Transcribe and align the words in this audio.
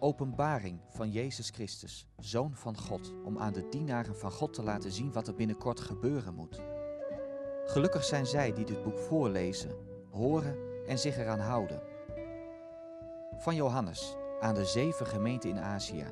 openbaring 0.00 0.80
van 0.88 1.10
Jezus 1.10 1.50
Christus, 1.50 2.06
Zoon 2.18 2.54
van 2.54 2.76
God, 2.76 3.12
om 3.24 3.38
aan 3.38 3.52
de 3.52 3.68
dienaren 3.68 4.16
van 4.16 4.30
God 4.30 4.54
te 4.54 4.62
laten 4.62 4.92
zien 4.92 5.12
wat 5.12 5.28
er 5.28 5.34
binnenkort 5.34 5.80
gebeuren 5.80 6.34
moet. 6.34 6.60
Gelukkig 7.64 8.04
zijn 8.04 8.26
zij 8.26 8.52
die 8.52 8.64
dit 8.64 8.82
boek 8.82 8.98
voorlezen, 8.98 9.76
horen 10.10 10.56
en 10.86 10.98
zich 10.98 11.16
eraan 11.16 11.40
houden. 11.40 11.82
Van 13.36 13.54
Johannes 13.54 14.16
aan 14.40 14.54
de 14.54 14.64
zeven 14.64 15.06
gemeenten 15.06 15.50
in 15.50 15.60
Azië. 15.60 16.06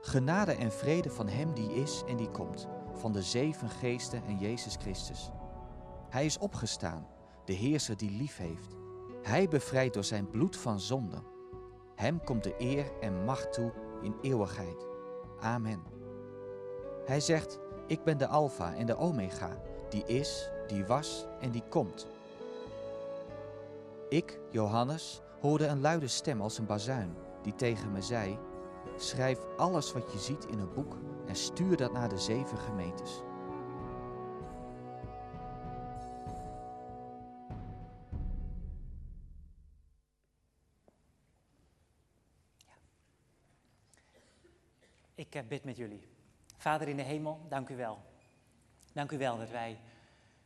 Genade 0.00 0.52
en 0.52 0.72
vrede 0.72 1.10
van 1.10 1.28
Hem 1.28 1.54
die 1.54 1.74
is 1.74 2.02
en 2.06 2.16
die 2.16 2.30
komt, 2.30 2.68
van 2.92 3.12
de 3.12 3.22
zeven 3.22 3.68
geesten 3.68 4.24
en 4.24 4.38
Jezus 4.38 4.76
Christus. 4.76 5.30
Hij 6.08 6.24
is 6.24 6.38
opgestaan, 6.38 7.06
de 7.44 7.52
Heerser 7.52 7.96
die 7.96 8.10
lief 8.10 8.36
heeft. 8.36 8.76
Hij 9.22 9.48
bevrijdt 9.48 9.94
door 9.94 10.04
zijn 10.04 10.30
bloed 10.30 10.56
van 10.56 10.80
zonde. 10.80 11.31
Hem 12.02 12.24
komt 12.24 12.42
de 12.42 12.54
eer 12.58 12.92
en 13.00 13.24
macht 13.24 13.52
toe 13.52 13.72
in 14.00 14.14
eeuwigheid. 14.22 14.86
Amen. 15.40 15.82
Hij 17.04 17.20
zegt, 17.20 17.58
ik 17.86 18.04
ben 18.04 18.18
de 18.18 18.26
Alpha 18.26 18.74
en 18.74 18.86
de 18.86 18.96
Omega, 18.96 19.62
die 19.88 20.04
is, 20.06 20.50
die 20.66 20.84
was 20.84 21.26
en 21.40 21.50
die 21.50 21.62
komt. 21.68 22.06
Ik, 24.08 24.40
Johannes, 24.50 25.22
hoorde 25.40 25.66
een 25.66 25.80
luide 25.80 26.08
stem 26.08 26.40
als 26.40 26.58
een 26.58 26.66
bazuin, 26.66 27.14
die 27.42 27.54
tegen 27.54 27.92
me 27.92 28.02
zei, 28.02 28.38
schrijf 28.96 29.38
alles 29.56 29.92
wat 29.92 30.12
je 30.12 30.18
ziet 30.18 30.44
in 30.44 30.58
een 30.58 30.74
boek 30.74 30.96
en 31.26 31.36
stuur 31.36 31.76
dat 31.76 31.92
naar 31.92 32.08
de 32.08 32.18
zeven 32.18 32.58
gemeentes. 32.58 33.22
Ik 45.32 45.42
eh, 45.42 45.48
bid 45.48 45.64
met 45.64 45.76
jullie. 45.76 46.08
Vader 46.56 46.88
in 46.88 46.96
de 46.96 47.02
hemel, 47.02 47.40
dank 47.48 47.68
u 47.68 47.76
wel. 47.76 48.02
Dank 48.92 49.10
u 49.10 49.18
wel 49.18 49.38
dat 49.38 49.50
wij 49.50 49.78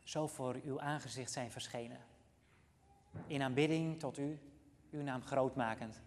zo 0.03 0.27
voor 0.27 0.55
uw 0.63 0.81
aangezicht 0.81 1.31
zijn 1.31 1.51
verschenen. 1.51 1.97
In 3.25 3.41
aanbidding 3.41 3.99
tot 3.99 4.17
u, 4.17 4.39
uw 4.91 5.01
naam 5.01 5.21
grootmakend. 5.21 6.01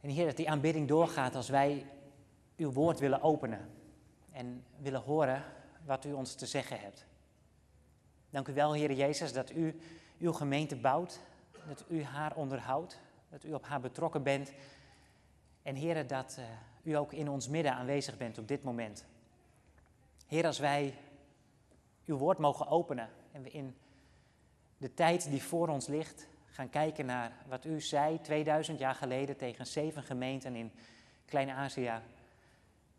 En 0.00 0.08
Heer, 0.08 0.26
dat 0.26 0.36
die 0.36 0.50
aanbidding 0.50 0.88
doorgaat 0.88 1.34
als 1.34 1.48
wij 1.48 1.86
uw 2.56 2.72
woord 2.72 2.98
willen 2.98 3.22
openen 3.22 3.70
en 4.30 4.64
willen 4.76 5.02
horen 5.02 5.44
wat 5.84 6.04
u 6.04 6.12
ons 6.12 6.34
te 6.34 6.46
zeggen 6.46 6.80
hebt. 6.80 7.06
Dank 8.30 8.48
u 8.48 8.54
wel, 8.54 8.72
Heer 8.72 8.92
Jezus, 8.92 9.32
dat 9.32 9.50
u 9.50 9.80
uw 10.18 10.32
gemeente 10.32 10.76
bouwt, 10.76 11.20
dat 11.68 11.84
u 11.88 12.04
haar 12.04 12.36
onderhoudt, 12.36 13.00
dat 13.28 13.44
u 13.44 13.52
op 13.52 13.64
haar 13.64 13.80
betrokken 13.80 14.22
bent. 14.22 14.52
En 15.62 15.74
Heer, 15.74 16.06
dat 16.06 16.36
uh, 16.38 16.44
u 16.82 16.92
ook 16.92 17.12
in 17.12 17.28
ons 17.28 17.48
midden 17.48 17.72
aanwezig 17.74 18.16
bent 18.16 18.38
op 18.38 18.48
dit 18.48 18.62
moment. 18.62 19.04
Heer, 20.26 20.46
als 20.46 20.58
wij 20.58 20.94
uw 22.04 22.16
woord 22.16 22.38
mogen 22.38 22.66
openen 22.66 23.08
en 23.32 23.42
we 23.42 23.50
in 23.50 23.76
de 24.76 24.94
tijd 24.94 25.30
die 25.30 25.42
voor 25.42 25.68
ons 25.68 25.86
ligt 25.86 26.28
gaan 26.46 26.70
kijken 26.70 27.06
naar 27.06 27.32
wat 27.48 27.64
u 27.64 27.80
zei 27.80 28.20
2000 28.20 28.78
jaar 28.78 28.94
geleden 28.94 29.36
tegen 29.36 29.66
zeven 29.66 30.02
gemeenten 30.02 30.54
in 30.56 30.72
Klein-Azië, 31.24 31.92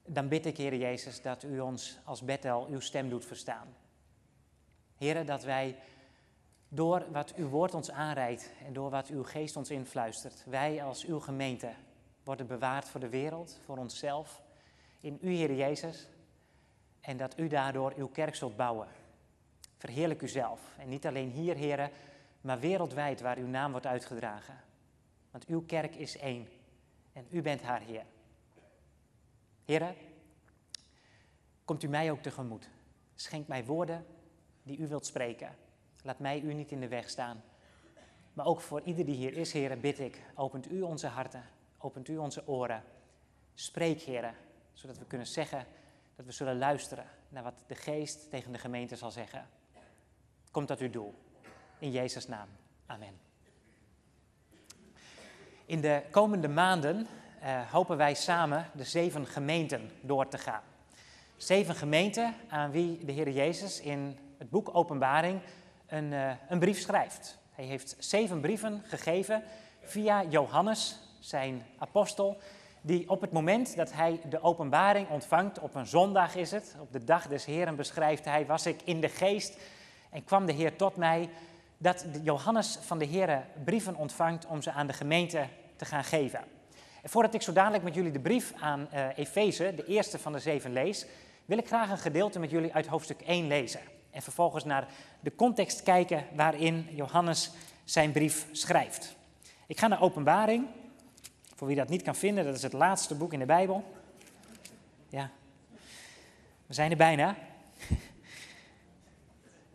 dan 0.06 0.28
bid 0.28 0.46
ik, 0.46 0.58
Heer 0.58 0.76
Jezus, 0.76 1.22
dat 1.22 1.44
u 1.44 1.60
ons 1.60 2.00
als 2.04 2.24
Bethel 2.24 2.68
uw 2.68 2.80
stem 2.80 3.10
doet 3.10 3.26
verstaan. 3.26 3.76
Heren, 4.98 5.26
dat 5.26 5.44
wij 5.44 5.76
door 6.68 7.12
wat 7.12 7.34
uw 7.36 7.48
woord 7.48 7.74
ons 7.74 7.92
aanreikt 7.92 8.52
en 8.66 8.74
door 8.74 8.90
wat 8.90 9.08
uw 9.08 9.24
geest 9.24 9.56
ons 9.56 9.70
influistert, 9.70 10.44
wij 10.46 10.84
als 10.84 11.06
uw 11.06 11.20
gemeente 11.20 11.74
worden 12.24 12.48
bewaard 12.48 12.90
voor 12.90 13.00
de 13.00 13.10
wereld, 13.10 13.60
voor 13.66 13.78
onszelf, 13.78 14.42
in 15.00 15.18
u, 15.22 15.32
Heer 15.32 15.54
Jezus, 15.54 16.08
en 17.02 17.18
dat 17.18 17.40
u 17.40 17.48
daardoor 17.48 17.94
uw 17.96 18.08
kerk 18.08 18.36
zult 18.36 18.56
bouwen. 18.56 18.88
Verheerlijk 19.78 20.22
uzelf. 20.22 20.60
En 20.78 20.90
niet 20.90 21.06
alleen 21.06 21.30
hier, 21.30 21.56
heren, 21.56 21.90
maar 22.42 22.60
wereldwijd 22.60 23.22
waar 23.22 23.38
uw 23.38 23.48
naam 23.48 23.72
wordt 23.72 23.86
uitgedragen. 23.86 24.62
Want 25.32 25.46
uw 25.46 25.66
kerk 25.66 25.96
is 25.96 26.18
één 26.18 26.48
en 27.14 27.26
u 27.30 27.42
bent 27.42 27.62
haar 27.62 27.82
Heer. 27.82 28.06
Heren, 29.66 29.96
komt 31.66 31.84
u 31.84 31.88
mij 31.88 32.12
ook 32.12 32.22
tegemoet. 32.22 32.70
Schenk 33.16 33.48
mij 33.48 33.66
woorden 33.66 34.06
die 34.64 34.78
u 34.78 34.88
wilt 34.88 35.06
spreken. 35.06 35.56
Laat 36.04 36.20
mij 36.20 36.42
u 36.42 36.54
niet 36.54 36.72
in 36.72 36.80
de 36.80 36.88
weg 36.88 37.10
staan. 37.10 37.44
Maar 38.34 38.46
ook 38.46 38.62
voor 38.62 38.82
ieder 38.82 39.06
die 39.06 39.16
hier 39.16 39.38
is, 39.38 39.54
heren, 39.54 39.80
bid 39.80 40.00
ik, 40.00 40.22
opent 40.36 40.72
u 40.72 40.82
onze 40.82 41.08
harten, 41.08 41.44
opent 41.84 42.08
u 42.08 42.18
onze 42.18 42.48
oren. 42.48 42.84
Spreek, 43.54 44.02
heren, 44.02 44.36
zodat 44.74 44.98
we 44.98 45.06
kunnen 45.06 45.28
zeggen 45.28 45.66
dat 46.16 46.26
we 46.26 46.32
zullen 46.32 46.58
luisteren 46.58 47.06
naar 47.30 47.44
wat 47.44 47.64
de 47.68 47.76
geest 47.76 48.30
tegen 48.30 48.52
de 48.52 48.58
gemeente 48.58 48.96
zal 48.96 49.12
zeggen. 49.12 49.48
Komt 50.52 50.68
dat 50.68 50.80
uw 50.80 50.90
doel. 50.90 51.14
In 51.80 51.92
Jezus' 51.92 52.28
naam. 52.28 52.48
Amen. 52.86 53.20
In 55.66 55.82
de 55.82 56.04
komende 56.12 56.48
maanden 56.48 57.08
uh, 57.44 57.72
hopen 57.72 57.98
wij 57.98 58.14
samen 58.14 58.66
de 58.74 58.84
zeven 58.84 59.26
gemeenten 59.26 59.92
door 60.02 60.28
te 60.28 60.38
gaan. 60.38 60.64
Zeven 61.38 61.76
gemeenten 61.76 62.36
aan 62.50 62.72
wie 62.72 63.06
de 63.06 63.12
Heer 63.12 63.30
Jezus 63.30 63.80
in 63.80 64.20
het 64.38 64.50
boek 64.50 64.76
Openbaring 64.76 65.42
een, 65.88 66.12
uh, 66.12 66.32
een 66.50 66.60
brief 66.60 66.80
schrijft. 66.80 67.38
Hij 67.52 67.66
heeft 67.66 67.96
zeven 68.00 68.42
brieven 68.42 68.82
gegeven 68.86 69.44
via 69.82 70.24
Johannes, 70.24 71.00
zijn 71.24 71.66
apostel, 71.78 72.38
die 72.82 73.10
op 73.10 73.22
het 73.22 73.32
moment 73.32 73.76
dat 73.76 73.94
hij 73.94 74.20
de 74.30 74.42
openbaring 74.42 75.10
ontvangt, 75.10 75.60
op 75.60 75.76
een 75.76 75.88
zondag 75.88 76.36
is 76.36 76.52
het, 76.52 76.76
op 76.80 76.92
de 76.92 77.04
dag 77.04 77.28
des 77.28 77.46
Heren 77.46 77.76
beschrijft 77.76 78.26
hij, 78.26 78.46
was 78.46 78.66
ik 78.66 78.82
in 78.84 79.02
de 79.02 79.10
geest 79.10 79.58
en 80.10 80.24
kwam 80.24 80.46
de 80.46 80.54
Heer 80.54 80.76
tot 80.76 80.96
mij, 80.96 81.30
dat 81.78 82.06
Johannes 82.24 82.78
van 82.82 82.98
de 82.98 83.06
Heer 83.06 83.46
brieven 83.64 83.96
ontvangt 83.96 84.46
om 84.46 84.62
ze 84.62 84.72
aan 84.72 84.88
de 84.88 84.94
gemeente 84.94 85.48
te 85.76 85.86
gaan 85.86 86.04
geven. 86.04 86.40
En 87.02 87.10
voordat 87.10 87.34
ik 87.34 87.42
zo 87.42 87.54
dadelijk 87.54 87.84
met 87.84 87.94
jullie 87.94 88.12
de 88.12 88.20
brief 88.20 88.54
aan 88.60 88.88
uh, 88.94 89.18
Efeze, 89.18 89.74
de 89.76 89.86
eerste 89.86 90.20
van 90.20 90.32
de 90.32 90.40
zeven, 90.40 90.74
lees, 90.74 91.06
wil 91.46 91.58
ik 91.58 91.68
graag 91.68 91.90
een 91.90 91.98
gedeelte 91.98 92.40
met 92.40 92.50
jullie 92.50 92.74
uit 92.74 92.88
hoofdstuk 92.88 93.22
1 93.22 93.48
lezen. 93.48 93.80
En 94.12 94.22
vervolgens 94.22 94.64
naar 94.64 94.88
de 95.20 95.36
context 95.36 95.84
kijken 95.84 96.26
waarin 96.36 96.88
Johannes 96.92 97.52
zijn 97.84 98.12
brief 98.12 98.48
schrijft. 98.52 99.16
Ik 99.68 99.80
ga 99.80 99.88
naar 99.88 100.02
Openbaring. 100.02 100.68
Voor 101.64 101.72
wie 101.72 101.82
dat 101.82 101.92
niet 101.92 102.02
kan 102.02 102.16
vinden, 102.16 102.46
dat 102.46 102.56
is 102.56 102.64
het 102.64 102.74
laatste 102.74 103.16
boek 103.16 103.34
in 103.34 103.40
de 103.40 103.46
Bijbel. 103.46 103.84
Ja, 105.10 105.32
we 106.66 106.74
zijn 106.74 106.92
er 106.92 106.98
bijna. 106.98 107.36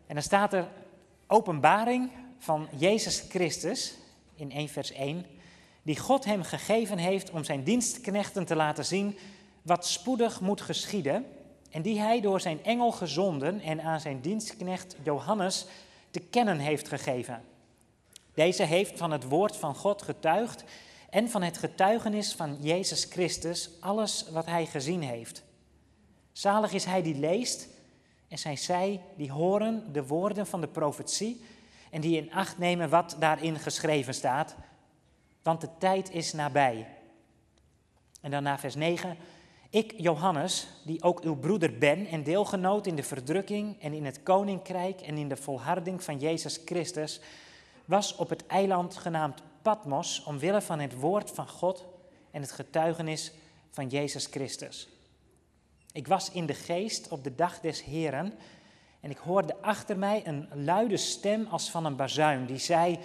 En 0.06 0.14
dan 0.14 0.22
staat 0.22 0.52
er 0.52 0.68
openbaring 1.26 2.10
van 2.38 2.68
Jezus 2.76 3.24
Christus 3.28 3.94
in 4.34 4.52
1 4.52 4.68
vers 4.68 4.92
1, 4.92 5.26
die 5.82 5.98
God 5.98 6.24
hem 6.24 6.42
gegeven 6.42 6.98
heeft 6.98 7.30
om 7.30 7.44
zijn 7.44 7.64
dienstknechten 7.64 8.44
te 8.44 8.56
laten 8.56 8.84
zien 8.84 9.18
wat 9.62 9.86
spoedig 9.86 10.40
moet 10.40 10.60
geschieden 10.60 11.26
en 11.70 11.82
die 11.82 12.00
hij 12.00 12.20
door 12.20 12.40
zijn 12.40 12.64
engel 12.64 12.92
gezonden 12.92 13.60
en 13.60 13.80
aan 13.80 14.00
zijn 14.00 14.20
dienstknecht 14.20 14.96
Johannes 15.02 15.66
te 16.10 16.20
kennen 16.20 16.58
heeft 16.58 16.88
gegeven. 16.88 17.44
Deze 18.34 18.62
heeft 18.62 18.98
van 18.98 19.10
het 19.10 19.24
woord 19.24 19.56
van 19.56 19.74
God 19.74 20.02
getuigd 20.02 20.64
en 21.10 21.30
van 21.30 21.42
het 21.42 21.58
getuigenis 21.58 22.32
van 22.32 22.56
Jezus 22.60 23.04
Christus 23.04 23.70
alles 23.80 24.26
wat 24.30 24.46
hij 24.46 24.66
gezien 24.66 25.02
heeft. 25.02 25.42
Zalig 26.32 26.72
is 26.72 26.84
hij 26.84 27.02
die 27.02 27.18
leest 27.18 27.68
en 28.28 28.38
zijn 28.38 28.58
zij 28.58 29.00
die 29.16 29.32
horen 29.32 29.92
de 29.92 30.06
woorden 30.06 30.46
van 30.46 30.60
de 30.60 30.68
profetie 30.68 31.44
en 31.90 32.00
die 32.00 32.16
in 32.16 32.32
acht 32.32 32.58
nemen 32.58 32.88
wat 32.88 33.16
daarin 33.18 33.58
geschreven 33.58 34.14
staat, 34.14 34.56
want 35.42 35.60
de 35.60 35.68
tijd 35.78 36.10
is 36.10 36.32
nabij. 36.32 36.86
En 38.20 38.30
dan 38.30 38.42
na 38.42 38.58
vers 38.58 38.74
9. 38.74 39.16
Ik, 39.70 39.94
Johannes, 39.96 40.68
die 40.84 41.02
ook 41.02 41.20
uw 41.20 41.36
broeder 41.36 41.78
ben 41.78 42.06
en 42.06 42.22
deelgenoot 42.22 42.86
in 42.86 42.96
de 42.96 43.02
verdrukking 43.02 43.80
en 43.80 43.92
in 43.92 44.04
het 44.04 44.22
koninkrijk 44.22 45.00
en 45.00 45.16
in 45.16 45.28
de 45.28 45.36
volharding 45.36 46.04
van 46.04 46.18
Jezus 46.18 46.60
Christus, 46.64 47.20
was 47.84 48.16
op 48.16 48.28
het 48.28 48.46
eiland 48.46 48.96
genaamd 48.96 49.42
Patmos 49.62 50.24
omwille 50.24 50.60
van 50.60 50.78
het 50.78 50.94
woord 50.94 51.30
van 51.30 51.48
God 51.48 51.86
en 52.30 52.40
het 52.40 52.52
getuigenis 52.52 53.32
van 53.70 53.88
Jezus 53.88 54.26
Christus. 54.26 54.88
Ik 55.92 56.06
was 56.06 56.30
in 56.30 56.46
de 56.46 56.54
geest 56.54 57.08
op 57.08 57.24
de 57.24 57.34
dag 57.34 57.60
des 57.60 57.82
Heren 57.82 58.34
en 59.00 59.10
ik 59.10 59.16
hoorde 59.16 59.56
achter 59.60 59.98
mij 59.98 60.26
een 60.26 60.48
luide 60.64 60.96
stem 60.96 61.46
als 61.46 61.70
van 61.70 61.84
een 61.84 61.96
bazuin 61.96 62.46
die 62.46 62.58
zei: 62.58 62.98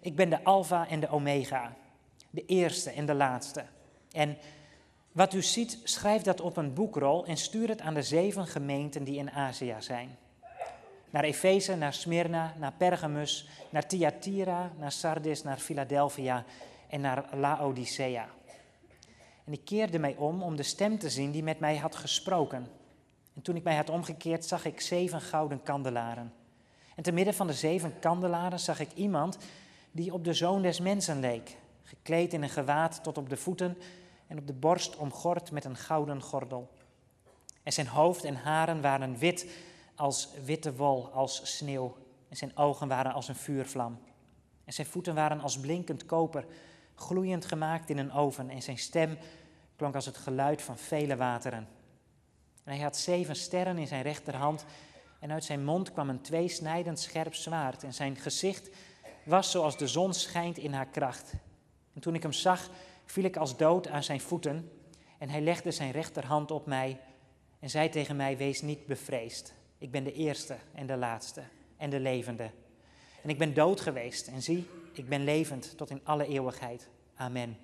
Ik 0.00 0.16
ben 0.16 0.30
de 0.30 0.44
Alpha 0.44 0.88
en 0.88 1.00
de 1.00 1.08
Omega, 1.08 1.76
de 2.30 2.46
eerste 2.46 2.90
en 2.90 3.06
de 3.06 3.14
laatste. 3.14 3.64
En 4.12 4.36
wat 5.12 5.34
u 5.34 5.42
ziet, 5.42 5.78
schrijf 5.84 6.22
dat 6.22 6.40
op 6.40 6.56
een 6.56 6.74
boekrol 6.74 7.24
en 7.24 7.36
stuur 7.36 7.68
het 7.68 7.80
aan 7.80 7.94
de 7.94 8.02
zeven 8.02 8.46
gemeenten 8.46 9.04
die 9.04 9.16
in 9.16 9.30
Azië 9.30 9.76
zijn. 9.78 10.18
Naar 11.10 11.24
Efeze, 11.24 11.76
naar 11.76 11.94
Smyrna, 11.94 12.54
naar 12.58 12.72
Pergamus, 12.72 13.48
naar 13.70 13.86
Thyatira, 13.86 14.72
naar 14.78 14.92
Sardis, 14.92 15.42
naar 15.42 15.58
Philadelphia 15.58 16.44
en 16.88 17.00
naar 17.00 17.24
Laodicea. 17.36 18.28
En 19.44 19.52
ik 19.52 19.64
keerde 19.64 19.98
mij 19.98 20.16
om 20.16 20.42
om 20.42 20.56
de 20.56 20.62
stem 20.62 20.98
te 20.98 21.10
zien 21.10 21.30
die 21.30 21.42
met 21.42 21.60
mij 21.60 21.76
had 21.76 21.96
gesproken. 21.96 22.66
En 23.34 23.42
toen 23.42 23.56
ik 23.56 23.62
mij 23.62 23.76
had 23.76 23.90
omgekeerd, 23.90 24.44
zag 24.44 24.64
ik 24.64 24.80
zeven 24.80 25.20
gouden 25.20 25.62
kandelaren. 25.62 26.32
En 26.96 27.02
te 27.02 27.12
midden 27.12 27.34
van 27.34 27.46
de 27.46 27.52
zeven 27.52 27.98
kandelaren 27.98 28.60
zag 28.60 28.80
ik 28.80 28.92
iemand 28.94 29.38
die 29.92 30.12
op 30.12 30.24
de 30.24 30.34
zoon 30.34 30.62
des 30.62 30.80
mensen 30.80 31.20
leek, 31.20 31.56
gekleed 31.82 32.32
in 32.32 32.42
een 32.42 32.48
gewaad 32.48 33.02
tot 33.02 33.18
op 33.18 33.28
de 33.28 33.36
voeten 33.36 33.78
en 34.26 34.38
op 34.38 34.46
de 34.46 34.52
borst 34.52 34.96
omgord 34.96 35.50
met 35.50 35.64
een 35.64 35.76
gouden 35.76 36.22
gordel. 36.22 36.70
En 37.62 37.72
zijn 37.72 37.86
hoofd 37.86 38.24
en 38.24 38.34
haren 38.34 38.80
waren 38.80 39.18
wit 39.18 39.46
als 40.00 40.28
witte 40.44 40.76
wol, 40.76 41.10
als 41.12 41.56
sneeuw. 41.56 41.96
En 42.28 42.36
zijn 42.36 42.56
ogen 42.56 42.88
waren 42.88 43.12
als 43.12 43.28
een 43.28 43.34
vuurvlam. 43.34 43.98
En 44.64 44.72
zijn 44.72 44.86
voeten 44.86 45.14
waren 45.14 45.40
als 45.40 45.60
blinkend 45.60 46.06
koper, 46.06 46.46
gloeiend 46.94 47.44
gemaakt 47.44 47.90
in 47.90 47.98
een 47.98 48.12
oven. 48.12 48.50
En 48.50 48.62
zijn 48.62 48.78
stem 48.78 49.18
klonk 49.76 49.94
als 49.94 50.06
het 50.06 50.16
geluid 50.16 50.62
van 50.62 50.78
vele 50.78 51.16
wateren. 51.16 51.68
En 52.64 52.72
hij 52.72 52.82
had 52.82 52.96
zeven 52.96 53.36
sterren 53.36 53.78
in 53.78 53.86
zijn 53.86 54.02
rechterhand. 54.02 54.64
En 55.18 55.32
uit 55.32 55.44
zijn 55.44 55.64
mond 55.64 55.92
kwam 55.92 56.08
een 56.08 56.20
tweesnijdend 56.20 57.00
scherp 57.00 57.34
zwaard. 57.34 57.82
En 57.82 57.94
zijn 57.94 58.16
gezicht 58.16 58.70
was 59.24 59.50
zoals 59.50 59.78
de 59.78 59.88
zon 59.88 60.14
schijnt 60.14 60.58
in 60.58 60.72
haar 60.72 60.88
kracht. 60.88 61.32
En 61.94 62.00
toen 62.00 62.14
ik 62.14 62.22
hem 62.22 62.32
zag, 62.32 62.68
viel 63.04 63.24
ik 63.24 63.36
als 63.36 63.56
dood 63.56 63.88
aan 63.88 64.02
zijn 64.02 64.20
voeten. 64.20 64.70
En 65.18 65.28
hij 65.28 65.40
legde 65.40 65.70
zijn 65.70 65.90
rechterhand 65.90 66.50
op 66.50 66.66
mij 66.66 67.00
en 67.58 67.70
zei 67.70 67.88
tegen 67.88 68.16
mij: 68.16 68.36
Wees 68.36 68.62
niet 68.62 68.86
bevreesd. 68.86 69.58
Ik 69.80 69.90
ben 69.90 70.04
de 70.04 70.12
eerste 70.12 70.56
en 70.74 70.86
de 70.86 70.96
laatste 70.96 71.42
en 71.76 71.90
de 71.90 72.00
levende. 72.00 72.50
En 73.22 73.30
ik 73.30 73.38
ben 73.38 73.54
dood 73.54 73.80
geweest 73.80 74.28
en 74.28 74.42
zie, 74.42 74.66
ik 74.92 75.08
ben 75.08 75.24
levend 75.24 75.76
tot 75.76 75.90
in 75.90 76.00
alle 76.02 76.26
eeuwigheid. 76.26 76.88
Amen. 77.14 77.56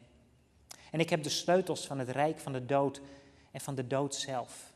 En 0.91 1.01
ik 1.01 1.11
heb 1.11 1.23
de 1.23 1.29
sleutels 1.29 1.87
van 1.87 1.99
het 1.99 2.09
rijk 2.09 2.39
van 2.39 2.53
de 2.53 2.67
dood 2.67 3.01
en 3.51 3.61
van 3.61 3.75
de 3.75 3.87
dood 3.87 4.15
zelf. 4.15 4.73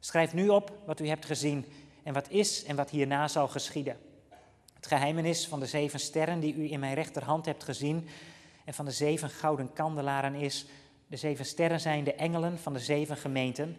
Schrijf 0.00 0.34
nu 0.34 0.48
op 0.48 0.72
wat 0.86 1.00
u 1.00 1.08
hebt 1.08 1.24
gezien 1.24 1.66
en 2.02 2.12
wat 2.12 2.30
is 2.30 2.64
en 2.64 2.76
wat 2.76 2.90
hierna 2.90 3.28
zal 3.28 3.48
geschieden. 3.48 3.96
Het 4.74 4.86
geheimenis 4.86 5.48
van 5.48 5.60
de 5.60 5.66
zeven 5.66 6.00
sterren 6.00 6.40
die 6.40 6.54
u 6.54 6.72
in 6.72 6.80
mijn 6.80 6.94
rechterhand 6.94 7.46
hebt 7.46 7.64
gezien 7.64 8.08
en 8.64 8.74
van 8.74 8.84
de 8.84 8.90
zeven 8.90 9.30
gouden 9.30 9.72
kandelaren 9.72 10.34
is, 10.34 10.66
de 11.06 11.16
zeven 11.16 11.44
sterren 11.44 11.80
zijn 11.80 12.04
de 12.04 12.14
engelen 12.14 12.58
van 12.58 12.72
de 12.72 12.78
zeven 12.78 13.16
gemeenten 13.16 13.76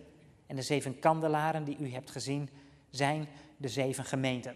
en 0.47 0.55
de 0.55 0.61
zeven 0.61 0.99
kandelaren 0.99 1.63
die 1.63 1.77
u 1.79 1.91
hebt 1.91 2.11
gezien 2.11 2.49
zijn 2.95 3.27
de 3.57 3.67
zeven 3.67 4.05
gemeenten. 4.05 4.55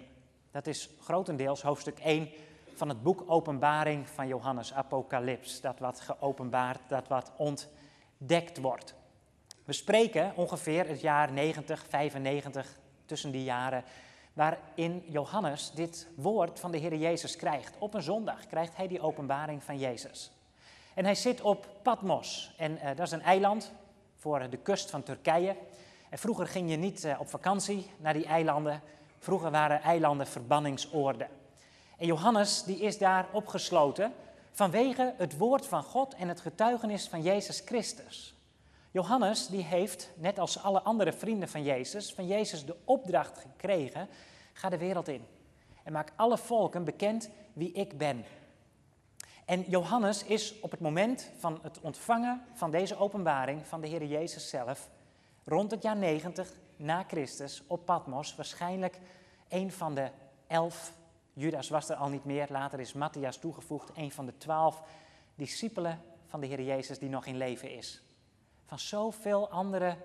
Dat 0.52 0.68
is 0.68 0.90
grotendeels 1.02 1.62
hoofdstuk 1.62 2.00
1 2.00 2.30
van 2.74 2.90
het 2.90 3.04
boek 3.04 3.24
Openbaring 3.28 4.10
van 4.10 4.28
Johannes, 4.28 4.74
Apocalyps. 4.74 5.62
Dat 5.62 5.80
wat 5.80 6.00
geopenbaard, 6.00 6.80
dat 6.88 7.08
wat 7.08 7.32
ontdekt 7.38 8.58
wordt. 8.58 8.96
We 9.64 9.74
spreken 9.74 10.34
ongeveer 10.36 10.88
het 10.88 11.02
jaar 11.02 11.32
90, 11.32 11.86
95, 11.90 12.78
tussen 13.06 13.32
die 13.32 13.44
jaren, 13.44 13.84
waarin 14.34 15.04
Johannes 15.08 15.72
dit 15.72 16.08
woord 16.16 16.60
van 16.60 16.72
de 16.72 16.78
Heer 16.78 16.96
Jezus 16.96 17.36
krijgt. 17.36 17.76
Op 17.78 17.94
een 17.94 18.04
zondag 18.04 18.48
krijgt 18.48 18.76
hij 18.76 18.88
die 18.88 19.02
openbaring 19.02 19.64
van 19.64 19.80
Jezus. 19.80 20.32
En 20.94 21.06
hij 21.06 21.16
zit 21.16 21.42
op 21.42 21.68
Patmos. 21.82 22.54
En 22.58 22.72
uh, 22.72 22.86
dat 22.96 23.06
is 23.06 23.12
een 23.12 23.22
eiland 23.22 23.72
voor 24.16 24.50
de 24.50 24.58
kust 24.58 24.90
van 24.90 25.04
Turkije. 25.04 25.56
En 26.10 26.18
vroeger 26.18 26.48
ging 26.48 26.70
je 26.70 26.78
niet 26.78 27.04
uh, 27.04 27.20
op 27.20 27.30
vakantie 27.30 27.92
naar 27.98 28.14
die 28.14 28.26
eilanden. 28.26 28.82
Vroeger 29.20 29.52
waren 29.52 29.82
eilanden 29.82 30.28
verbanningsoorden. 30.28 31.28
En 31.98 32.06
Johannes 32.06 32.64
die 32.64 32.80
is 32.80 32.98
daar 32.98 33.28
opgesloten 33.32 34.14
vanwege 34.52 35.14
het 35.18 35.38
woord 35.38 35.66
van 35.66 35.84
God 35.84 36.14
en 36.14 36.28
het 36.28 36.42
getuigenis 36.42 37.08
van 37.08 37.22
Jezus 37.22 37.62
Christus. 37.66 38.36
Johannes 38.92 39.48
die 39.48 39.64
heeft, 39.64 40.10
net 40.16 40.40
als 40.40 40.64
alle 40.64 40.82
andere 40.82 41.14
vrienden 41.14 41.50
van 41.50 41.64
Jezus, 41.64 42.14
van 42.14 42.28
Jezus 42.28 42.66
de 42.66 42.76
opdracht 42.84 43.38
gekregen, 43.38 44.08
ga 44.54 44.70
de 44.70 44.78
wereld 44.78 45.08
in 45.08 45.26
en 45.84 45.94
maak 45.94 46.12
alle 46.16 46.38
volken 46.38 46.84
bekend 46.84 47.30
wie 47.54 47.72
ik 47.72 47.98
ben. 47.98 48.26
En 49.46 49.62
Johannes 49.68 50.24
is 50.24 50.60
op 50.60 50.72
het 50.72 50.80
moment 50.80 51.32
van 51.38 51.60
het 51.62 51.80
ontvangen 51.82 52.42
van 52.54 52.72
deze 52.72 52.98
openbaring 52.98 53.68
van 53.68 53.82
de 53.82 53.88
Heer 53.88 54.06
Jezus 54.06 54.50
zelf, 54.50 54.90
rond 55.48 55.72
het 55.72 55.84
jaar 55.84 55.98
90 55.98 56.52
na 56.76 57.04
Christus 57.08 57.64
op 57.68 57.86
Patmos, 57.86 58.36
waarschijnlijk 58.36 59.00
een 59.50 59.72
van 59.72 59.96
de 59.96 60.10
elf, 60.48 60.94
Judas 61.34 61.70
was 61.70 61.90
er 61.90 61.96
al 61.96 62.10
niet 62.10 62.26
meer, 62.26 62.48
later 62.50 62.80
is 62.80 62.94
Matthias 62.94 63.38
toegevoegd, 63.38 63.92
een 63.94 64.12
van 64.12 64.26
de 64.26 64.38
twaalf 64.38 64.82
discipelen 65.36 66.02
van 66.26 66.40
de 66.40 66.48
Heer 66.48 66.62
Jezus 66.62 67.00
die 67.00 67.10
nog 67.10 67.26
in 67.26 67.38
leven 67.38 67.72
is. 67.72 68.04
Van 68.66 68.80
zoveel 68.80 69.50
andere 69.50 69.98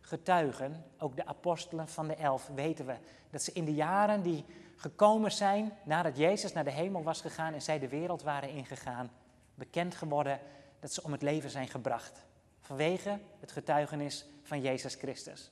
getuigen, 0.00 0.84
ook 0.98 1.16
de 1.16 1.26
apostelen 1.26 1.88
van 1.88 2.08
de 2.08 2.14
elf, 2.14 2.50
weten 2.54 2.86
we 2.86 2.96
dat 3.30 3.42
ze 3.42 3.52
in 3.52 3.64
de 3.64 3.74
jaren 3.74 4.22
die 4.22 4.44
gekomen 4.76 5.32
zijn 5.32 5.72
nadat 5.84 6.16
Jezus 6.16 6.52
naar 6.52 6.64
de 6.64 6.70
hemel 6.70 7.02
was 7.02 7.20
gegaan 7.20 7.54
en 7.54 7.62
zij 7.62 7.78
de 7.78 7.88
wereld 7.88 8.22
waren 8.22 8.50
ingegaan, 8.50 9.10
bekend 9.54 9.94
geworden 9.94 10.40
dat 10.80 10.92
ze 10.92 11.02
om 11.02 11.12
het 11.12 11.22
leven 11.22 11.50
zijn 11.50 11.68
gebracht. 11.68 12.25
Vanwege 12.66 13.18
het 13.40 13.52
getuigenis 13.52 14.26
van 14.42 14.60
Jezus 14.60 14.94
Christus. 14.94 15.50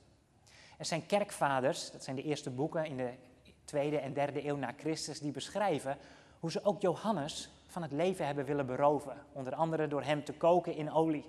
Er 0.77 0.85
zijn 0.85 1.05
kerkvaders, 1.05 1.91
dat 1.91 2.03
zijn 2.03 2.15
de 2.15 2.23
eerste 2.23 2.49
boeken 2.49 2.85
in 2.85 2.97
de 2.97 3.13
tweede 3.65 3.97
en 3.97 4.13
derde 4.13 4.47
eeuw 4.47 4.55
na 4.55 4.73
Christus, 4.77 5.19
die 5.19 5.31
beschrijven 5.31 5.97
hoe 6.39 6.51
ze 6.51 6.63
ook 6.63 6.81
Johannes 6.81 7.49
van 7.67 7.81
het 7.81 7.91
leven 7.91 8.25
hebben 8.25 8.45
willen 8.45 8.65
beroven. 8.65 9.17
Onder 9.31 9.55
andere 9.55 9.87
door 9.87 10.03
hem 10.03 10.23
te 10.23 10.33
koken 10.33 10.75
in 10.75 10.91
olie. 10.91 11.25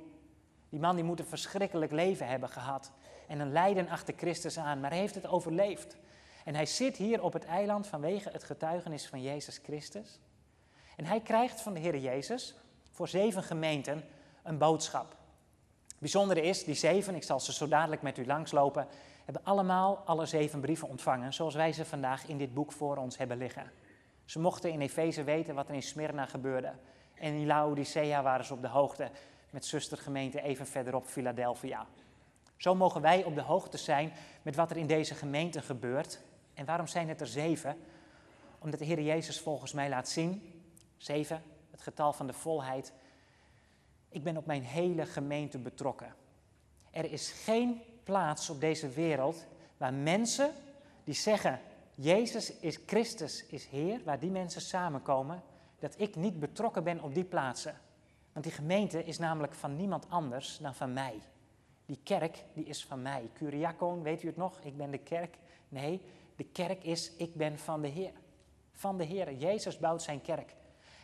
Die 0.68 0.80
man 0.80 0.94
die 0.94 1.04
moet 1.04 1.20
een 1.20 1.26
verschrikkelijk 1.26 1.92
leven 1.92 2.28
hebben 2.28 2.48
gehad 2.48 2.92
en 3.28 3.40
een 3.40 3.52
lijden 3.52 3.88
achter 3.88 4.14
Christus 4.16 4.58
aan, 4.58 4.80
maar 4.80 4.90
hij 4.90 4.98
heeft 4.98 5.14
het 5.14 5.26
overleefd. 5.26 5.96
En 6.44 6.54
hij 6.54 6.66
zit 6.66 6.96
hier 6.96 7.22
op 7.22 7.32
het 7.32 7.44
eiland 7.44 7.86
vanwege 7.86 8.30
het 8.30 8.44
getuigenis 8.44 9.06
van 9.06 9.22
Jezus 9.22 9.58
Christus. 9.58 10.20
En 10.96 11.04
hij 11.04 11.20
krijgt 11.20 11.60
van 11.60 11.72
de 11.72 11.80
Heer 11.80 11.98
Jezus 11.98 12.54
voor 12.90 13.08
zeven 13.08 13.42
gemeenten 13.42 14.04
een 14.42 14.58
boodschap. 14.58 15.24
Bijzondere 15.98 16.42
is, 16.42 16.64
die 16.64 16.74
zeven, 16.74 17.14
ik 17.14 17.22
zal 17.22 17.40
ze 17.40 17.52
zo 17.52 17.68
dadelijk 17.68 18.02
met 18.02 18.18
u 18.18 18.26
langslopen, 18.26 18.86
hebben 19.24 19.44
allemaal 19.44 20.02
alle 20.04 20.26
zeven 20.26 20.60
brieven 20.60 20.88
ontvangen, 20.88 21.34
zoals 21.34 21.54
wij 21.54 21.72
ze 21.72 21.84
vandaag 21.84 22.26
in 22.26 22.38
dit 22.38 22.54
boek 22.54 22.72
voor 22.72 22.96
ons 22.96 23.18
hebben 23.18 23.36
liggen. 23.36 23.70
Ze 24.24 24.38
mochten 24.38 24.70
in 24.70 24.80
Efeze 24.80 25.24
weten 25.24 25.54
wat 25.54 25.68
er 25.68 25.74
in 25.74 25.82
Smyrna 25.82 26.26
gebeurde. 26.26 26.72
En 27.14 27.34
in 27.34 27.46
Laodicea 27.46 28.22
waren 28.22 28.44
ze 28.44 28.52
op 28.52 28.62
de 28.62 28.68
hoogte 28.68 29.10
met 29.50 29.64
zustergemeente 29.64 30.42
even 30.42 30.66
verderop 30.66 31.06
Philadelphia. 31.06 31.86
Zo 32.56 32.74
mogen 32.74 33.00
wij 33.00 33.24
op 33.24 33.34
de 33.34 33.40
hoogte 33.42 33.76
zijn 33.76 34.12
met 34.42 34.56
wat 34.56 34.70
er 34.70 34.76
in 34.76 34.86
deze 34.86 35.14
gemeente 35.14 35.62
gebeurt. 35.62 36.20
En 36.54 36.64
waarom 36.64 36.86
zijn 36.86 37.08
het 37.08 37.20
er 37.20 37.26
zeven? 37.26 37.76
Omdat 38.58 38.78
de 38.78 38.84
Heer 38.84 39.00
Jezus 39.00 39.40
volgens 39.40 39.72
mij 39.72 39.88
laat 39.88 40.08
zien, 40.08 40.62
zeven, 40.96 41.42
het 41.70 41.82
getal 41.82 42.12
van 42.12 42.26
de 42.26 42.32
volheid, 42.32 42.92
ik 44.08 44.22
ben 44.22 44.36
op 44.36 44.46
mijn 44.46 44.62
hele 44.62 45.06
gemeente 45.06 45.58
betrokken. 45.58 46.14
Er 46.90 47.12
is 47.12 47.30
geen 47.30 47.82
plaats 48.04 48.50
op 48.50 48.60
deze 48.60 48.88
wereld 48.88 49.44
waar 49.76 49.94
mensen 49.94 50.50
die 51.04 51.14
zeggen, 51.14 51.60
Jezus 51.94 52.52
is 52.52 52.78
Christus, 52.86 53.46
is 53.46 53.66
Heer, 53.66 54.00
waar 54.04 54.18
die 54.18 54.30
mensen 54.30 54.60
samenkomen, 54.60 55.42
dat 55.78 56.00
ik 56.00 56.16
niet 56.16 56.40
betrokken 56.40 56.84
ben 56.84 57.02
op 57.02 57.14
die 57.14 57.24
plaatsen. 57.24 57.74
Want 58.32 58.44
die 58.44 58.54
gemeente 58.54 59.04
is 59.04 59.18
namelijk 59.18 59.54
van 59.54 59.76
niemand 59.76 60.10
anders 60.10 60.58
dan 60.58 60.74
van 60.74 60.92
mij. 60.92 61.20
Die 61.86 61.98
kerk, 62.02 62.44
die 62.52 62.64
is 62.64 62.84
van 62.84 63.02
mij. 63.02 63.30
Curiacoon, 63.34 64.02
weet 64.02 64.22
u 64.22 64.26
het 64.26 64.36
nog? 64.36 64.60
Ik 64.60 64.76
ben 64.76 64.90
de 64.90 64.98
kerk. 64.98 65.36
Nee, 65.68 66.00
de 66.36 66.44
kerk 66.44 66.84
is, 66.84 67.12
ik 67.16 67.34
ben 67.34 67.58
van 67.58 67.82
de 67.82 67.88
Heer. 67.88 68.12
Van 68.72 68.96
de 68.96 69.04
Heer. 69.04 69.32
Jezus 69.32 69.78
bouwt 69.78 70.02
zijn 70.02 70.20
kerk. 70.20 70.54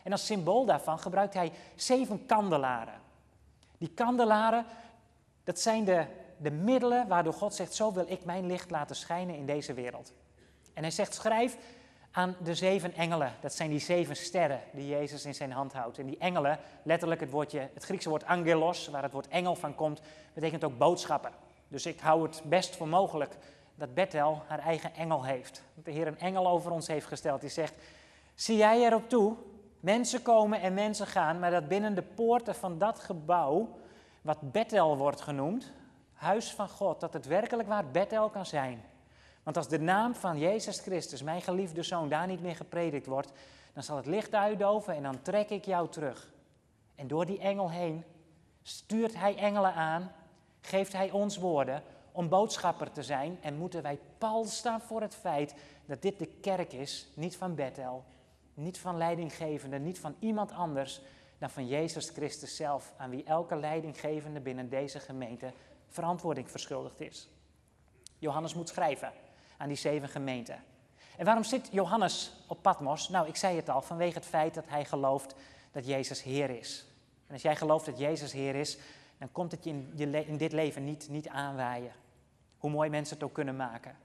En 0.03 0.11
als 0.11 0.25
symbool 0.25 0.65
daarvan 0.65 0.99
gebruikt 0.99 1.33
hij 1.33 1.51
zeven 1.75 2.25
kandelaren. 2.25 3.01
Die 3.77 3.89
kandelaren, 3.89 4.65
dat 5.43 5.59
zijn 5.59 5.83
de, 5.83 6.05
de 6.37 6.51
middelen 6.51 7.07
waardoor 7.07 7.33
God 7.33 7.55
zegt, 7.55 7.73
zo 7.73 7.93
wil 7.93 8.05
ik 8.07 8.25
mijn 8.25 8.45
licht 8.45 8.71
laten 8.71 8.95
schijnen 8.95 9.35
in 9.35 9.45
deze 9.45 9.73
wereld. 9.73 10.13
En 10.73 10.81
hij 10.81 10.91
zegt, 10.91 11.13
schrijf 11.13 11.57
aan 12.11 12.35
de 12.43 12.55
zeven 12.55 12.93
engelen. 12.93 13.33
Dat 13.39 13.53
zijn 13.53 13.69
die 13.69 13.79
zeven 13.79 14.15
sterren 14.15 14.61
die 14.71 14.87
Jezus 14.87 15.25
in 15.25 15.35
zijn 15.35 15.51
hand 15.51 15.73
houdt. 15.73 15.97
En 15.97 16.05
die 16.05 16.17
engelen, 16.17 16.59
letterlijk 16.83 17.21
het, 17.21 17.29
woordje, 17.29 17.69
het 17.73 17.83
Griekse 17.83 18.09
woord 18.09 18.25
angelos, 18.25 18.87
waar 18.87 19.03
het 19.03 19.11
woord 19.11 19.27
engel 19.27 19.55
van 19.55 19.75
komt, 19.75 20.01
betekent 20.33 20.63
ook 20.63 20.77
boodschapper. 20.77 21.31
Dus 21.67 21.85
ik 21.85 21.99
hou 21.99 22.23
het 22.23 22.41
best 22.45 22.75
voor 22.75 22.87
mogelijk 22.87 23.37
dat 23.75 23.93
Bethel 23.93 24.41
haar 24.47 24.59
eigen 24.59 24.95
engel 24.95 25.23
heeft. 25.23 25.61
Dat 25.75 25.85
de 25.85 25.91
Heer 25.91 26.07
een 26.07 26.19
engel 26.19 26.47
over 26.47 26.71
ons 26.71 26.87
heeft 26.87 27.05
gesteld 27.05 27.41
die 27.41 27.49
zegt, 27.49 27.73
zie 28.35 28.57
jij 28.57 28.85
erop 28.85 29.09
toe, 29.09 29.35
mensen 29.83 30.21
komen 30.21 30.61
en 30.61 30.73
mensen 30.73 31.07
gaan, 31.07 31.39
maar 31.39 31.51
dat 31.51 31.67
binnen 31.67 31.95
de 31.95 32.01
poorten 32.01 32.55
van 32.55 32.77
dat 32.77 32.99
gebouw, 32.99 33.69
wat 34.21 34.51
Bethel 34.51 34.97
wordt 34.97 35.21
genoemd, 35.21 35.71
huis 36.13 36.53
van 36.53 36.69
God, 36.69 36.99
dat 36.99 37.13
het 37.13 37.25
werkelijk 37.25 37.67
waar 37.67 37.91
Bethel 37.91 38.29
kan 38.29 38.45
zijn 38.45 38.83
want 39.43 39.57
als 39.57 39.67
de 39.67 39.79
naam 39.79 40.15
van 40.15 40.39
Jezus 40.39 40.79
Christus, 40.79 41.23
mijn 41.23 41.41
geliefde 41.41 41.83
zoon, 41.83 42.09
daar 42.09 42.27
niet 42.27 42.41
meer 42.41 42.55
gepredikt 42.55 43.05
wordt, 43.05 43.31
dan 43.73 43.83
zal 43.83 43.95
het 43.97 44.05
licht 44.05 44.33
uitdoven 44.33 44.95
en 44.95 45.03
dan 45.03 45.21
trek 45.21 45.49
ik 45.49 45.65
jou 45.65 45.89
terug. 45.89 46.31
En 46.95 47.07
door 47.07 47.25
die 47.25 47.39
engel 47.39 47.71
heen 47.71 48.03
Stuurt 48.61 49.15
Hij 49.15 49.35
engelen 49.35 49.73
aan? 49.73 50.11
Geeft 50.61 50.93
Hij 50.93 51.11
ons 51.11 51.37
woorden 51.37 51.83
om 52.11 52.29
boodschapper 52.29 52.91
te 52.91 53.03
zijn? 53.03 53.37
En 53.41 53.57
moeten 53.57 53.81
wij 53.81 53.99
pal 54.17 54.45
staan 54.45 54.81
voor 54.81 55.01
het 55.01 55.15
feit 55.15 55.55
dat 55.85 56.01
dit 56.01 56.19
de 56.19 56.25
kerk 56.25 56.73
is, 56.73 57.07
niet 57.15 57.35
van 57.35 57.55
Bethel, 57.55 58.03
niet 58.53 58.77
van 58.77 58.97
leidinggevende, 58.97 59.79
niet 59.79 59.99
van 59.99 60.15
iemand 60.19 60.51
anders 60.51 61.01
dan 61.37 61.49
van 61.49 61.67
Jezus 61.67 62.09
Christus 62.09 62.55
zelf, 62.55 62.93
aan 62.97 63.09
wie 63.09 63.23
elke 63.23 63.55
leidinggevende 63.55 64.39
binnen 64.39 64.69
deze 64.69 64.99
gemeente 64.99 65.53
verantwoording 65.87 66.51
verschuldigd 66.51 67.01
is. 67.01 67.29
Johannes 68.19 68.53
moet 68.53 68.69
schrijven 68.69 69.11
aan 69.57 69.67
die 69.67 69.77
zeven 69.77 70.09
gemeenten. 70.09 70.63
En 71.17 71.25
waarom 71.25 71.43
zit 71.43 71.69
Johannes 71.71 72.33
op 72.47 72.61
Patmos? 72.61 73.09
Nou, 73.09 73.27
ik 73.27 73.35
zei 73.35 73.55
het 73.55 73.69
al, 73.69 73.81
vanwege 73.81 74.13
het 74.13 74.25
feit 74.25 74.53
dat 74.53 74.67
hij 74.67 74.85
gelooft 74.85 75.35
dat 75.71 75.85
Jezus 75.85 76.23
Heer 76.23 76.49
is. 76.49 76.85
En 77.27 77.33
als 77.33 77.41
jij 77.41 77.55
gelooft 77.55 77.85
dat 77.85 77.97
Jezus 77.97 78.31
Heer 78.31 78.55
is, 78.55 78.77
dan 79.17 79.31
komt 79.31 79.51
het 79.51 79.63
je 79.63 79.69
in, 79.69 79.91
je 79.95 80.25
in 80.25 80.37
dit 80.37 80.51
leven 80.51 80.83
niet, 80.83 81.09
niet 81.09 81.27
aanwaaien. 81.27 81.91
Hoe 82.57 82.69
mooi 82.69 82.89
mensen 82.89 83.15
het 83.15 83.25
ook 83.25 83.33
kunnen 83.33 83.55
maken. 83.55 83.95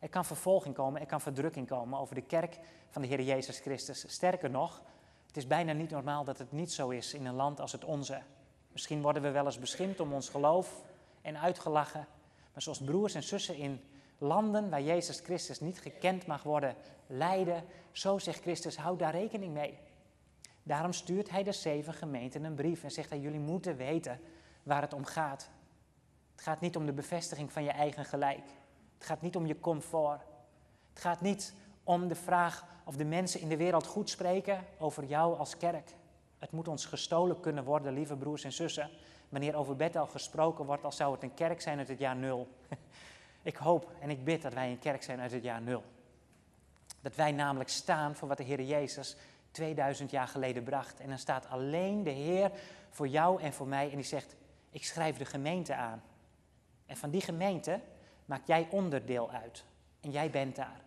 Er 0.00 0.08
kan 0.08 0.24
vervolging 0.24 0.74
komen, 0.74 1.00
er 1.00 1.06
kan 1.06 1.20
verdrukking 1.20 1.68
komen 1.68 1.98
over 1.98 2.14
de 2.14 2.22
kerk 2.22 2.58
van 2.90 3.02
de 3.02 3.08
Heer 3.08 3.22
Jezus 3.22 3.58
Christus. 3.58 4.04
Sterker 4.08 4.50
nog, 4.50 4.82
het 5.26 5.36
is 5.36 5.46
bijna 5.46 5.72
niet 5.72 5.90
normaal 5.90 6.24
dat 6.24 6.38
het 6.38 6.52
niet 6.52 6.72
zo 6.72 6.88
is 6.88 7.14
in 7.14 7.26
een 7.26 7.34
land 7.34 7.60
als 7.60 7.72
het 7.72 7.84
onze. 7.84 8.22
Misschien 8.72 9.02
worden 9.02 9.22
we 9.22 9.30
wel 9.30 9.44
eens 9.44 9.58
beschimpt 9.58 10.00
om 10.00 10.12
ons 10.12 10.28
geloof 10.28 10.82
en 11.22 11.40
uitgelachen. 11.40 12.06
Maar 12.52 12.62
zoals 12.62 12.80
broers 12.80 13.14
en 13.14 13.22
zussen 13.22 13.56
in 13.56 13.80
landen 14.18 14.70
waar 14.70 14.82
Jezus 14.82 15.20
Christus 15.20 15.60
niet 15.60 15.80
gekend 15.80 16.26
mag 16.26 16.42
worden, 16.42 16.74
lijden, 17.06 17.64
zo 17.92 18.18
zegt 18.18 18.40
Christus, 18.40 18.76
houd 18.76 18.98
daar 18.98 19.14
rekening 19.14 19.52
mee. 19.52 19.78
Daarom 20.62 20.92
stuurt 20.92 21.30
hij 21.30 21.42
de 21.42 21.52
zeven 21.52 21.94
gemeenten 21.94 22.44
een 22.44 22.54
brief 22.54 22.82
en 22.82 22.90
zegt 22.90 23.10
hij, 23.10 23.18
jullie 23.18 23.40
moeten 23.40 23.76
weten 23.76 24.20
waar 24.62 24.82
het 24.82 24.92
om 24.92 25.04
gaat. 25.04 25.50
Het 26.32 26.40
gaat 26.40 26.60
niet 26.60 26.76
om 26.76 26.86
de 26.86 26.92
bevestiging 26.92 27.52
van 27.52 27.64
je 27.64 27.70
eigen 27.70 28.04
gelijk. 28.04 28.44
Het 29.00 29.08
gaat 29.08 29.22
niet 29.22 29.36
om 29.36 29.46
je 29.46 29.60
comfort. 29.60 30.20
Het 30.92 31.02
gaat 31.02 31.20
niet 31.20 31.54
om 31.84 32.08
de 32.08 32.14
vraag 32.14 32.64
of 32.84 32.96
de 32.96 33.04
mensen 33.04 33.40
in 33.40 33.48
de 33.48 33.56
wereld 33.56 33.86
goed 33.86 34.10
spreken 34.10 34.64
over 34.78 35.04
jou 35.04 35.38
als 35.38 35.56
kerk. 35.56 35.90
Het 36.38 36.50
moet 36.50 36.68
ons 36.68 36.84
gestolen 36.84 37.40
kunnen 37.40 37.64
worden, 37.64 37.92
lieve 37.92 38.16
broers 38.16 38.44
en 38.44 38.52
zussen, 38.52 38.90
wanneer 39.28 39.54
over 39.54 39.76
Bethel 39.76 40.06
gesproken 40.06 40.64
wordt 40.64 40.84
als 40.84 40.96
zou 40.96 41.12
het 41.12 41.22
een 41.22 41.34
kerk 41.34 41.60
zijn 41.60 41.78
uit 41.78 41.88
het 41.88 41.98
jaar 41.98 42.16
nul. 42.16 42.48
ik 43.42 43.56
hoop 43.56 43.90
en 44.00 44.10
ik 44.10 44.24
bid 44.24 44.42
dat 44.42 44.52
wij 44.52 44.70
een 44.70 44.78
kerk 44.78 45.02
zijn 45.02 45.20
uit 45.20 45.32
het 45.32 45.42
jaar 45.42 45.62
nul. 45.62 45.82
Dat 47.00 47.14
wij 47.14 47.32
namelijk 47.32 47.70
staan 47.70 48.14
voor 48.14 48.28
wat 48.28 48.36
de 48.36 48.44
Heer 48.44 48.62
Jezus 48.62 49.16
2000 49.50 50.10
jaar 50.10 50.28
geleden 50.28 50.62
bracht. 50.62 51.00
En 51.00 51.08
dan 51.08 51.18
staat 51.18 51.48
alleen 51.48 52.02
de 52.02 52.10
Heer 52.10 52.50
voor 52.90 53.08
jou 53.08 53.42
en 53.42 53.52
voor 53.52 53.66
mij 53.66 53.90
en 53.90 53.96
die 53.96 54.04
zegt, 54.04 54.36
ik 54.70 54.84
schrijf 54.84 55.16
de 55.16 55.24
gemeente 55.24 55.74
aan. 55.74 56.02
En 56.86 56.96
van 56.96 57.10
die 57.10 57.20
gemeente 57.20 57.80
maak 58.30 58.46
jij 58.46 58.68
onderdeel 58.70 59.30
uit. 59.30 59.64
En 60.00 60.10
jij 60.10 60.30
bent 60.30 60.56
daar. 60.56 60.80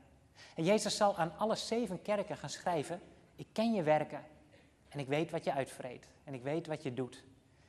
En 0.55 0.63
Jezus 0.63 0.97
zal 0.97 1.17
aan 1.17 1.37
alle 1.37 1.55
zeven 1.55 2.01
kerken 2.01 2.37
gaan 2.37 2.49
schrijven, 2.49 3.01
ik 3.35 3.47
ken 3.51 3.73
je 3.73 3.83
werken 3.83 4.23
en 4.89 4.99
ik 4.99 5.07
weet 5.07 5.31
wat 5.31 5.43
je 5.43 5.53
uitvreet 5.53 6.07
en 6.23 6.33
ik 6.33 6.43
weet 6.43 6.67
wat 6.67 6.83
je 6.83 6.93
doet. 6.93 7.23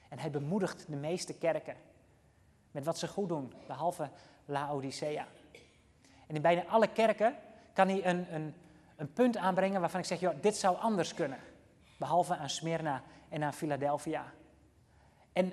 En 0.09 0.19
hij 0.19 0.31
bemoedigt 0.31 0.87
de 0.89 0.97
meeste 0.97 1.35
kerken 1.35 1.77
met 2.71 2.85
wat 2.85 2.99
ze 2.99 3.09
goed 3.09 3.29
doen, 3.29 3.53
behalve 3.67 4.11
Laodicea. 4.45 5.27
En 6.27 6.35
in 6.35 6.43
bijna 6.43 6.65
alle 6.65 6.89
kerken 6.89 7.37
kan 7.73 7.89
hij 7.89 8.07
een, 8.07 8.35
een, 8.35 8.55
een 8.97 9.13
punt 9.13 9.37
aanbrengen 9.37 9.81
waarvan 9.81 10.01
ik 10.01 10.07
zeg, 10.07 10.21
joh, 10.21 10.35
dit 10.41 10.57
zou 10.57 10.77
anders 10.77 11.15
kunnen. 11.15 11.39
Behalve 11.99 12.37
aan 12.37 12.51
Smyrna 12.51 13.03
en 13.29 13.43
aan 13.43 13.55
Philadelphia. 13.55 14.33
En 15.33 15.53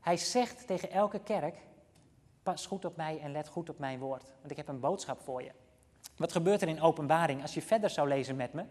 hij 0.00 0.16
zegt 0.16 0.66
tegen 0.66 0.90
elke 0.90 1.18
kerk, 1.18 1.56
pas 2.46 2.66
goed 2.66 2.84
op 2.84 2.96
mij 2.96 3.20
en 3.20 3.32
let 3.32 3.48
goed 3.48 3.68
op 3.68 3.78
mijn 3.78 3.98
woord. 3.98 4.32
Want 4.38 4.50
ik 4.50 4.56
heb 4.56 4.68
een 4.68 4.80
boodschap 4.80 5.20
voor 5.20 5.42
je. 5.42 5.50
Wat 6.16 6.32
gebeurt 6.32 6.62
er 6.62 6.68
in 6.68 6.80
openbaring? 6.80 7.42
Als 7.42 7.54
je 7.54 7.62
verder 7.62 7.90
zou 7.90 8.08
lezen 8.08 8.36
met 8.36 8.52
me, 8.52 8.62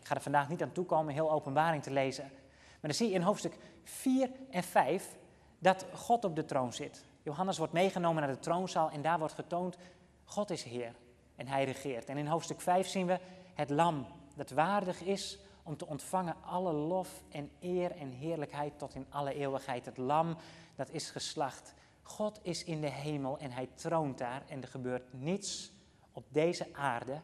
ik 0.00 0.06
ga 0.06 0.14
er 0.14 0.20
vandaag 0.20 0.48
niet 0.48 0.62
aan 0.62 0.72
toekomen 0.72 1.14
heel 1.14 1.32
openbaring 1.32 1.82
te 1.82 1.90
lezen. 1.90 2.24
Maar 2.70 2.80
dan 2.80 2.94
zie 2.94 3.08
je 3.08 3.14
in 3.14 3.22
hoofdstuk 3.22 3.56
4 3.82 4.30
en 4.50 4.62
5 4.62 5.16
dat 5.58 5.86
God 5.94 6.24
op 6.24 6.36
de 6.36 6.44
troon 6.44 6.72
zit. 6.72 7.04
Johannes 7.22 7.58
wordt 7.58 7.72
meegenomen 7.72 8.22
naar 8.22 8.32
de 8.32 8.40
troonzaal 8.40 8.90
en 8.90 9.02
daar 9.02 9.18
wordt 9.18 9.34
getoond, 9.34 9.76
God 10.24 10.50
is 10.50 10.62
Heer 10.62 10.94
en 11.36 11.46
Hij 11.46 11.64
regeert. 11.64 12.08
En 12.08 12.16
in 12.16 12.26
hoofdstuk 12.26 12.60
5 12.60 12.86
zien 12.86 13.06
we 13.06 13.18
het 13.54 13.70
lam 13.70 14.06
dat 14.36 14.50
waardig 14.50 15.02
is 15.02 15.38
om 15.62 15.76
te 15.76 15.86
ontvangen 15.86 16.36
alle 16.44 16.72
lof 16.72 17.22
en 17.30 17.50
eer 17.60 17.90
en 17.90 18.10
heerlijkheid 18.10 18.78
tot 18.78 18.94
in 18.94 19.06
alle 19.08 19.34
eeuwigheid. 19.34 19.84
Het 19.84 19.96
lam 19.96 20.36
dat 20.76 20.90
is 20.90 21.10
geslacht. 21.10 21.74
God 22.06 22.38
is 22.42 22.64
in 22.64 22.80
de 22.80 22.90
hemel 22.90 23.38
en 23.38 23.50
Hij 23.50 23.68
troont 23.74 24.18
daar 24.18 24.42
en 24.48 24.62
er 24.62 24.68
gebeurt 24.68 25.12
niets 25.12 25.72
op 26.12 26.26
deze 26.28 26.68
aarde 26.72 27.20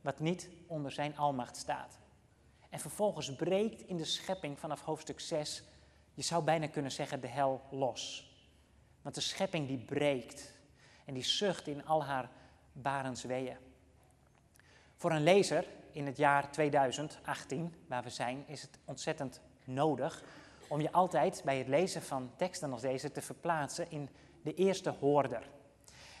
wat 0.00 0.20
niet 0.20 0.48
onder 0.66 0.92
zijn 0.92 1.16
almacht 1.16 1.56
staat. 1.56 1.98
En 2.68 2.80
vervolgens 2.80 3.34
breekt 3.34 3.80
in 3.80 3.96
de 3.96 4.04
schepping 4.04 4.58
vanaf 4.58 4.80
hoofdstuk 4.80 5.20
6, 5.20 5.62
je 6.14 6.22
zou 6.22 6.44
bijna 6.44 6.66
kunnen 6.66 6.92
zeggen, 6.92 7.20
de 7.20 7.26
hel 7.26 7.62
los. 7.70 8.30
Want 9.02 9.14
de 9.14 9.20
schepping 9.20 9.66
die 9.66 9.78
breekt 9.78 10.52
en 11.04 11.14
die 11.14 11.24
zucht 11.24 11.66
in 11.66 11.86
al 11.86 12.04
haar 12.04 12.30
barensweeën. 12.72 13.56
Voor 14.96 15.12
een 15.12 15.22
lezer 15.22 15.66
in 15.92 16.06
het 16.06 16.16
jaar 16.16 16.52
2018, 16.52 17.74
waar 17.86 18.02
we 18.02 18.10
zijn, 18.10 18.44
is 18.46 18.62
het 18.62 18.78
ontzettend 18.84 19.40
nodig 19.64 20.24
om 20.72 20.80
je 20.80 20.92
altijd 20.92 21.42
bij 21.44 21.58
het 21.58 21.68
lezen 21.68 22.02
van 22.02 22.30
teksten 22.36 22.72
als 22.72 22.80
deze 22.80 23.12
te 23.12 23.20
verplaatsen 23.20 23.90
in 23.90 24.08
de 24.42 24.54
eerste 24.54 24.90
hoorder. 24.90 25.50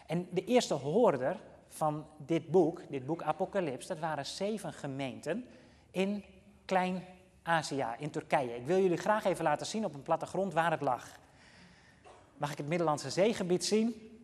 En 0.06 0.28
de 0.30 0.44
eerste 0.44 0.74
hoorder 0.74 1.36
van 1.68 2.06
dit 2.16 2.50
boek, 2.50 2.82
dit 2.88 3.06
boek 3.06 3.22
Apocalyps, 3.22 3.86
dat 3.86 3.98
waren 3.98 4.26
zeven 4.26 4.72
gemeenten 4.72 5.46
in 5.90 6.24
Klein-Azië, 6.64 7.86
in 7.98 8.10
Turkije. 8.10 8.56
Ik 8.56 8.66
wil 8.66 8.80
jullie 8.80 8.96
graag 8.96 9.24
even 9.24 9.44
laten 9.44 9.66
zien 9.66 9.84
op 9.84 9.94
een 9.94 10.02
plattegrond 10.02 10.52
waar 10.52 10.70
het 10.70 10.80
lag. 10.80 11.08
Mag 12.36 12.50
ik 12.50 12.58
het 12.58 12.68
Middellandse 12.68 13.10
zeegebied 13.10 13.64
zien? 13.64 14.20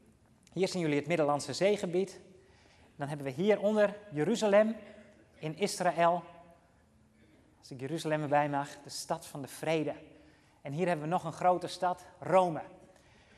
Hier 0.52 0.68
zien 0.68 0.80
jullie 0.80 0.98
het 0.98 1.06
Middellandse 1.06 1.52
zeegebied. 1.52 2.20
Dan 2.96 3.08
hebben 3.08 3.26
we 3.26 3.32
hieronder 3.32 3.96
Jeruzalem 4.12 4.76
in 5.38 5.56
Israël. 5.56 6.22
Als 7.58 7.70
ik 7.70 7.80
Jeruzalem 7.80 8.22
erbij 8.22 8.48
mag, 8.48 8.68
de 8.84 8.90
stad 8.90 9.26
van 9.26 9.42
de 9.42 9.48
vrede. 9.48 9.94
En 10.68 10.74
hier 10.74 10.86
hebben 10.86 11.04
we 11.04 11.10
nog 11.10 11.24
een 11.24 11.32
grote 11.32 11.66
stad, 11.66 12.04
Rome. 12.18 12.60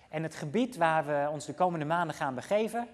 En 0.08 0.22
het 0.22 0.34
gebied 0.34 0.76
waar 0.76 1.06
we 1.06 1.28
ons 1.30 1.46
de 1.46 1.54
komende 1.54 1.84
maanden 1.84 2.16
gaan 2.16 2.34
begeven, 2.34 2.88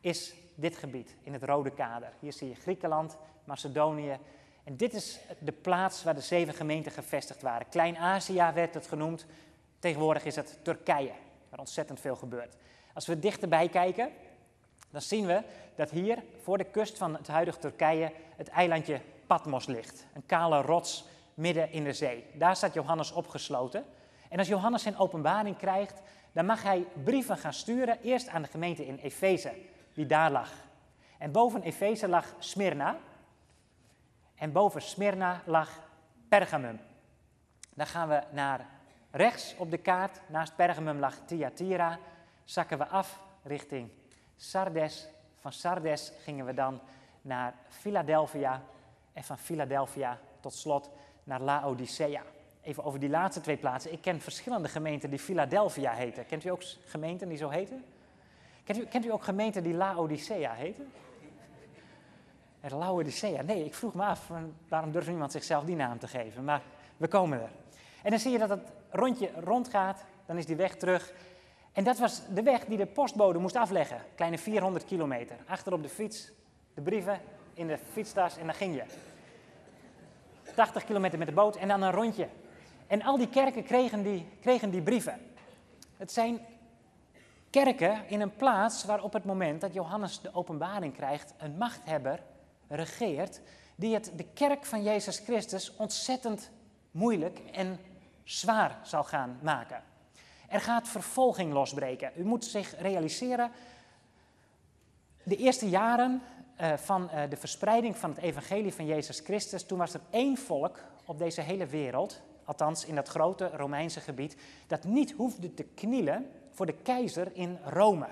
is 0.00 0.34
dit 0.54 0.76
gebied 0.76 1.16
in 1.22 1.32
het 1.32 1.42
rode 1.42 1.70
kader. 1.70 2.12
Hier 2.18 2.32
zie 2.32 2.48
je 2.48 2.54
Griekenland, 2.54 3.16
Macedonië. 3.44 4.18
En 4.64 4.76
dit 4.76 4.94
is 4.94 5.20
de 5.38 5.52
plaats 5.52 6.04
waar 6.04 6.14
de 6.14 6.20
zeven 6.20 6.54
gemeenten 6.54 6.92
gevestigd 6.92 7.42
waren. 7.42 7.68
Klein-Azië 7.68 8.50
werd 8.54 8.74
het 8.74 8.86
genoemd. 8.86 9.26
Tegenwoordig 9.78 10.24
is 10.24 10.36
het 10.36 10.58
Turkije, 10.62 11.12
waar 11.48 11.58
ontzettend 11.58 12.00
veel 12.00 12.16
gebeurt. 12.16 12.56
Als 12.94 13.06
we 13.06 13.18
dichterbij 13.18 13.68
kijken, 13.68 14.10
dan 14.90 15.02
zien 15.02 15.26
we 15.26 15.42
dat 15.74 15.90
hier 15.90 16.22
voor 16.42 16.58
de 16.58 16.70
kust 16.70 16.98
van 16.98 17.14
het 17.14 17.28
huidige 17.28 17.58
Turkije 17.58 18.12
het 18.36 18.48
eilandje 18.48 19.00
Patmos 19.26 19.66
ligt. 19.66 20.06
Een 20.14 20.26
kale 20.26 20.60
rots 20.60 21.04
midden 21.38 21.72
in 21.72 21.84
de 21.84 21.92
zee. 21.92 22.24
Daar 22.34 22.56
staat 22.56 22.74
Johannes 22.74 23.12
opgesloten. 23.12 23.84
En 24.28 24.38
als 24.38 24.48
Johannes 24.48 24.82
zijn 24.82 24.98
openbaring 24.98 25.56
krijgt, 25.56 26.02
dan 26.32 26.46
mag 26.46 26.62
hij 26.62 26.86
brieven 27.04 27.36
gaan 27.36 27.52
sturen. 27.52 28.00
Eerst 28.02 28.28
aan 28.28 28.42
de 28.42 28.48
gemeente 28.48 28.86
in 28.86 28.96
Efeze, 28.96 29.52
die 29.92 30.06
daar 30.06 30.30
lag. 30.30 30.52
En 31.18 31.32
boven 31.32 31.62
Efeze 31.62 32.08
lag 32.08 32.34
Smyrna. 32.38 32.96
En 34.34 34.52
boven 34.52 34.82
Smyrna 34.82 35.42
lag 35.44 35.80
Pergamum. 36.28 36.80
Dan 37.74 37.86
gaan 37.86 38.08
we 38.08 38.22
naar 38.30 38.66
rechts 39.10 39.54
op 39.58 39.70
de 39.70 39.78
kaart. 39.78 40.20
Naast 40.26 40.56
Pergamum 40.56 40.98
lag 40.98 41.14
Thyatira. 41.26 41.98
Zakken 42.44 42.78
we 42.78 42.86
af 42.86 43.20
richting 43.42 43.90
Sardes. 44.36 45.08
Van 45.34 45.52
Sardes 45.52 46.12
gingen 46.22 46.46
we 46.46 46.54
dan 46.54 46.80
naar 47.22 47.54
Philadelphia. 47.68 48.62
En 49.12 49.24
van 49.24 49.38
Philadelphia 49.38 50.18
tot 50.40 50.54
slot 50.54 50.90
naar 51.28 51.40
Laodicea. 51.40 52.22
Even 52.62 52.84
over 52.84 53.00
die 53.00 53.08
laatste 53.08 53.40
twee 53.40 53.56
plaatsen. 53.56 53.92
Ik 53.92 54.00
ken 54.00 54.20
verschillende 54.20 54.68
gemeenten 54.68 55.10
die 55.10 55.18
Philadelphia 55.18 55.92
heten. 55.92 56.26
Kent 56.26 56.44
u 56.44 56.48
ook 56.48 56.62
gemeenten 56.84 57.28
die 57.28 57.38
zo 57.38 57.48
heten? 57.48 57.84
Kent 58.64 58.78
u, 58.78 58.84
kent 58.84 59.04
u 59.04 59.12
ook 59.12 59.22
gemeenten 59.22 59.62
die 59.62 59.74
Laodicea 59.74 60.52
heten? 60.52 60.92
Er 62.60 62.74
Laodicea. 62.74 63.42
Nee, 63.42 63.64
ik 63.64 63.74
vroeg 63.74 63.94
me 63.94 64.04
af, 64.04 64.30
waarom 64.68 64.92
durft 64.92 65.08
niemand 65.08 65.32
zichzelf 65.32 65.64
die 65.64 65.76
naam 65.76 65.98
te 65.98 66.08
geven? 66.08 66.44
Maar 66.44 66.62
we 66.96 67.08
komen 67.08 67.42
er. 67.42 67.50
En 68.02 68.10
dan 68.10 68.18
zie 68.18 68.30
je 68.30 68.38
dat 68.38 68.48
het 68.48 68.72
rondje 68.90 69.30
rondgaat, 69.44 70.04
dan 70.26 70.38
is 70.38 70.46
die 70.46 70.56
weg 70.56 70.76
terug. 70.76 71.12
En 71.72 71.84
dat 71.84 71.98
was 71.98 72.22
de 72.34 72.42
weg 72.42 72.64
die 72.64 72.76
de 72.76 72.86
postbode 72.86 73.38
moest 73.38 73.56
afleggen. 73.56 74.00
Kleine 74.14 74.38
400 74.38 74.84
kilometer. 74.84 75.36
Achter 75.46 75.72
op 75.72 75.82
de 75.82 75.88
fiets, 75.88 76.30
de 76.74 76.80
brieven 76.80 77.20
in 77.54 77.66
de 77.66 77.78
fietstas 77.92 78.36
en 78.36 78.46
dan 78.46 78.54
ging 78.54 78.74
je. 78.74 78.84
80 80.58 80.84
kilometer 80.84 81.18
met 81.18 81.28
de 81.28 81.34
boot 81.34 81.56
en 81.56 81.68
dan 81.68 81.82
een 81.82 81.92
rondje. 81.92 82.28
En 82.86 83.02
al 83.02 83.16
die 83.16 83.28
kerken 83.28 83.64
kregen 83.64 84.02
die, 84.02 84.26
kregen 84.40 84.70
die 84.70 84.82
brieven. 84.82 85.20
Het 85.96 86.12
zijn 86.12 86.40
kerken 87.50 88.08
in 88.08 88.20
een 88.20 88.36
plaats 88.36 88.84
waar 88.84 89.02
op 89.02 89.12
het 89.12 89.24
moment 89.24 89.60
dat 89.60 89.72
Johannes 89.72 90.20
de 90.20 90.34
openbaring 90.34 90.94
krijgt, 90.94 91.34
een 91.38 91.56
machthebber 91.56 92.22
regeert, 92.68 93.40
die 93.74 93.94
het 93.94 94.12
de 94.16 94.24
kerk 94.34 94.64
van 94.64 94.82
Jezus 94.82 95.18
Christus 95.18 95.76
ontzettend 95.76 96.50
moeilijk 96.90 97.38
en 97.52 97.78
zwaar 98.24 98.78
zal 98.82 99.04
gaan 99.04 99.38
maken. 99.42 99.82
Er 100.48 100.60
gaat 100.60 100.88
vervolging 100.88 101.52
losbreken. 101.52 102.12
U 102.16 102.24
moet 102.24 102.44
zich 102.44 102.80
realiseren, 102.80 103.50
de 105.22 105.36
eerste 105.36 105.68
jaren 105.68 106.22
uh, 106.60 106.72
van 106.76 107.10
uh, 107.14 107.22
de 107.30 107.36
verspreiding 107.36 107.96
van 107.96 108.10
het 108.10 108.18
evangelie 108.18 108.74
van 108.74 108.86
Jezus 108.86 109.20
Christus, 109.20 109.64
toen 109.64 109.78
was 109.78 109.94
er 109.94 110.00
één 110.10 110.36
volk 110.36 110.78
op 111.04 111.18
deze 111.18 111.40
hele 111.40 111.66
wereld, 111.66 112.20
althans 112.44 112.84
in 112.84 112.94
dat 112.94 113.08
grote 113.08 113.50
Romeinse 113.54 114.00
gebied, 114.00 114.36
dat 114.66 114.84
niet 114.84 115.12
hoefde 115.12 115.54
te 115.54 115.62
knielen 115.62 116.30
voor 116.50 116.66
de 116.66 116.74
keizer 116.82 117.30
in 117.32 117.58
Rome. 117.64 118.06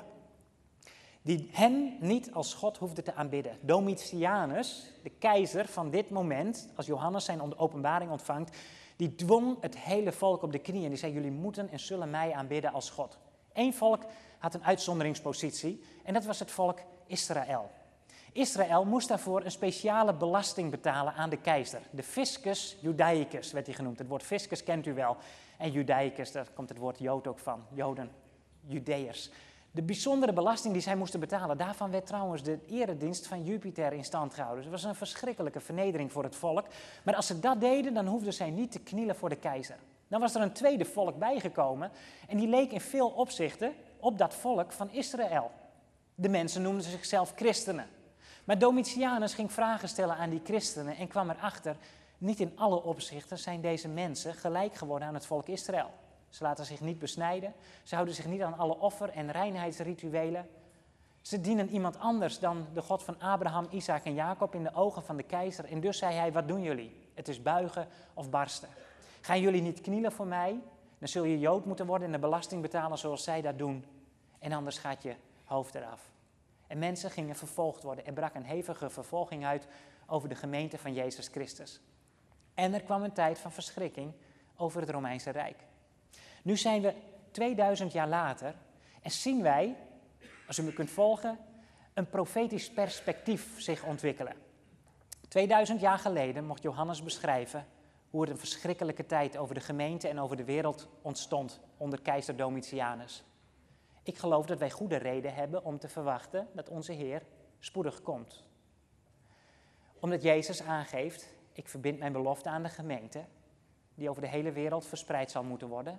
Die 1.23 1.49
hen 1.53 1.97
niet 2.01 2.33
als 2.33 2.55
God 2.55 2.77
hoefde 2.77 3.03
te 3.03 3.15
aanbidden. 3.15 3.59
Domitianus, 3.61 4.93
de 5.03 5.11
keizer 5.11 5.67
van 5.69 5.91
dit 5.91 6.11
moment, 6.11 6.69
als 6.75 6.87
Johannes 6.87 7.25
zijn 7.25 7.59
openbaring 7.59 8.11
ontvangt, 8.11 8.57
die 8.97 9.15
dwong 9.15 9.57
het 9.61 9.79
hele 9.79 10.13
volk 10.13 10.43
op 10.43 10.53
de 10.53 10.59
knieën. 10.59 10.89
Die 10.89 10.99
zei: 10.99 11.13
Jullie 11.13 11.31
moeten 11.31 11.71
en 11.71 11.81
zullen 11.81 12.11
mij 12.11 12.33
aanbidden 12.33 12.73
als 12.73 12.91
God. 12.91 13.19
Eén 13.53 13.75
volk 13.75 14.05
had 14.39 14.55
een 14.55 14.65
uitzonderingspositie 14.65 15.83
en 16.05 16.15
dat 16.15 16.25
was 16.25 16.39
het 16.39 16.51
volk 16.51 16.79
Israël. 17.07 17.71
Israël 18.37 18.85
moest 18.85 19.09
daarvoor 19.09 19.45
een 19.45 19.51
speciale 19.51 20.15
belasting 20.15 20.71
betalen 20.71 21.15
aan 21.15 21.31
de 21.31 21.37
keizer. 21.37 21.81
De 21.91 22.03
fiscus 22.03 22.77
judaicus 22.81 23.53
werd 23.53 23.67
hij 23.67 23.75
genoemd. 23.75 23.99
Het 23.99 24.09
woord 24.09 24.23
fiscus 24.23 24.65
kent 24.65 24.87
u 24.87 24.95
wel. 24.95 25.17
En 25.59 25.71
judaicus, 25.71 26.33
daar 26.33 26.47
komt 26.55 26.69
het 26.69 26.79
woord 26.79 26.99
jood 26.99 27.27
ook 27.27 27.39
van. 27.39 27.65
Joden, 27.73 28.11
Judeërs. 28.67 29.31
De 29.71 29.83
bijzondere 29.83 30.33
belasting 30.33 30.73
die 30.73 30.83
zij 30.83 30.97
moesten 30.97 31.21
betalen, 31.21 31.59
daarvan 31.59 31.91
werd 31.91 32.07
trouwens 32.07 32.43
de 32.43 32.59
eredienst 32.67 33.27
van 33.27 33.45
Jupiter 33.45 33.93
in 33.93 34.05
stand 34.05 34.35
gehouden. 34.35 34.63
Dus 34.63 34.73
het 34.73 34.83
was 34.83 34.91
een 34.91 34.97
verschrikkelijke 34.97 35.61
vernedering 35.61 36.13
voor 36.13 36.23
het 36.23 36.37
volk. 36.37 36.67
Maar 37.03 37.17
als 37.17 37.27
ze 37.27 37.41
dat 37.41 37.61
deden, 37.61 37.95
dan 37.95 38.07
hoefden 38.07 38.33
zij 38.33 38.51
niet 38.51 38.73
te 38.73 38.81
knielen 38.81 39.17
voor 39.17 39.29
de 39.29 39.37
keizer. 39.37 39.77
Dan 40.09 40.21
was 40.21 40.35
er 40.35 40.41
een 40.41 40.53
tweede 40.53 40.85
volk 40.85 41.19
bijgekomen 41.19 41.91
en 42.29 42.37
die 42.37 42.49
leek 42.49 42.73
in 42.73 42.81
veel 42.81 43.09
opzichten 43.09 43.75
op 43.99 44.19
dat 44.19 44.35
volk 44.35 44.73
van 44.73 44.91
Israël. 44.91 45.51
De 46.15 46.29
mensen 46.29 46.63
noemden 46.63 46.83
zichzelf 46.83 47.33
christenen. 47.37 47.87
Maar 48.47 48.59
Domitianus 48.59 49.35
ging 49.35 49.53
vragen 49.53 49.89
stellen 49.89 50.17
aan 50.17 50.31
die 50.31 50.41
christenen 50.45 50.97
en 50.97 51.09
kwam 51.09 51.31
erachter, 51.31 51.77
niet 52.19 52.41
in 52.41 52.53
alle 52.57 52.83
opzichten 52.83 53.39
zijn 53.39 53.61
deze 53.61 53.89
mensen 53.89 54.35
gelijk 54.35 54.75
geworden 54.75 55.09
aan 55.09 55.15
het 55.15 55.27
volk 55.27 55.49
Israël. 55.49 55.91
Ze 56.29 56.43
laten 56.43 56.65
zich 56.65 56.81
niet 56.81 56.99
besnijden, 56.99 57.55
ze 57.83 57.95
houden 57.95 58.15
zich 58.15 58.27
niet 58.27 58.43
aan 58.43 58.59
alle 58.59 58.79
offer- 58.79 59.11
en 59.11 59.31
reinheidsrituelen. 59.31 60.49
Ze 61.21 61.41
dienen 61.41 61.69
iemand 61.69 61.99
anders 61.99 62.39
dan 62.39 62.67
de 62.73 62.83
God 62.83 63.03
van 63.03 63.21
Abraham, 63.21 63.67
Isaac 63.71 64.05
en 64.05 64.15
Jacob 64.15 64.55
in 64.55 64.63
de 64.63 64.75
ogen 64.75 65.03
van 65.03 65.17
de 65.17 65.23
keizer. 65.23 65.65
En 65.65 65.81
dus 65.81 65.99
zei 65.99 66.15
hij, 66.15 66.33
wat 66.33 66.49
doen 66.49 66.63
jullie? 66.63 67.09
Het 67.15 67.29
is 67.29 67.43
buigen 67.43 67.89
of 68.15 68.31
barsten. 68.31 68.69
Gaan 69.21 69.41
jullie 69.41 69.63
niet 69.63 69.81
knielen 69.81 70.13
voor 70.13 70.27
mij? 70.27 70.61
Dan 70.99 71.09
zul 71.09 71.25
je 71.25 71.39
Jood 71.39 71.65
moeten 71.65 71.87
worden 71.87 72.07
en 72.07 72.13
de 72.13 72.19
belasting 72.19 72.63
betalen 72.63 72.99
zoals 72.99 73.25
zij 73.25 73.43
dat 73.43 73.59
doen. 73.59 73.85
En 74.39 74.53
anders 74.53 74.79
gaat 74.79 75.03
je 75.03 75.15
hoofd 75.45 75.75
eraf. 75.75 76.16
En 76.67 76.79
mensen 76.79 77.11
gingen 77.11 77.37
vervolgd 77.37 77.83
worden. 77.83 78.07
Er 78.07 78.13
brak 78.13 78.35
een 78.35 78.45
hevige 78.45 78.91
vervolging 78.91 79.47
uit 79.47 79.67
over 80.07 80.29
de 80.29 80.35
gemeente 80.35 80.79
van 80.79 80.95
Jezus 80.95 81.29
Christus. 81.29 81.81
En 82.55 82.75
er 82.75 82.83
kwam 82.83 83.03
een 83.03 83.13
tijd 83.13 83.39
van 83.39 83.53
verschrikking 83.53 84.13
over 84.57 84.81
het 84.81 84.91
Romeinse 84.91 85.31
Rijk. 85.31 85.57
Nu 86.43 86.57
zijn 86.57 86.83
we 86.83 86.95
2000 87.31 87.93
jaar 87.93 88.09
later 88.09 88.55
en 89.03 89.11
zien 89.11 89.43
wij, 89.43 89.77
als 90.47 90.59
u 90.59 90.63
me 90.63 90.73
kunt 90.73 90.91
volgen, 90.91 91.39
een 91.95 92.09
profetisch 92.09 92.71
perspectief 92.71 93.61
zich 93.61 93.85
ontwikkelen. 93.85 94.35
2000 95.29 95.81
jaar 95.81 95.99
geleden 95.99 96.47
mocht 96.47 96.63
Johannes 96.63 97.03
beschrijven 97.03 97.67
hoe 98.11 98.21
het 98.21 98.31
een 98.31 98.39
verschrikkelijke 98.39 99.07
tijd 99.07 99.37
over 99.37 99.55
de 99.55 99.61
gemeente 99.61 100.09
en 100.09 100.21
over 100.21 100.37
de 100.37 100.45
wereld 100.45 100.89
ontstond 101.03 101.61
onder 101.77 102.03
keizer 102.03 102.37
Domitianus. 102.37 103.25
Ik 104.07 104.19
geloof 104.19 104.47
dat 104.47 104.59
wij 104.59 104.71
goede 104.71 104.97
reden 104.97 105.35
hebben 105.35 105.65
om 105.65 105.79
te 105.79 105.89
verwachten 105.89 106.49
dat 106.53 106.69
onze 106.69 106.93
Heer 106.93 107.23
spoedig 107.59 108.03
komt. 108.03 108.45
Omdat 110.01 110.23
Jezus 110.23 110.63
aangeeft, 110.63 111.35
ik 111.53 111.69
verbind 111.69 111.99
mijn 111.99 112.13
belofte 112.13 112.49
aan 112.49 112.63
de 112.63 112.69
gemeente, 112.69 113.25
die 113.95 114.11
over 114.11 114.23
de 114.23 114.29
hele 114.29 114.53
wereld 114.53 114.87
verspreid 114.87 115.31
zal 115.31 115.43
moeten 115.43 115.69
worden. 115.69 115.99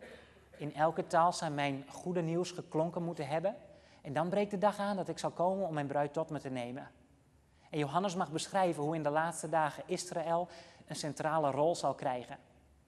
In 0.58 0.76
elke 0.76 1.08
taal 1.08 1.34
zou 1.34 1.52
mijn 1.52 1.86
goede 1.90 2.22
nieuws 2.22 2.52
geklonken 2.52 3.04
moeten 3.04 3.28
hebben. 3.28 3.56
En 4.02 4.14
dan 4.14 4.30
breekt 4.30 4.52
de 4.52 4.58
dag 4.58 4.80
aan 4.80 4.96
dat 4.96 5.10
ik 5.10 5.20
zal 5.20 5.32
komen 5.32 5.68
om 5.68 5.74
mijn 5.74 5.88
bruid 5.88 6.14
tot 6.14 6.30
me 6.30 6.40
te 6.40 6.50
nemen. 6.50 6.92
En 7.70 7.80
Johannes 7.80 8.16
mag 8.16 8.32
beschrijven 8.32 8.84
hoe 8.84 8.96
in 8.96 9.04
de 9.04 9.10
laatste 9.10 9.50
dagen 9.50 9.84
Israël 9.86 10.48
een 10.86 10.96
centrale 10.96 11.52
rol 11.52 11.76
zal 11.76 11.94
krijgen. 11.94 12.38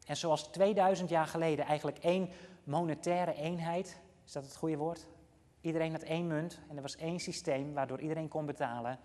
En 0.05 0.17
zoals 0.17 0.47
2000 0.47 1.09
jaar 1.09 1.27
geleden 1.27 1.65
eigenlijk 1.65 1.97
één 1.97 2.29
monetaire 2.63 3.33
eenheid 3.33 3.99
is 4.29 4.35
dat 4.35 4.43
het 4.43 4.55
goede 4.55 4.77
woord? 4.77 5.07
Iedereen 5.61 5.91
had 5.91 6.01
één 6.01 6.27
munt 6.27 6.59
en 6.69 6.75
er 6.75 6.81
was 6.81 6.95
één 6.95 7.19
systeem 7.19 7.73
waardoor 7.73 7.99
iedereen 7.99 8.27
kon 8.27 8.45
betalen. 8.45 8.99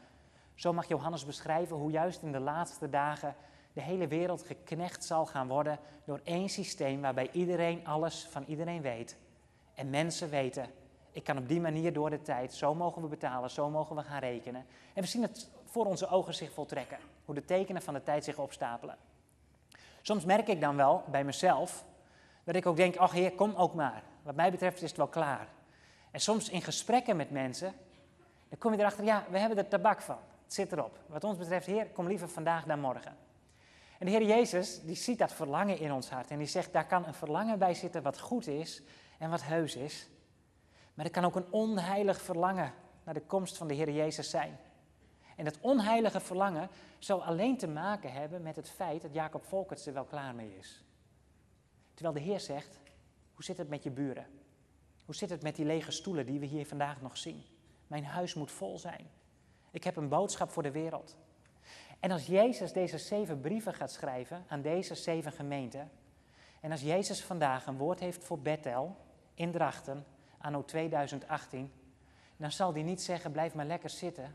Zo 0.55 0.73
mag 0.73 0.89
Johannes 0.89 1.25
beschrijven 1.25 1.77
hoe 1.77 1.91
juist 1.91 2.23
in 2.23 2.33
de 2.33 2.41
laatste 2.41 2.89
dagen 2.89 3.35
de 3.73 3.81
hele 3.81 4.07
wereld 4.07 4.43
geknecht 4.43 5.05
zal 5.05 5.27
gaan 5.27 5.49
worden 5.49 5.79
door 6.05 6.21
één 6.25 6.49
systeem 6.49 7.01
waarbij 7.01 7.31
iedereen 7.33 7.87
alles 7.87 8.27
van 8.31 8.45
iedereen 8.47 8.83
weet. 8.83 9.17
En 9.75 9.91
mensen 9.91 10.31
weten, 10.31 10.67
ik 11.13 11.25
kan 11.25 11.39
op 11.39 11.49
die 11.49 11.61
manier 11.61 11.93
door 11.93 12.11
de 12.11 12.23
tijd, 12.23 12.55
zo 12.55 12.75
mogen 12.75 13.03
we 13.03 13.09
betalen, 13.09 13.51
zo 13.51 13.71
mogen 13.71 13.97
we 13.97 14.03
gaan 14.03 14.21
rekenen. 14.21 14.67
En 14.95 15.03
we 15.03 15.09
zien 15.09 15.23
het 15.23 15.51
voor 15.65 15.87
onze 15.87 16.09
ogen 16.09 16.35
zich 16.35 16.53
voltrekken, 16.53 16.99
hoe 17.25 17.35
de 17.35 17.45
tekenen 17.45 17.83
van 17.83 17.95
de 17.95 18.03
tijd 18.03 18.25
zich 18.25 18.39
opstapelen. 18.39 18.97
Soms 20.03 20.25
merk 20.25 20.49
ik 20.49 20.61
dan 20.61 20.77
wel 20.77 21.03
bij 21.11 21.25
mezelf 21.25 21.85
dat 22.45 22.55
ik 22.55 22.67
ook 22.67 22.77
denk, 22.77 22.97
ach 22.97 23.13
heer, 23.13 23.33
kom 23.33 23.55
ook 23.55 23.75
maar. 23.75 24.13
Wat 24.25 24.35
mij 24.35 24.51
betreft 24.51 24.83
is 24.83 24.89
het 24.89 24.97
wel 24.97 25.07
klaar. 25.07 25.49
En 26.11 26.21
soms 26.21 26.49
in 26.49 26.63
gesprekken 26.63 27.17
met 27.17 27.31
mensen, 27.31 27.75
dan 28.49 28.59
kom 28.59 28.73
je 28.73 28.79
erachter, 28.79 29.05
ja, 29.05 29.25
we 29.31 29.39
hebben 29.39 29.59
er 29.59 29.69
tabak 29.69 30.01
van. 30.01 30.19
Het 30.45 30.55
zit 30.55 30.73
erop. 30.73 30.99
Wat 31.07 31.25
ons 31.25 31.39
betreft, 31.39 31.67
Heer, 31.67 31.87
kom 31.87 32.07
liever 32.07 32.29
vandaag 32.29 32.65
dan 32.65 32.81
morgen. 32.81 33.17
En 33.99 34.07
de 34.07 34.11
Heer 34.11 34.27
Jezus, 34.27 34.81
die 34.83 34.97
ziet 34.97 35.19
dat 35.19 35.33
verlangen 35.33 35.79
in 35.79 35.93
ons 35.93 36.11
hart. 36.11 36.31
En 36.31 36.39
die 36.39 36.47
zegt, 36.47 36.73
daar 36.73 36.87
kan 36.87 37.07
een 37.07 37.15
verlangen 37.15 37.59
bij 37.59 37.75
zitten 37.75 38.03
wat 38.03 38.21
goed 38.21 38.47
is 38.47 38.83
en 39.19 39.31
wat 39.31 39.43
heus 39.43 39.77
is. 39.77 40.09
Maar 40.95 41.05
er 41.05 41.11
kan 41.11 41.25
ook 41.25 41.37
een 41.37 41.53
onheilig 41.53 42.21
verlangen 42.21 42.73
naar 43.05 43.15
de 43.15 43.27
komst 43.27 43.57
van 43.57 43.69
de 43.69 43.75
Heer 43.75 43.91
Jezus 43.91 44.31
zijn. 44.31 44.59
En 45.37 45.45
dat 45.45 45.59
onheilige 45.61 46.21
verlangen 46.21 46.69
zal 46.99 47.25
alleen 47.25 47.57
te 47.57 47.69
maken 47.69 48.13
hebben 48.13 48.43
met 48.43 48.57
het 48.57 48.71
feit 48.71 49.03
dat 49.03 49.15
Jacob 49.15 49.45
Volkerts 49.45 49.87
er 49.87 49.93
wel 49.93 50.05
klaar 50.05 50.35
mee 50.35 50.57
is. 50.59 50.85
Terwijl 51.95 52.15
de 52.15 52.21
Heer 52.21 52.41
zegt, 52.41 52.79
hoe 53.45 53.55
zit 53.55 53.65
het 53.65 53.75
met 53.75 53.83
je 53.83 53.91
buren? 53.91 54.27
Hoe 55.05 55.15
zit 55.15 55.31
het 55.31 55.43
met 55.43 55.57
die 55.57 55.65
lege 55.65 55.91
stoelen 55.91 56.27
die 56.27 56.41
we 56.41 56.47
hier 56.47 56.67
vandaag 56.67 57.01
nog 57.01 57.17
zien? 57.17 57.45
Mijn 57.87 58.05
huis 58.05 58.35
moet 58.35 58.51
vol 58.51 58.79
zijn. 58.79 59.07
Ik 59.71 59.85
heb 59.85 59.97
een 59.97 60.09
boodschap 60.09 60.51
voor 60.51 60.63
de 60.63 60.71
wereld. 60.71 61.17
En 62.01 62.11
als 62.11 62.27
Jezus 62.27 62.73
deze 62.73 62.99
zeven 62.99 63.41
brieven 63.41 63.75
gaat 63.75 63.93
schrijven 63.93 64.45
aan 64.49 64.63
deze 64.63 64.95
zeven 64.95 65.33
gemeenten, 65.33 65.91
en 66.61 66.71
als 66.71 66.81
Jezus 66.81 67.25
vandaag 67.25 67.67
een 67.67 67.77
woord 67.77 68.01
heeft 68.01 68.25
voor 68.25 68.39
Bethel 68.39 68.97
in 69.35 69.53
Drachten, 69.53 70.07
anno 70.39 70.65
2018, 70.65 71.73
dan 72.37 72.53
zal 72.53 72.73
hij 72.73 72.83
niet 72.83 73.03
zeggen: 73.03 73.33
blijf 73.33 73.55
maar 73.55 73.67
lekker 73.67 73.91
zitten 73.91 74.35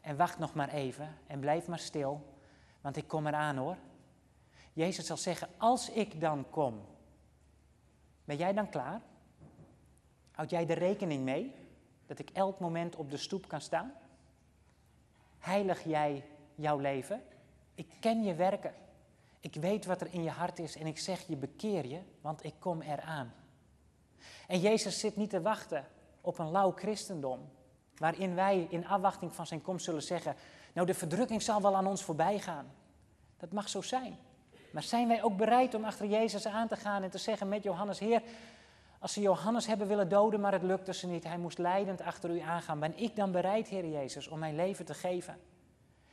en 0.00 0.16
wacht 0.16 0.38
nog 0.38 0.54
maar 0.54 0.68
even 0.68 1.16
en 1.26 1.40
blijf 1.40 1.66
maar 1.66 1.78
stil, 1.78 2.34
want 2.80 2.96
ik 2.96 3.08
kom 3.08 3.26
eraan 3.26 3.56
hoor. 3.56 3.76
Jezus 4.72 5.06
zal 5.06 5.16
zeggen: 5.16 5.48
als 5.56 5.90
ik 5.90 6.20
dan 6.20 6.50
kom, 6.50 6.96
ben 8.28 8.36
jij 8.36 8.52
dan 8.52 8.68
klaar? 8.68 9.00
Houd 10.30 10.50
jij 10.50 10.68
er 10.68 10.78
rekening 10.78 11.24
mee 11.24 11.54
dat 12.06 12.18
ik 12.18 12.30
elk 12.30 12.58
moment 12.58 12.96
op 12.96 13.10
de 13.10 13.16
stoep 13.16 13.48
kan 13.48 13.60
staan? 13.60 13.92
Heilig 15.38 15.84
jij 15.84 16.24
jouw 16.54 16.78
leven? 16.78 17.22
Ik 17.74 17.88
ken 18.00 18.22
je 18.22 18.34
werken. 18.34 18.74
Ik 19.40 19.54
weet 19.54 19.84
wat 19.84 20.00
er 20.00 20.12
in 20.12 20.22
je 20.22 20.30
hart 20.30 20.58
is 20.58 20.76
en 20.76 20.86
ik 20.86 20.98
zeg 20.98 21.26
je 21.26 21.36
bekeer 21.36 21.86
je, 21.86 22.00
want 22.20 22.44
ik 22.44 22.54
kom 22.58 22.80
eraan. 22.80 23.32
En 24.46 24.60
Jezus 24.60 25.00
zit 25.00 25.16
niet 25.16 25.30
te 25.30 25.40
wachten 25.40 25.86
op 26.20 26.38
een 26.38 26.50
lauw 26.50 26.72
christendom, 26.72 27.50
waarin 27.96 28.34
wij 28.34 28.66
in 28.70 28.86
afwachting 28.86 29.34
van 29.34 29.46
zijn 29.46 29.62
komst 29.62 29.84
zullen 29.84 30.02
zeggen, 30.02 30.36
nou 30.72 30.86
de 30.86 30.94
verdrukking 30.94 31.42
zal 31.42 31.62
wel 31.62 31.76
aan 31.76 31.86
ons 31.86 32.02
voorbij 32.02 32.38
gaan. 32.38 32.72
Dat 33.36 33.52
mag 33.52 33.68
zo 33.68 33.82
zijn. 33.82 34.18
Maar 34.70 34.82
zijn 34.82 35.08
wij 35.08 35.22
ook 35.22 35.36
bereid 35.36 35.74
om 35.74 35.84
achter 35.84 36.06
Jezus 36.06 36.46
aan 36.46 36.68
te 36.68 36.76
gaan 36.76 37.02
en 37.02 37.10
te 37.10 37.18
zeggen 37.18 37.48
met 37.48 37.62
Johannes, 37.62 37.98
Heer, 37.98 38.22
als 38.98 39.12
ze 39.12 39.20
Johannes 39.20 39.66
hebben 39.66 39.86
willen 39.86 40.08
doden, 40.08 40.40
maar 40.40 40.52
het 40.52 40.62
lukte 40.62 40.94
ze 40.94 41.06
niet, 41.06 41.24
hij 41.24 41.38
moest 41.38 41.58
leidend 41.58 42.00
achter 42.00 42.30
u 42.30 42.40
aangaan, 42.40 42.80
ben 42.80 42.98
ik 42.98 43.16
dan 43.16 43.32
bereid, 43.32 43.68
Heer 43.68 43.88
Jezus, 43.88 44.28
om 44.28 44.38
mijn 44.38 44.56
leven 44.56 44.84
te 44.84 44.94
geven? 44.94 45.38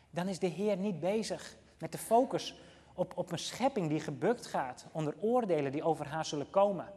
Dan 0.10 0.28
is 0.28 0.40
de 0.40 0.48
Heer 0.48 0.78
niet 0.78 1.00
bezig 1.00 1.56
met 1.80 1.92
de 1.92 1.98
focus 1.98 2.60
Op, 2.98 3.18
op 3.18 3.32
een 3.32 3.40
schepping 3.40 3.90
die 3.90 4.00
gebukt 4.00 4.46
gaat 4.46 4.86
onder 4.92 5.16
oordelen 5.20 5.72
die 5.72 5.84
over 5.84 6.08
haar 6.08 6.26
zullen 6.26 6.50
komen. 6.50 6.92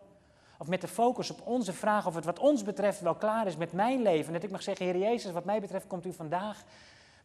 Of 0.58 0.66
met 0.68 0.80
de 0.80 0.88
focus 0.88 1.30
op 1.30 1.46
onze 1.46 1.72
vraag 1.72 2.06
of 2.06 2.14
het 2.14 2.24
wat 2.24 2.38
ons 2.38 2.62
betreft 2.62 3.00
wel 3.00 3.14
klaar 3.14 3.46
is 3.46 3.56
met 3.56 3.72
mijn 3.72 4.02
leven. 4.02 4.32
Dat 4.32 4.42
ik 4.42 4.50
mag 4.50 4.62
zeggen, 4.62 4.86
Heer 4.86 4.98
Jezus, 4.98 5.32
wat 5.32 5.44
mij 5.44 5.60
betreft 5.60 5.86
komt 5.86 6.06
u 6.06 6.12
vandaag. 6.12 6.64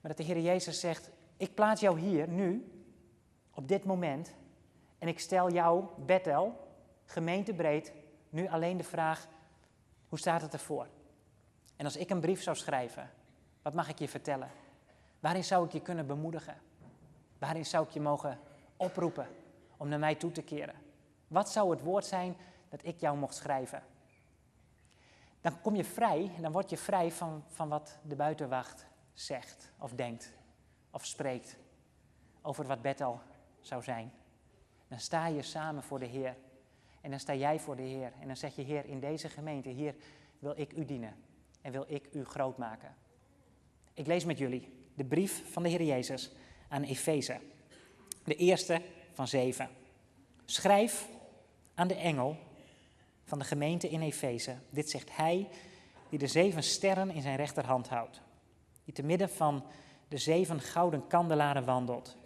Maar 0.02 0.16
dat 0.16 0.18
de 0.18 0.24
Heer 0.24 0.40
Jezus 0.40 0.80
zegt, 0.80 1.10
ik 1.38 1.54
plaats 1.54 1.82
jou 1.82 2.00
hier, 2.00 2.28
nu, 2.28 2.72
op 3.54 3.68
dit 3.68 3.84
moment. 3.84 4.34
En 4.98 5.08
ik 5.08 5.20
stel 5.20 5.52
jou, 5.52 5.86
Bethel, 5.98 6.68
gemeentebreed, 7.06 7.94
nu 8.30 8.48
alleen 8.48 8.78
de 8.78 8.84
vraag, 8.84 9.28
hoe 10.10 10.20
staat 10.20 10.42
het 10.42 10.54
ervoor? 10.54 10.88
En 11.76 11.86
als 11.86 11.98
ik 11.98 12.10
een 12.10 12.20
brief 12.20 12.42
zou 12.42 12.58
schrijven, 12.58 13.10
wat 13.62 13.74
mag 13.74 13.90
ik 13.90 14.00
je 14.00 14.08
vertellen? 14.08 14.52
Waarin 15.20 15.44
zou 15.44 15.66
ik 15.66 15.72
je 15.72 15.82
kunnen 15.82 16.08
bemoedigen? 16.08 16.58
Waarin 17.40 17.66
zou 17.66 17.86
ik 17.86 17.92
je 17.92 18.02
mogen 18.02 18.40
oproepen 18.78 19.28
om 19.78 19.88
naar 19.88 20.00
mij 20.00 20.16
toe 20.16 20.32
te 20.32 20.42
keren? 20.42 20.76
Wat 21.28 21.50
zou 21.50 21.70
het 21.70 21.82
woord 21.82 22.06
zijn 22.06 22.36
dat 22.70 22.86
ik 22.86 23.00
jou 23.00 23.18
mocht 23.18 23.36
schrijven? 23.36 23.84
Dan 25.42 25.62
kom 25.62 25.76
je 25.76 25.84
vrij 25.84 26.32
en 26.36 26.42
dan 26.42 26.52
word 26.52 26.70
je 26.70 26.78
vrij 26.78 27.12
van, 27.12 27.44
van 27.48 27.70
wat 27.70 27.98
de 28.02 28.16
buitenwacht 28.16 28.86
zegt 29.14 29.72
of 29.80 29.94
denkt 29.94 30.34
of 30.92 31.06
spreekt 31.06 31.58
over 32.42 32.68
wat 32.68 32.82
Bethel 32.82 33.22
zou 33.68 33.84
zijn. 33.84 34.12
Dan 34.88 35.00
sta 35.00 35.28
je 35.28 35.42
samen 35.42 35.84
voor 35.84 36.00
de 36.00 36.06
Heer. 36.06 36.36
En 37.02 37.10
dan 37.10 37.20
sta 37.20 37.36
jij 37.36 37.60
voor 37.60 37.76
de 37.76 37.82
Heer. 37.82 38.14
En 38.20 38.28
dan 38.28 38.38
zeg 38.38 38.56
je, 38.56 38.62
Heer, 38.62 38.86
in 38.86 39.00
deze 39.00 39.30
gemeente, 39.30 39.70
hier 39.70 39.96
wil 40.40 40.54
ik 40.56 40.74
u 40.74 40.86
dienen. 40.86 41.16
En 41.62 41.72
wil 41.72 41.86
ik 41.88 42.10
u 42.12 42.24
groot 42.24 42.58
maken. 42.58 42.96
Ik 43.94 44.08
lees 44.08 44.26
met 44.26 44.38
jullie 44.38 44.74
de 44.96 45.06
brief 45.06 45.52
van 45.52 45.64
de 45.64 45.70
Heer 45.70 45.84
Jezus 45.84 46.32
aan 46.68 46.84
Efeze. 46.84 47.40
De 48.24 48.36
eerste 48.36 48.82
van 49.12 49.28
zeven. 49.28 49.70
Schrijf 50.46 51.10
aan 51.74 51.88
de 51.88 51.96
engel 51.96 52.38
van 53.24 53.40
de 53.40 53.46
gemeente 53.46 53.90
in 53.90 54.02
Efeze. 54.02 54.56
Dit 54.70 54.90
zegt 54.90 55.16
hij 55.16 55.50
die 56.10 56.20
de 56.20 56.28
zeven 56.28 56.64
sterren 56.64 57.10
in 57.10 57.22
zijn 57.22 57.36
rechterhand 57.36 57.90
houdt. 57.90 58.22
Die 58.86 58.94
te 58.94 59.04
midden 59.04 59.30
van 59.30 59.66
de 60.08 60.18
zeven 60.18 60.60
gouden 60.60 61.08
kandelaren 61.08 61.66
wandelt. 61.66 62.18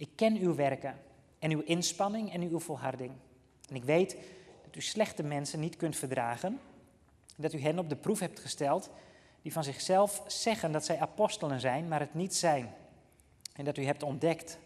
Ik 0.00 0.10
ken 0.14 0.36
uw 0.38 0.54
werken 0.54 0.98
en 1.38 1.50
uw 1.50 1.60
inspanning 1.60 2.32
en 2.32 2.42
uw 2.42 2.58
volharding. 2.58 3.12
En 3.68 3.76
ik 3.76 3.84
weet 3.84 4.16
dat 4.64 4.76
u 4.76 4.80
slechte 4.80 5.22
mensen 5.22 5.60
niet 5.60 5.76
kunt 5.76 5.96
verdragen. 5.96 6.60
Dat 7.36 7.52
u 7.52 7.60
hen 7.60 7.78
op 7.78 7.88
de 7.88 7.96
proef 7.96 8.18
hebt 8.18 8.40
gesteld 8.40 8.90
die 9.42 9.52
van 9.52 9.64
zichzelf 9.64 10.22
zeggen 10.26 10.72
dat 10.72 10.84
zij 10.84 11.00
apostelen 11.00 11.60
zijn, 11.60 11.88
maar 11.88 12.00
het 12.00 12.14
niet 12.14 12.34
zijn. 12.34 12.74
En 13.54 13.64
dat 13.64 13.76
u 13.76 13.84
hebt 13.84 14.02
ontdekt 14.02 14.58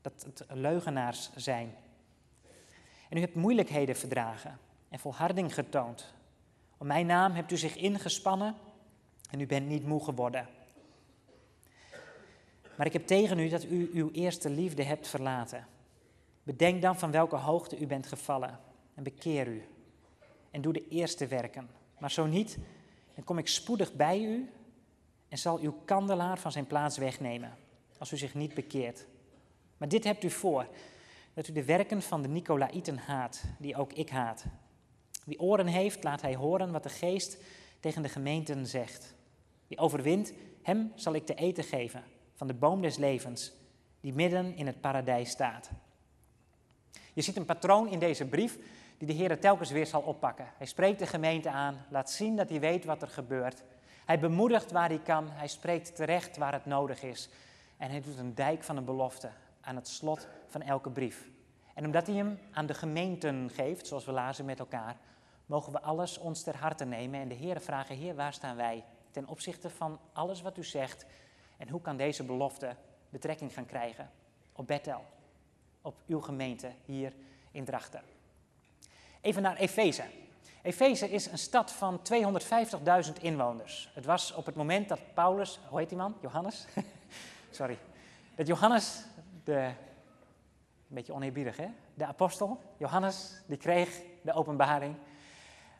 dat 0.00 0.24
het 0.24 0.44
leugenaars 0.48 1.30
zijn. 1.34 1.74
En 3.08 3.16
u 3.16 3.20
hebt 3.20 3.34
moeilijkheden 3.34 3.96
verdragen 3.96 4.58
en 4.88 4.98
volharding 4.98 5.54
getoond. 5.54 6.12
Om 6.78 6.86
mijn 6.86 7.06
naam 7.06 7.32
hebt 7.32 7.52
u 7.52 7.56
zich 7.56 7.76
ingespannen 7.76 8.54
en 9.30 9.40
u 9.40 9.46
bent 9.46 9.68
niet 9.68 9.86
moe 9.86 10.04
geworden. 10.04 10.48
Maar 12.80 12.88
ik 12.88 12.94
heb 12.94 13.06
tegen 13.06 13.38
u 13.38 13.48
dat 13.48 13.64
u 13.64 13.90
uw 13.92 14.10
eerste 14.10 14.50
liefde 14.50 14.82
hebt 14.82 15.08
verlaten. 15.08 15.66
Bedenk 16.42 16.82
dan 16.82 16.98
van 16.98 17.10
welke 17.10 17.36
hoogte 17.36 17.78
u 17.78 17.86
bent 17.86 18.06
gevallen 18.06 18.58
en 18.94 19.02
bekeer 19.02 19.46
u. 19.46 19.62
En 20.50 20.60
doe 20.60 20.72
de 20.72 20.88
eerste 20.88 21.26
werken. 21.26 21.68
Maar 21.98 22.10
zo 22.10 22.26
niet, 22.26 22.58
dan 23.14 23.24
kom 23.24 23.38
ik 23.38 23.48
spoedig 23.48 23.92
bij 23.92 24.22
u 24.22 24.50
en 25.28 25.38
zal 25.38 25.58
uw 25.58 25.72
kandelaar 25.84 26.38
van 26.38 26.52
zijn 26.52 26.66
plaats 26.66 26.98
wegnemen, 26.98 27.56
als 27.98 28.12
u 28.12 28.16
zich 28.16 28.34
niet 28.34 28.54
bekeert. 28.54 29.06
Maar 29.76 29.88
dit 29.88 30.04
hebt 30.04 30.24
u 30.24 30.30
voor, 30.30 30.68
dat 31.34 31.48
u 31.48 31.52
de 31.52 31.64
werken 31.64 32.02
van 32.02 32.22
de 32.22 32.28
Nicolaïten 32.28 32.98
haat, 32.98 33.42
die 33.58 33.76
ook 33.76 33.92
ik 33.92 34.10
haat. 34.10 34.44
Wie 35.24 35.40
oren 35.40 35.66
heeft, 35.66 36.04
laat 36.04 36.22
hij 36.22 36.34
horen 36.34 36.72
wat 36.72 36.82
de 36.82 36.88
geest 36.88 37.36
tegen 37.80 38.02
de 38.02 38.08
gemeenten 38.08 38.66
zegt. 38.66 39.14
Wie 39.66 39.78
overwint, 39.78 40.32
hem 40.62 40.92
zal 40.94 41.14
ik 41.14 41.26
te 41.26 41.34
eten 41.34 41.64
geven 41.64 42.18
van 42.40 42.48
de 42.48 42.54
boom 42.54 42.80
des 42.80 42.96
levens, 42.96 43.52
die 44.00 44.12
midden 44.12 44.56
in 44.56 44.66
het 44.66 44.80
paradijs 44.80 45.30
staat. 45.30 45.70
Je 47.12 47.22
ziet 47.22 47.36
een 47.36 47.44
patroon 47.44 47.88
in 47.88 47.98
deze 47.98 48.28
brief 48.28 48.58
die 48.98 49.06
de 49.06 49.12
Heer 49.12 49.40
telkens 49.40 49.70
weer 49.70 49.86
zal 49.86 50.00
oppakken. 50.00 50.46
Hij 50.56 50.66
spreekt 50.66 50.98
de 50.98 51.06
gemeente 51.06 51.50
aan, 51.50 51.86
laat 51.90 52.10
zien 52.10 52.36
dat 52.36 52.48
hij 52.48 52.60
weet 52.60 52.84
wat 52.84 53.02
er 53.02 53.08
gebeurt. 53.08 53.62
Hij 54.04 54.18
bemoedigt 54.18 54.70
waar 54.70 54.88
hij 54.88 54.98
kan, 54.98 55.30
hij 55.30 55.48
spreekt 55.48 55.96
terecht 55.96 56.36
waar 56.36 56.52
het 56.52 56.66
nodig 56.66 57.02
is. 57.02 57.28
En 57.76 57.90
hij 57.90 58.00
doet 58.00 58.18
een 58.18 58.34
dijk 58.34 58.62
van 58.62 58.76
een 58.76 58.84
belofte 58.84 59.30
aan 59.60 59.76
het 59.76 59.88
slot 59.88 60.28
van 60.46 60.62
elke 60.62 60.90
brief. 60.90 61.28
En 61.74 61.84
omdat 61.84 62.06
hij 62.06 62.16
hem 62.16 62.38
aan 62.52 62.66
de 62.66 62.74
gemeenten 62.74 63.50
geeft, 63.50 63.86
zoals 63.86 64.04
we 64.04 64.12
lazen 64.12 64.44
met 64.44 64.58
elkaar, 64.58 64.96
mogen 65.46 65.72
we 65.72 65.80
alles 65.80 66.18
ons 66.18 66.42
ter 66.42 66.56
harte 66.56 66.84
nemen 66.84 67.20
en 67.20 67.28
de 67.28 67.34
Heer 67.34 67.60
vragen, 67.60 67.96
Heer, 67.96 68.14
waar 68.14 68.32
staan 68.32 68.56
wij 68.56 68.84
ten 69.10 69.28
opzichte 69.28 69.70
van 69.70 69.98
alles 70.12 70.42
wat 70.42 70.58
u 70.58 70.64
zegt 70.64 71.06
en 71.60 71.68
hoe 71.68 71.80
kan 71.80 71.96
deze 71.96 72.24
belofte 72.24 72.76
betrekking 73.10 73.52
gaan 73.52 73.66
krijgen 73.66 74.10
op 74.52 74.66
Bethel, 74.66 75.04
op 75.82 75.94
uw 76.06 76.20
gemeente 76.20 76.72
hier 76.84 77.12
in 77.50 77.64
Drachten. 77.64 78.02
Even 79.20 79.42
naar 79.42 79.56
Efeze. 79.56 80.04
Efeze 80.62 81.10
is 81.10 81.26
een 81.26 81.38
stad 81.38 81.72
van 81.72 82.00
250.000 83.06 83.12
inwoners. 83.20 83.90
Het 83.94 84.04
was 84.04 84.32
op 84.32 84.46
het 84.46 84.54
moment 84.54 84.88
dat 84.88 85.00
Paulus, 85.14 85.60
hoe 85.68 85.78
heet 85.78 85.88
die 85.88 85.98
man? 85.98 86.16
Johannes? 86.20 86.66
Sorry. 87.50 87.78
Dat 88.34 88.46
Johannes, 88.46 89.04
de, 89.44 89.54
een 89.54 89.74
beetje 90.88 91.12
oneerbiedig 91.12 91.56
hè, 91.56 91.66
de 91.94 92.06
apostel, 92.06 92.60
Johannes, 92.76 93.32
die 93.46 93.56
kreeg 93.56 94.00
de 94.22 94.32
openbaring. 94.32 94.94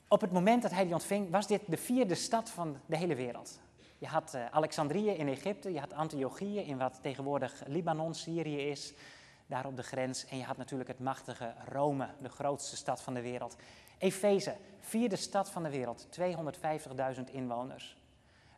Op 0.08 0.20
het 0.20 0.32
moment 0.32 0.62
dat 0.62 0.70
hij 0.70 0.84
die 0.84 0.94
ontving, 0.94 1.30
was 1.30 1.46
dit 1.46 1.62
de 1.66 1.76
vierde 1.76 2.14
stad 2.14 2.50
van 2.50 2.80
de 2.86 2.96
hele 2.96 3.14
wereld. 3.14 3.60
Je 4.00 4.06
had 4.06 4.34
uh, 4.34 4.46
Alexandrië 4.50 5.10
in 5.10 5.28
Egypte, 5.28 5.72
je 5.72 5.78
had 5.78 5.92
Antiochië 5.92 6.58
in 6.58 6.78
wat 6.78 6.98
tegenwoordig 7.02 7.62
Libanon, 7.66 8.14
Syrië 8.14 8.56
is 8.56 8.94
daar 9.46 9.66
op 9.66 9.76
de 9.76 9.82
grens. 9.82 10.26
En 10.26 10.36
je 10.36 10.44
had 10.44 10.56
natuurlijk 10.56 10.88
het 10.88 10.98
machtige 10.98 11.54
Rome, 11.68 12.08
de 12.18 12.28
grootste 12.28 12.76
stad 12.76 13.02
van 13.02 13.14
de 13.14 13.20
wereld. 13.20 13.56
Efeze, 13.98 14.56
vierde 14.80 15.16
stad 15.16 15.50
van 15.50 15.62
de 15.62 15.70
wereld, 15.70 16.08
250.000 17.16 17.24
inwoners. 17.30 17.96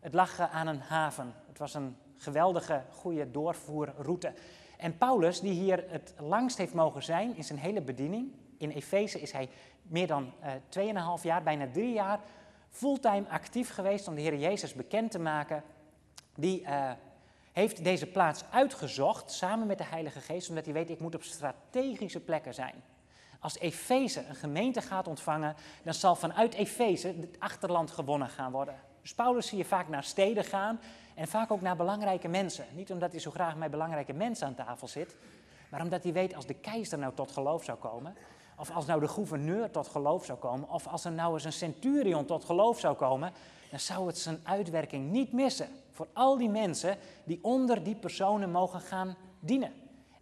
Het 0.00 0.14
lag 0.14 0.40
aan 0.40 0.66
een 0.66 0.80
haven. 0.80 1.34
Het 1.48 1.58
was 1.58 1.74
een 1.74 1.96
geweldige, 2.16 2.82
goede 2.90 3.30
doorvoerroute. 3.30 4.34
En 4.76 4.98
Paulus, 4.98 5.40
die 5.40 5.52
hier 5.52 5.84
het 5.88 6.14
langst 6.18 6.58
heeft 6.58 6.74
mogen 6.74 7.02
zijn 7.02 7.36
in 7.36 7.44
zijn 7.44 7.58
hele 7.58 7.80
bediening, 7.80 8.32
in 8.58 8.70
Efeze 8.70 9.20
is 9.20 9.32
hij 9.32 9.48
meer 9.82 10.06
dan 10.06 10.32
uh, 10.76 11.18
2,5 11.18 11.22
jaar, 11.22 11.42
bijna 11.42 11.68
drie 11.72 11.92
jaar, 11.92 12.20
fulltime 12.72 13.28
actief 13.28 13.70
geweest 13.70 14.08
om 14.08 14.14
de 14.14 14.20
Heer 14.20 14.36
Jezus 14.36 14.74
bekend 14.74 15.10
te 15.10 15.18
maken. 15.18 15.62
Die 16.34 16.60
uh, 16.60 16.90
heeft 17.52 17.84
deze 17.84 18.06
plaats 18.06 18.44
uitgezocht 18.50 19.30
samen 19.30 19.66
met 19.66 19.78
de 19.78 19.84
Heilige 19.84 20.20
Geest, 20.20 20.48
omdat 20.48 20.64
hij 20.64 20.74
weet, 20.74 20.90
ik 20.90 21.00
moet 21.00 21.14
op 21.14 21.22
strategische 21.22 22.20
plekken 22.20 22.54
zijn. 22.54 22.74
Als 23.40 23.58
Efeze 23.58 24.24
een 24.28 24.34
gemeente 24.34 24.82
gaat 24.82 25.08
ontvangen, 25.08 25.56
dan 25.82 25.94
zal 25.94 26.14
vanuit 26.14 26.54
Efeze 26.54 27.08
het 27.08 27.36
achterland 27.38 27.90
gewonnen 27.90 28.28
gaan 28.28 28.52
worden. 28.52 28.74
Dus 29.02 29.14
Paulus 29.14 29.46
zie 29.46 29.58
je 29.58 29.64
vaak 29.64 29.88
naar 29.88 30.04
steden 30.04 30.44
gaan 30.44 30.80
en 31.14 31.28
vaak 31.28 31.50
ook 31.50 31.60
naar 31.60 31.76
belangrijke 31.76 32.28
mensen. 32.28 32.66
Niet 32.74 32.92
omdat 32.92 33.10
hij 33.10 33.20
zo 33.20 33.30
graag 33.30 33.56
met 33.56 33.70
belangrijke 33.70 34.12
mensen 34.12 34.46
aan 34.46 34.54
tafel 34.54 34.88
zit, 34.88 35.16
maar 35.68 35.82
omdat 35.82 36.02
hij 36.02 36.12
weet 36.12 36.34
als 36.34 36.46
de 36.46 36.54
keizer 36.54 36.98
nou 36.98 37.14
tot 37.14 37.32
geloof 37.32 37.64
zou 37.64 37.78
komen, 37.78 38.16
of 38.56 38.70
als 38.70 38.86
nou 38.86 39.00
de 39.00 39.08
gouverneur 39.08 39.70
tot 39.70 39.88
geloof 39.88 40.24
zou 40.24 40.38
komen, 40.38 40.68
of 40.68 40.86
als 40.86 41.04
er 41.04 41.12
nou 41.12 41.34
eens 41.34 41.44
een 41.44 41.52
centurion 41.52 42.24
tot 42.24 42.44
geloof 42.44 42.78
zou 42.78 42.96
komen, 42.96 43.32
dan 43.70 43.80
zou 43.80 44.06
het 44.06 44.18
zijn 44.18 44.40
uitwerking 44.42 45.10
niet 45.10 45.32
missen 45.32 45.68
voor 45.90 46.08
al 46.12 46.36
die 46.38 46.48
mensen 46.48 46.96
die 47.24 47.38
onder 47.42 47.82
die 47.82 47.94
personen 47.94 48.50
mogen 48.50 48.80
gaan 48.80 49.16
dienen. 49.40 49.72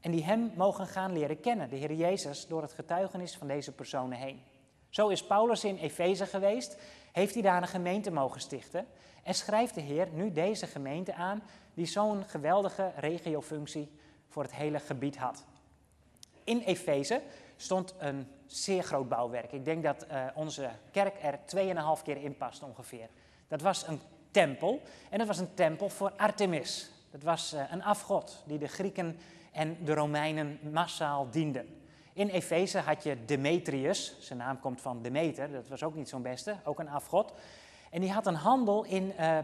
En 0.00 0.10
die 0.10 0.24
hem 0.24 0.52
mogen 0.56 0.86
gaan 0.86 1.12
leren 1.12 1.40
kennen, 1.40 1.68
de 1.68 1.76
Heer 1.76 1.92
Jezus, 1.92 2.46
door 2.46 2.62
het 2.62 2.72
getuigenis 2.72 3.36
van 3.36 3.46
deze 3.46 3.72
personen 3.72 4.18
heen. 4.18 4.42
Zo 4.88 5.08
is 5.08 5.24
Paulus 5.24 5.64
in 5.64 5.76
Efeze 5.76 6.26
geweest, 6.26 6.76
heeft 7.12 7.34
hij 7.34 7.42
daar 7.42 7.62
een 7.62 7.68
gemeente 7.68 8.10
mogen 8.10 8.40
stichten 8.40 8.86
en 9.22 9.34
schrijft 9.34 9.74
de 9.74 9.80
Heer 9.80 10.08
nu 10.12 10.32
deze 10.32 10.66
gemeente 10.66 11.14
aan 11.14 11.42
die 11.74 11.86
zo'n 11.86 12.24
geweldige 12.26 12.92
regiofunctie 12.96 13.90
voor 14.28 14.42
het 14.42 14.54
hele 14.54 14.78
gebied 14.78 15.16
had. 15.16 15.44
In 16.44 16.58
Efeze 16.58 17.22
stond 17.60 17.94
een 17.98 18.26
zeer 18.46 18.82
groot 18.82 19.08
bouwwerk. 19.08 19.52
Ik 19.52 19.64
denk 19.64 19.82
dat 19.82 20.06
uh, 20.10 20.24
onze 20.34 20.70
kerk 20.90 21.22
er 21.22 21.38
2,5 21.98 22.02
keer 22.02 22.16
in 22.16 22.36
past 22.36 22.62
ongeveer. 22.62 23.08
Dat 23.48 23.60
was 23.60 23.86
een 23.86 24.00
tempel 24.30 24.82
en 25.10 25.18
dat 25.18 25.26
was 25.26 25.38
een 25.38 25.54
tempel 25.54 25.88
voor 25.88 26.12
Artemis. 26.16 26.90
Dat 27.10 27.22
was 27.22 27.54
uh, 27.54 27.62
een 27.70 27.82
afgod 27.82 28.42
die 28.46 28.58
de 28.58 28.66
Grieken 28.66 29.18
en 29.52 29.76
de 29.84 29.94
Romeinen 29.94 30.58
massaal 30.72 31.30
dienden. 31.30 31.66
In 32.12 32.28
Efeze 32.28 32.78
had 32.78 33.02
je 33.02 33.24
Demetrius, 33.24 34.16
zijn 34.20 34.38
naam 34.38 34.60
komt 34.60 34.80
van 34.80 35.02
Demeter, 35.02 35.52
dat 35.52 35.68
was 35.68 35.82
ook 35.82 35.94
niet 35.94 36.08
zo'n 36.08 36.22
beste, 36.22 36.56
ook 36.64 36.78
een 36.78 36.88
afgod. 36.88 37.32
En 37.90 38.00
die 38.00 38.12
had 38.12 38.26
een 38.26 38.34
handel 38.34 38.84
in 38.84 39.12
uh, 39.20 39.38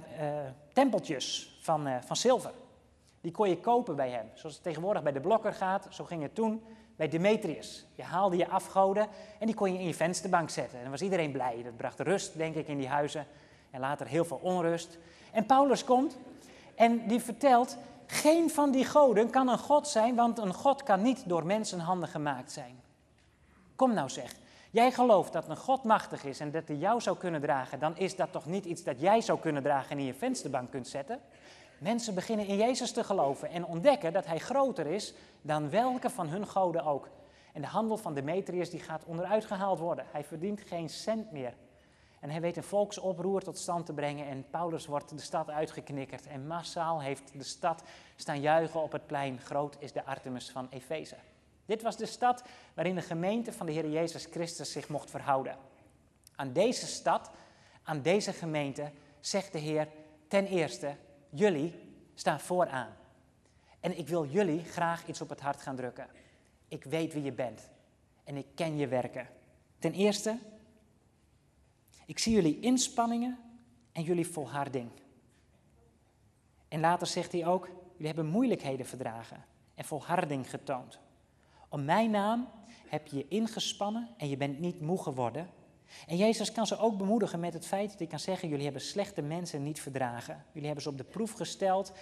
tempeltjes 0.73 1.59
van, 1.61 1.89
van 2.05 2.17
zilver. 2.17 2.53
Die 3.21 3.33
kon 3.33 3.49
je 3.49 3.61
kopen 3.61 3.97
bij 3.97 4.11
hem. 4.11 4.31
Zoals 4.35 4.55
het 4.55 4.65
tegenwoordig 4.65 5.03
bij 5.03 5.13
de 5.13 5.21
blokker 5.21 5.53
gaat, 5.53 5.87
zo 5.91 6.05
ging 6.05 6.23
het 6.23 6.35
toen 6.35 6.63
bij 6.97 7.09
Demetrius. 7.09 7.85
Je 7.95 8.03
haalde 8.03 8.37
je 8.37 8.49
afgoden 8.49 9.09
en 9.39 9.47
die 9.47 9.55
kon 9.55 9.73
je 9.73 9.79
in 9.79 9.87
je 9.87 9.95
vensterbank 9.95 10.51
zetten. 10.51 10.77
En 10.77 10.83
dan 10.83 10.91
was 10.91 11.03
iedereen 11.03 11.33
blij. 11.33 11.63
Dat 11.65 11.77
bracht 11.77 12.01
rust, 12.01 12.37
denk 12.37 12.55
ik, 12.55 12.69
in 12.69 12.79
die 12.79 12.89
huizen. 12.89 13.27
En 13.71 13.81
later 13.81 14.07
heel 14.07 14.25
veel 14.25 14.41
onrust. 14.43 14.99
En 15.33 15.47
Paulus 15.47 15.85
komt 15.85 16.17
en 16.75 17.07
die 17.07 17.21
vertelt: 17.21 17.77
geen 18.07 18.51
van 18.51 18.71
die 18.71 18.85
goden 18.85 19.31
kan 19.31 19.49
een 19.49 19.59
god 19.59 19.89
zijn, 19.89 20.15
want 20.15 20.39
een 20.39 20.55
god 20.55 20.83
kan 20.83 21.03
niet 21.03 21.29
door 21.29 21.47
mensenhanden 21.47 22.09
gemaakt 22.09 22.53
zijn. 22.53 22.81
Kom 23.77 23.95
nou 23.95 24.09
zeg, 24.09 24.35
jij 24.71 24.93
gelooft 24.93 25.33
dat 25.33 25.49
een 25.49 25.57
God 25.57 25.85
machtig 25.85 26.25
is 26.25 26.41
en 26.41 26.51
dat 26.51 26.69
hij 26.69 26.77
jou 26.77 27.01
zou 27.01 27.17
kunnen 27.17 27.41
dragen, 27.41 27.79
dan 27.79 27.97
is 27.97 28.17
dat 28.17 28.33
toch 28.33 28.47
niet 28.47 28.65
iets 28.65 28.83
dat 28.83 29.01
jij 29.01 29.21
zou 29.21 29.39
kunnen 29.39 29.63
dragen 29.63 29.91
en 29.91 29.99
in 29.99 30.05
je 30.05 30.15
vensterbank 30.15 30.71
kunt 30.71 30.89
zetten? 30.89 31.21
Mensen 31.79 32.15
beginnen 32.15 32.47
in 32.47 32.57
Jezus 32.57 32.93
te 32.93 33.05
geloven 33.05 33.51
en 33.51 33.67
ontdekken 33.67 34.13
dat 34.13 34.27
hij 34.27 34.39
groter 34.39 34.87
is 34.87 35.15
dan 35.43 35.71
welke 35.71 36.11
van 36.11 36.29
hun 36.29 36.47
goden 36.47 36.85
ook. 36.85 37.09
En 37.53 37.61
de 37.61 37.69
handel 37.69 37.97
van 37.97 38.15
Demetrius 38.15 38.71
die 38.71 38.81
gaat 38.81 39.05
onderuit 39.05 39.45
gehaald 39.45 39.79
worden. 39.79 40.05
Hij 40.13 40.25
verdient 40.25 40.61
geen 40.61 40.89
cent 40.89 41.33
meer. 41.33 41.55
En 42.21 42.31
hij 42.31 42.41
weet 42.41 42.57
een 42.57 42.63
volksoproer 42.63 43.43
tot 43.43 43.59
stand 43.59 43.87
te 43.87 43.93
brengen 43.93 44.27
en 44.27 44.47
Paulus 44.51 44.87
wordt 44.87 45.09
de 45.09 45.19
stad 45.19 45.51
uitgeknikkerd. 45.51 46.27
En 46.27 46.47
massaal 46.47 47.01
heeft 47.01 47.33
de 47.33 47.43
stad 47.43 47.83
staan 48.17 48.41
juichen 48.41 48.83
op 48.83 48.93
het 48.93 49.07
plein. 49.07 49.41
Groot 49.41 49.77
is 49.79 49.93
de 49.93 50.05
Artemis 50.05 50.51
van 50.51 50.67
Efeze. 50.71 51.17
Dit 51.67 51.83
was 51.83 51.97
de 51.97 52.07
stad 52.07 52.43
waarin 52.75 52.95
de 52.95 53.03
gemeente 53.03 53.53
van 53.53 53.67
de 53.67 53.73
Heer 53.73 53.91
Jezus 53.91 54.25
Christus 54.25 54.73
zich 54.73 54.89
mocht 54.89 55.11
verhouden. 55.11 55.57
Aan 56.37 56.53
deze 56.53 56.87
stad, 56.87 57.31
aan 57.83 58.03
deze 58.03 58.33
gemeente, 58.33 58.91
zegt 59.21 59.53
de 59.53 59.59
Heer 59.59 59.89
ten 60.29 60.47
eerste, 60.47 60.97
jullie 61.37 61.73
staan 62.15 62.41
vooraan. 62.41 62.97
En 63.81 63.99
ik 63.99 64.09
wil 64.09 64.27
jullie 64.27 64.65
graag 64.65 65.07
iets 65.07 65.21
op 65.21 65.29
het 65.29 65.41
hart 65.41 65.61
gaan 65.61 65.77
drukken. 65.77 66.07
Ik 66.69 66.85
weet 66.85 67.13
wie 67.13 67.23
je 67.23 67.33
bent 67.33 67.69
en 68.25 68.37
ik 68.37 68.47
ken 68.55 68.77
je 68.77 68.87
werken. 68.87 69.29
Ten 69.79 69.93
eerste, 69.93 70.39
ik 72.07 72.19
zie 72.19 72.35
jullie 72.35 72.61
inspanningen 72.61 73.39
en 73.93 74.03
jullie 74.03 74.27
volharding. 74.27 74.91
En 76.69 76.81
later 76.81 77.07
zegt 77.07 77.33
hij 77.33 77.47
ook, 77.47 77.67
jullie 77.93 78.07
hebben 78.07 78.27
moeilijkheden 78.27 78.87
verdragen 78.87 79.45
en 79.75 79.85
volharding 79.85 80.51
getoond. 80.51 80.99
Om 81.69 81.85
mijn 81.85 82.11
naam 82.11 82.49
heb 82.87 83.07
je 83.07 83.17
je 83.17 83.29
ingespannen 83.29 84.09
en 84.17 84.29
je 84.29 84.37
bent 84.37 84.59
niet 84.59 84.81
moe 84.81 85.03
geworden. 85.03 85.51
En 86.07 86.17
Jezus 86.17 86.53
kan 86.53 86.67
ze 86.67 86.79
ook 86.79 86.97
bemoedigen 86.97 87.41
met 87.41 87.53
het 87.53 87.67
feit 87.67 87.91
dat 87.91 87.99
hij 87.99 88.07
kan 88.07 88.19
zeggen, 88.19 88.49
jullie 88.49 88.65
hebben 88.65 88.83
slechte 88.83 89.23
mensen 89.23 89.63
niet 89.63 89.81
verdragen. 89.81 90.45
Jullie 90.47 90.67
hebben 90.67 90.83
ze 90.83 90.91
op 90.91 90.99
de 90.99 91.05
proef 91.05 91.33
gesteld, 91.33 91.93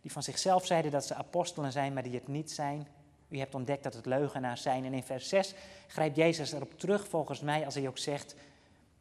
die 0.00 0.12
van 0.12 0.22
zichzelf 0.22 0.66
zeiden 0.66 0.90
dat 0.90 1.06
ze 1.06 1.14
apostelen 1.14 1.72
zijn, 1.72 1.92
maar 1.92 2.02
die 2.02 2.14
het 2.14 2.28
niet 2.28 2.50
zijn. 2.50 2.88
U 3.28 3.38
hebt 3.38 3.54
ontdekt 3.54 3.82
dat 3.82 3.94
het 3.94 4.06
leugenaars 4.06 4.62
zijn. 4.62 4.84
En 4.84 4.94
in 4.94 5.02
vers 5.02 5.28
6 5.28 5.54
grijpt 5.86 6.16
Jezus 6.16 6.52
erop 6.52 6.78
terug, 6.78 7.08
volgens 7.08 7.40
mij, 7.40 7.64
als 7.64 7.74
hij 7.74 7.88
ook 7.88 7.98
zegt, 7.98 8.34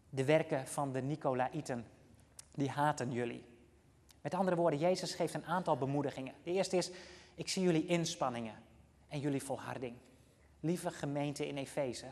de 0.09 0.25
werken 0.25 0.67
van 0.67 0.91
de 0.91 1.01
Nicolaïten, 1.01 1.85
die 2.55 2.69
haten 2.69 3.11
jullie. 3.11 3.43
Met 4.21 4.33
andere 4.33 4.55
woorden, 4.55 4.79
Jezus 4.79 5.13
geeft 5.13 5.33
een 5.33 5.45
aantal 5.45 5.77
bemoedigingen. 5.77 6.33
De 6.43 6.51
eerste 6.51 6.77
is, 6.77 6.91
ik 7.35 7.49
zie 7.49 7.63
jullie 7.63 7.85
inspanningen 7.85 8.55
en 9.07 9.19
jullie 9.19 9.43
volharding. 9.43 9.95
Lieve 10.59 10.91
gemeente 10.91 11.47
in 11.47 11.57
Efeze, 11.57 12.05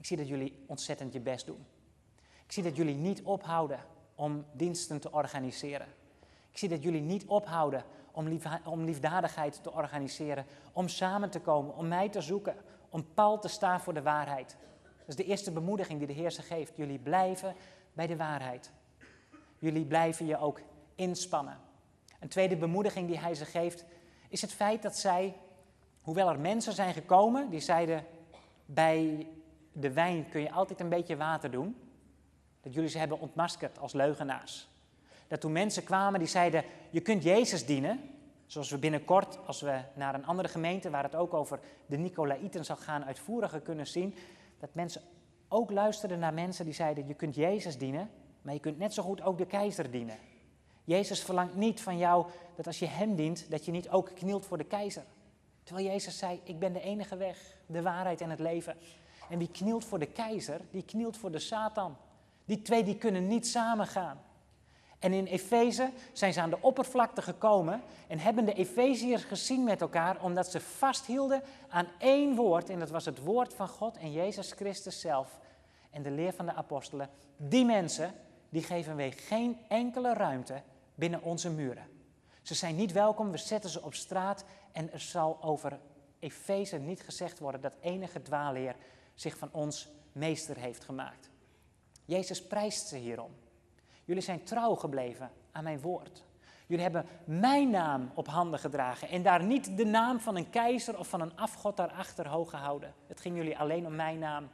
ik 0.00 0.06
zie 0.06 0.16
dat 0.16 0.28
jullie 0.28 0.64
ontzettend 0.66 1.12
je 1.12 1.20
best 1.20 1.46
doen. 1.46 1.66
Ik 2.44 2.52
zie 2.52 2.62
dat 2.62 2.76
jullie 2.76 2.94
niet 2.94 3.22
ophouden 3.22 3.80
om 4.14 4.44
diensten 4.52 5.00
te 5.00 5.12
organiseren. 5.12 5.86
Ik 6.50 6.58
zie 6.58 6.68
dat 6.68 6.82
jullie 6.82 7.00
niet 7.00 7.26
ophouden 7.26 7.84
om, 8.12 8.40
om 8.64 8.84
liefdadigheid 8.84 9.62
te 9.62 9.72
organiseren, 9.72 10.46
om 10.72 10.88
samen 10.88 11.30
te 11.30 11.40
komen, 11.40 11.76
om 11.76 11.88
mij 11.88 12.08
te 12.08 12.20
zoeken, 12.20 12.56
om 12.88 13.14
pal 13.14 13.38
te 13.38 13.48
staan 13.48 13.80
voor 13.80 13.94
de 13.94 14.02
waarheid. 14.02 14.56
Dat 14.82 15.08
is 15.08 15.16
de 15.16 15.24
eerste 15.24 15.50
bemoediging 15.50 15.98
die 15.98 16.08
de 16.08 16.12
Heer 16.12 16.30
ze 16.30 16.42
geeft. 16.42 16.76
Jullie 16.76 16.98
blijven 16.98 17.54
bij 17.92 18.06
de 18.06 18.16
waarheid. 18.16 18.72
Jullie 19.58 19.84
blijven 19.84 20.26
je 20.26 20.38
ook 20.38 20.60
inspannen. 20.94 21.58
Een 22.20 22.28
tweede 22.28 22.56
bemoediging 22.56 23.06
die 23.06 23.18
hij 23.18 23.34
ze 23.34 23.44
geeft 23.44 23.84
is 24.28 24.40
het 24.40 24.52
feit 24.52 24.82
dat 24.82 24.96
zij, 24.96 25.36
hoewel 26.02 26.28
er 26.28 26.40
mensen 26.40 26.72
zijn 26.72 26.94
gekomen 26.94 27.50
die 27.50 27.60
zeiden 27.60 28.04
bij 28.66 29.28
de 29.80 29.92
wijn 29.92 30.28
kun 30.28 30.40
je 30.40 30.52
altijd 30.52 30.80
een 30.80 30.88
beetje 30.88 31.16
water 31.16 31.50
doen, 31.50 31.76
dat 32.60 32.74
jullie 32.74 32.88
ze 32.88 32.98
hebben 32.98 33.20
ontmaskerd 33.20 33.78
als 33.78 33.92
leugenaars. 33.92 34.68
Dat 35.28 35.40
toen 35.40 35.52
mensen 35.52 35.84
kwamen 35.84 36.18
die 36.18 36.28
zeiden, 36.28 36.64
je 36.90 37.00
kunt 37.00 37.22
Jezus 37.22 37.66
dienen, 37.66 38.00
zoals 38.46 38.70
we 38.70 38.78
binnenkort, 38.78 39.38
als 39.46 39.60
we 39.60 39.80
naar 39.94 40.14
een 40.14 40.26
andere 40.26 40.48
gemeente 40.48 40.90
waar 40.90 41.02
het 41.02 41.14
ook 41.14 41.34
over 41.34 41.60
de 41.86 41.96
Nicolaïten 41.96 42.64
zal 42.64 42.76
gaan, 42.76 43.04
uitvoeriger 43.04 43.60
kunnen 43.60 43.86
zien, 43.86 44.14
dat 44.58 44.74
mensen 44.74 45.02
ook 45.48 45.70
luisterden 45.70 46.18
naar 46.18 46.34
mensen 46.34 46.64
die 46.64 46.74
zeiden, 46.74 47.06
je 47.06 47.14
kunt 47.14 47.34
Jezus 47.34 47.78
dienen, 47.78 48.10
maar 48.42 48.54
je 48.54 48.60
kunt 48.60 48.78
net 48.78 48.94
zo 48.94 49.02
goed 49.02 49.22
ook 49.22 49.38
de 49.38 49.46
keizer 49.46 49.90
dienen. 49.90 50.18
Jezus 50.84 51.22
verlangt 51.22 51.54
niet 51.54 51.82
van 51.82 51.98
jou 51.98 52.26
dat 52.56 52.66
als 52.66 52.78
je 52.78 52.86
hem 52.86 53.16
dient, 53.16 53.50
dat 53.50 53.64
je 53.64 53.72
niet 53.72 53.88
ook 53.90 54.10
knielt 54.14 54.46
voor 54.46 54.58
de 54.58 54.64
keizer. 54.64 55.02
Terwijl 55.62 55.86
Jezus 55.86 56.18
zei, 56.18 56.40
ik 56.44 56.58
ben 56.58 56.72
de 56.72 56.80
enige 56.80 57.16
weg, 57.16 57.56
de 57.66 57.82
waarheid 57.82 58.20
en 58.20 58.30
het 58.30 58.40
leven. 58.40 58.76
En 59.30 59.38
wie 59.38 59.50
knielt 59.50 59.84
voor 59.84 59.98
de 59.98 60.06
keizer, 60.06 60.60
die 60.70 60.82
knielt 60.82 61.16
voor 61.16 61.30
de 61.30 61.38
Satan. 61.38 61.96
Die 62.44 62.62
twee 62.62 62.84
die 62.84 62.96
kunnen 62.96 63.26
niet 63.26 63.46
samengaan. 63.46 64.20
En 65.00 65.12
in 65.12 65.24
Efeze 65.24 65.90
zijn 66.12 66.32
ze 66.32 66.40
aan 66.40 66.50
de 66.50 66.62
oppervlakte 66.62 67.22
gekomen 67.22 67.82
en 68.08 68.18
hebben 68.18 68.44
de 68.44 68.52
Efeziërs 68.52 69.24
gezien 69.24 69.64
met 69.64 69.80
elkaar 69.80 70.22
omdat 70.22 70.50
ze 70.50 70.60
vasthielden 70.60 71.42
aan 71.68 71.86
één 71.98 72.34
woord 72.34 72.68
en 72.68 72.78
dat 72.78 72.90
was 72.90 73.04
het 73.04 73.18
woord 73.18 73.54
van 73.54 73.68
God 73.68 73.96
en 73.96 74.12
Jezus 74.12 74.52
Christus 74.52 75.00
zelf 75.00 75.38
en 75.90 76.02
de 76.02 76.10
leer 76.10 76.32
van 76.32 76.46
de 76.46 76.54
apostelen. 76.54 77.10
Die 77.36 77.64
mensen, 77.64 78.14
die 78.48 78.62
geven 78.62 78.96
wij 78.96 79.10
geen 79.10 79.58
enkele 79.68 80.12
ruimte 80.12 80.62
binnen 80.94 81.22
onze 81.22 81.50
muren. 81.50 81.86
Ze 82.42 82.54
zijn 82.54 82.76
niet 82.76 82.92
welkom, 82.92 83.30
we 83.30 83.36
zetten 83.36 83.70
ze 83.70 83.82
op 83.82 83.94
straat 83.94 84.44
en 84.72 84.92
er 84.92 85.00
zal 85.00 85.38
over 85.42 85.78
Efeze 86.18 86.78
niet 86.78 87.02
gezegd 87.02 87.38
worden 87.38 87.60
dat 87.60 87.76
enige 87.80 88.22
dwaalleer 88.22 88.76
zich 89.20 89.38
van 89.38 89.48
ons 89.52 89.88
meester 90.12 90.56
heeft 90.56 90.84
gemaakt. 90.84 91.30
Jezus 92.04 92.46
prijst 92.46 92.86
ze 92.86 92.96
hierom. 92.96 93.30
Jullie 94.04 94.22
zijn 94.22 94.44
trouw 94.44 94.74
gebleven 94.74 95.30
aan 95.52 95.64
mijn 95.64 95.80
woord. 95.80 96.24
Jullie 96.66 96.84
hebben 96.84 97.06
mijn 97.24 97.70
naam 97.70 98.10
op 98.14 98.26
handen 98.26 98.58
gedragen 98.58 99.08
en 99.08 99.22
daar 99.22 99.44
niet 99.44 99.76
de 99.76 99.84
naam 99.84 100.20
van 100.20 100.36
een 100.36 100.50
keizer 100.50 100.98
of 100.98 101.08
van 101.08 101.20
een 101.20 101.36
afgod 101.36 101.76
daarachter 101.76 102.28
hoog 102.28 102.50
gehouden. 102.50 102.94
Het 103.06 103.20
ging 103.20 103.36
jullie 103.36 103.58
alleen 103.58 103.86
om 103.86 103.96
mijn 103.96 104.18
naam. 104.18 104.48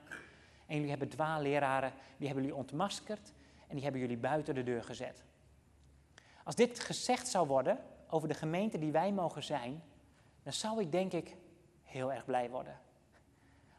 En 0.66 0.74
jullie 0.74 0.90
hebben 0.90 1.08
dwaalleraren, 1.08 1.92
die 2.16 2.26
hebben 2.26 2.44
jullie 2.44 2.58
ontmaskerd 2.58 3.32
en 3.66 3.74
die 3.74 3.82
hebben 3.82 4.00
jullie 4.00 4.16
buiten 4.16 4.54
de 4.54 4.62
deur 4.62 4.84
gezet. 4.84 5.24
Als 6.44 6.54
dit 6.54 6.80
gezegd 6.80 7.28
zou 7.28 7.46
worden 7.46 7.78
over 8.08 8.28
de 8.28 8.34
gemeente 8.34 8.78
die 8.78 8.92
wij 8.92 9.12
mogen 9.12 9.42
zijn, 9.42 9.82
dan 10.42 10.52
zou 10.52 10.80
ik 10.80 10.92
denk 10.92 11.12
ik 11.12 11.36
heel 11.82 12.12
erg 12.12 12.24
blij 12.24 12.50
worden. 12.50 12.84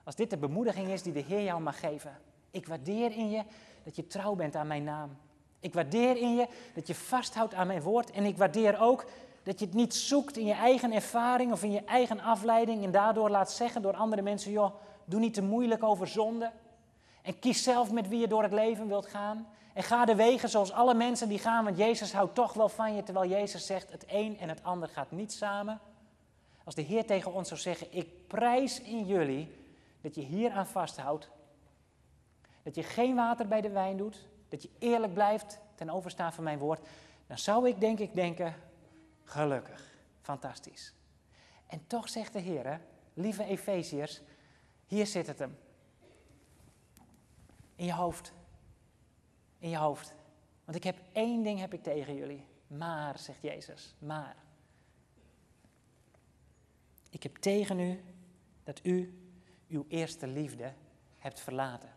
Als 0.07 0.15
dit 0.15 0.29
de 0.29 0.37
bemoediging 0.37 0.87
is 0.87 1.01
die 1.01 1.13
de 1.13 1.23
Heer 1.27 1.43
jou 1.43 1.61
mag 1.61 1.79
geven. 1.79 2.17
Ik 2.51 2.67
waardeer 2.67 3.11
in 3.11 3.29
je 3.29 3.43
dat 3.83 3.95
je 3.95 4.07
trouw 4.07 4.35
bent 4.35 4.55
aan 4.55 4.67
mijn 4.67 4.83
naam. 4.83 5.17
Ik 5.59 5.73
waardeer 5.73 6.17
in 6.17 6.35
je 6.35 6.47
dat 6.73 6.87
je 6.87 6.95
vasthoudt 6.95 7.53
aan 7.53 7.67
mijn 7.67 7.81
woord. 7.81 8.11
En 8.11 8.23
ik 8.23 8.37
waardeer 8.37 8.79
ook 8.79 9.05
dat 9.43 9.59
je 9.59 9.65
het 9.65 9.73
niet 9.73 9.95
zoekt 9.95 10.37
in 10.37 10.45
je 10.45 10.53
eigen 10.53 10.91
ervaring 10.91 11.51
of 11.51 11.63
in 11.63 11.71
je 11.71 11.83
eigen 11.83 12.19
afleiding. 12.19 12.83
En 12.83 12.91
daardoor 12.91 13.29
laat 13.29 13.51
zeggen 13.51 13.81
door 13.81 13.95
andere 13.95 14.21
mensen: 14.21 14.51
joh, 14.51 14.75
doe 15.05 15.19
niet 15.19 15.33
te 15.33 15.41
moeilijk 15.41 15.83
over 15.83 16.07
zonde. 16.07 16.51
En 17.21 17.39
kies 17.39 17.63
zelf 17.63 17.91
met 17.91 18.07
wie 18.07 18.19
je 18.19 18.27
door 18.27 18.43
het 18.43 18.53
leven 18.53 18.87
wilt 18.87 19.05
gaan. 19.05 19.47
En 19.73 19.83
ga 19.83 20.05
de 20.05 20.15
wegen 20.15 20.49
zoals 20.49 20.71
alle 20.71 20.93
mensen 20.93 21.29
die 21.29 21.39
gaan, 21.39 21.63
want 21.63 21.77
Jezus 21.77 22.13
houdt 22.13 22.35
toch 22.35 22.53
wel 22.53 22.69
van 22.69 22.95
je. 22.95 23.03
Terwijl 23.03 23.29
Jezus 23.29 23.65
zegt: 23.65 23.91
het 23.91 24.05
een 24.07 24.39
en 24.39 24.49
het 24.49 24.63
ander 24.63 24.89
gaat 24.89 25.11
niet 25.11 25.33
samen. 25.33 25.79
Als 26.63 26.75
de 26.75 26.81
Heer 26.81 27.05
tegen 27.05 27.33
ons 27.33 27.47
zou 27.47 27.59
zeggen: 27.59 27.87
Ik 27.89 28.27
prijs 28.27 28.81
in 28.81 29.05
jullie 29.05 29.65
dat 30.01 30.15
je 30.15 30.21
hier 30.21 30.51
aan 30.51 30.67
vasthoudt. 30.67 31.29
Dat 32.63 32.75
je 32.75 32.83
geen 32.83 33.15
water 33.15 33.47
bij 33.47 33.62
de 33.62 33.69
wijn 33.69 33.97
doet. 33.97 34.27
Dat 34.49 34.62
je 34.62 34.69
eerlijk 34.79 35.13
blijft 35.13 35.60
ten 35.75 35.89
overstaan 35.89 36.33
van 36.33 36.43
mijn 36.43 36.60
woord. 36.60 36.88
Dan 37.27 37.38
zou 37.38 37.67
ik 37.67 37.79
denk 37.79 37.99
ik 37.99 38.15
denken, 38.15 38.55
gelukkig, 39.23 39.97
fantastisch. 40.21 40.93
En 41.67 41.88
toch 41.88 42.10
zegt 42.10 42.33
de 42.33 42.39
Heer, 42.39 42.81
lieve 43.13 43.43
Efeziërs, 43.43 44.21
hier 44.86 45.07
zit 45.07 45.27
het 45.27 45.39
hem. 45.39 45.57
In 47.75 47.86
je 47.86 47.93
hoofd. 47.93 48.33
In 49.60 49.69
je 49.69 49.77
hoofd. 49.77 50.15
Want 50.65 50.77
ik 50.77 50.83
heb 50.83 50.97
één 51.12 51.43
ding 51.43 51.60
heb 51.60 51.73
ik 51.73 51.83
tegen 51.83 52.15
jullie. 52.15 52.45
Maar, 52.67 53.19
zegt 53.19 53.41
Jezus, 53.41 53.95
maar. 53.99 54.36
Ik 57.10 57.23
heb 57.23 57.36
tegen 57.36 57.79
u 57.79 58.03
dat 58.63 58.79
u 58.83 59.26
uw 59.69 59.86
eerste 59.88 60.27
liefde 60.27 60.73
hebt 61.17 61.39
verlaten. 61.39 61.89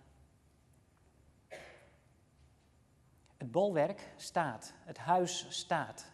Het 3.36 3.50
bolwerk 3.50 4.12
staat, 4.16 4.72
het 4.84 4.98
huis 4.98 5.46
staat. 5.48 6.06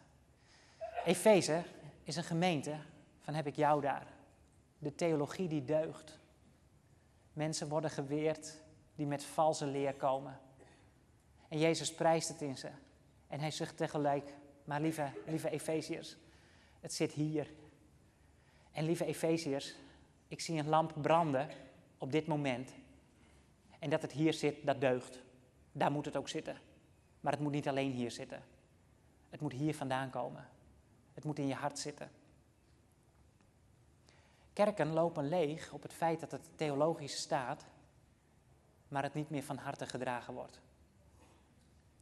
Efeze, 1.05 1.63
is 2.03 2.17
een 2.17 2.25
gemeente 2.25 2.77
van 3.21 3.35
heb 3.35 3.47
ik 3.47 3.57
jou 3.57 3.81
daar. 3.81 4.07
De 4.79 4.95
theologie 4.95 5.49
die 5.49 5.65
deugt. 5.65 6.19
Mensen 7.33 7.69
worden 7.69 7.91
geweerd 7.91 8.61
die 8.95 9.07
met 9.07 9.25
valse 9.25 9.67
leer 9.67 9.95
komen. 9.95 10.41
En 11.49 11.59
Jezus 11.59 11.95
prijst 11.95 12.29
het 12.29 12.43
in 12.43 12.57
ze. 12.57 12.71
En 13.27 13.41
hij 13.41 13.51
zegt 13.51 13.77
tegelijk, 13.77 14.35
maar 14.65 14.81
lieve, 14.81 15.13
lieve 15.27 15.51
Efeziërs, 15.51 16.17
het 16.81 16.95
zit 16.95 17.13
hier. 17.13 17.51
En 18.73 18.85
lieve 18.85 19.05
Efeziërs, 19.05 19.75
ik 20.29 20.41
zie 20.41 20.59
een 20.59 20.69
lamp 20.69 20.93
branden 21.03 21.49
op 21.99 22.13
dit 22.13 22.27
moment. 22.27 22.75
En 23.79 23.91
dat 23.91 24.03
het 24.03 24.13
hier 24.13 24.33
zit, 24.33 24.67
dat 24.67 24.81
deugt. 24.81 25.23
Daar 25.73 25.91
moet 25.91 26.05
het 26.05 26.17
ook 26.17 26.29
zitten. 26.29 26.57
Maar 27.21 27.33
het 27.33 27.41
moet 27.41 27.53
niet 27.53 27.69
alleen 27.69 27.93
hier 27.93 28.11
zitten. 28.11 28.43
Het 29.31 29.41
moet 29.41 29.53
hier 29.53 29.75
vandaan 29.75 30.11
komen. 30.11 30.49
Het 31.15 31.25
moet 31.25 31.39
in 31.39 31.47
je 31.47 31.55
hart 31.55 31.79
zitten. 31.79 32.11
Kerken 34.53 34.93
lopen 34.93 35.29
leeg 35.29 35.73
op 35.73 35.83
het 35.83 35.93
feit 35.93 36.21
dat 36.21 36.31
het 36.31 36.49
theologisch 36.55 37.17
staat, 37.17 37.65
maar 38.89 39.03
het 39.03 39.15
niet 39.15 39.31
meer 39.31 39.43
van 39.43 39.57
harte 39.57 39.87
gedragen 39.87 40.35
wordt. 40.35 40.61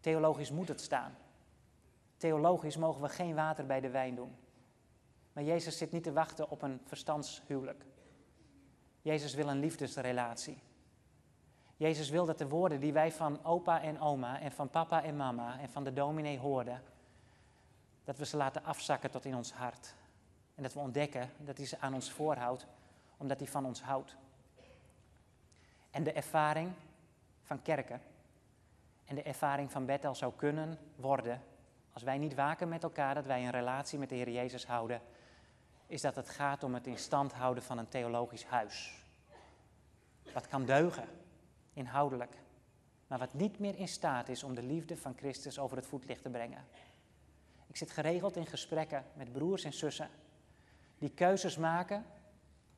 Theologisch 0.01 0.51
moet 0.51 0.69
het 0.69 0.81
staan. 0.81 1.17
Theologisch 2.17 2.77
mogen 2.77 3.03
we 3.03 3.09
geen 3.09 3.35
water 3.35 3.67
bij 3.67 3.81
de 3.81 3.91
wijn 3.91 4.15
doen. 4.15 4.37
Maar 5.33 5.45
Jezus 5.45 5.79
zit 5.79 5.93
niet 5.93 6.03
te 6.03 6.13
wachten 6.13 6.51
op 6.51 6.63
een 6.63 6.81
verstandshuwelijk. 6.85 7.85
Jezus 9.05 9.35
wil 9.35 9.49
een 9.49 9.61
liefdesrelatie. 9.61 10.59
Jezus 11.77 12.11
wil 12.11 12.27
dat 12.27 12.39
de 12.39 12.49
woorden 12.49 12.81
die 12.81 12.93
wij 12.93 13.13
van 13.13 13.45
opa 13.45 13.83
en 13.83 14.01
oma 14.01 14.41
en 14.41 14.53
van 14.53 14.71
papa 14.71 15.03
en 15.03 15.17
mama 15.17 15.59
en 15.61 15.69
van 15.69 15.85
de 15.85 15.93
dominee 15.93 16.39
hoorden, 16.39 16.83
dat 18.05 18.19
we 18.19 18.27
ze 18.27 18.37
laten 18.37 18.65
afzakken 18.65 19.11
tot 19.11 19.25
in 19.25 19.35
ons 19.35 19.53
hart. 19.53 19.95
En 20.55 20.63
dat 20.63 20.73
we 20.73 20.81
ontdekken 20.81 21.31
dat 21.39 21.57
hij 21.57 21.67
ze 21.67 21.81
aan 21.81 21.95
ons 21.95 22.11
voorhoudt, 22.11 22.67
omdat 23.17 23.39
hij 23.39 23.49
van 23.49 23.65
ons 23.65 23.83
houdt. 23.83 24.17
En 25.91 26.03
de 26.03 26.13
ervaring 26.13 26.73
van 27.43 27.63
kerken 27.63 28.03
en 29.05 29.15
de 29.15 29.23
ervaring 29.23 29.71
van 29.71 29.87
Bethel 29.87 30.15
zou 30.15 30.33
kunnen 30.37 30.79
worden, 30.97 31.43
als 31.93 32.03
wij 32.03 32.19
niet 32.19 32.35
waken 32.35 32.69
met 32.69 32.83
elkaar, 32.83 33.15
dat 33.15 33.27
wij 33.27 33.45
een 33.45 33.51
relatie 33.51 33.99
met 33.99 34.09
de 34.09 34.15
Heer 34.15 34.31
Jezus 34.31 34.67
houden, 34.67 35.01
is 35.87 36.01
dat 36.01 36.17
het 36.17 36.29
gaat 36.29 36.63
om 36.63 36.75
het 36.75 36.87
in 36.87 36.99
stand 36.99 37.33
houden 37.33 37.63
van 37.63 37.79
een 37.79 37.89
theologisch 37.89 38.45
huis. 38.45 39.05
Wat 40.33 40.49
kan 40.49 40.65
deugen, 40.65 41.09
inhoudelijk, 41.73 42.37
maar 43.07 43.19
wat 43.19 43.35
niet 43.35 43.59
meer 43.59 43.77
in 43.77 43.89
staat 43.89 44.29
is 44.29 44.43
om 44.43 44.55
de 44.55 44.63
liefde 44.63 44.97
van 44.97 45.15
Christus 45.17 45.59
over 45.59 45.77
het 45.77 45.87
voetlicht 45.87 46.23
te 46.23 46.31
brengen. 46.31 46.65
Ik 47.67 47.77
zit 47.77 47.91
geregeld 47.91 48.37
in 48.37 48.47
gesprekken 48.47 49.05
met 49.15 49.33
broers 49.33 49.65
en 49.65 49.73
zussen 49.73 50.11
die 50.99 51.11
keuzes 51.11 51.57
maken 51.57 52.05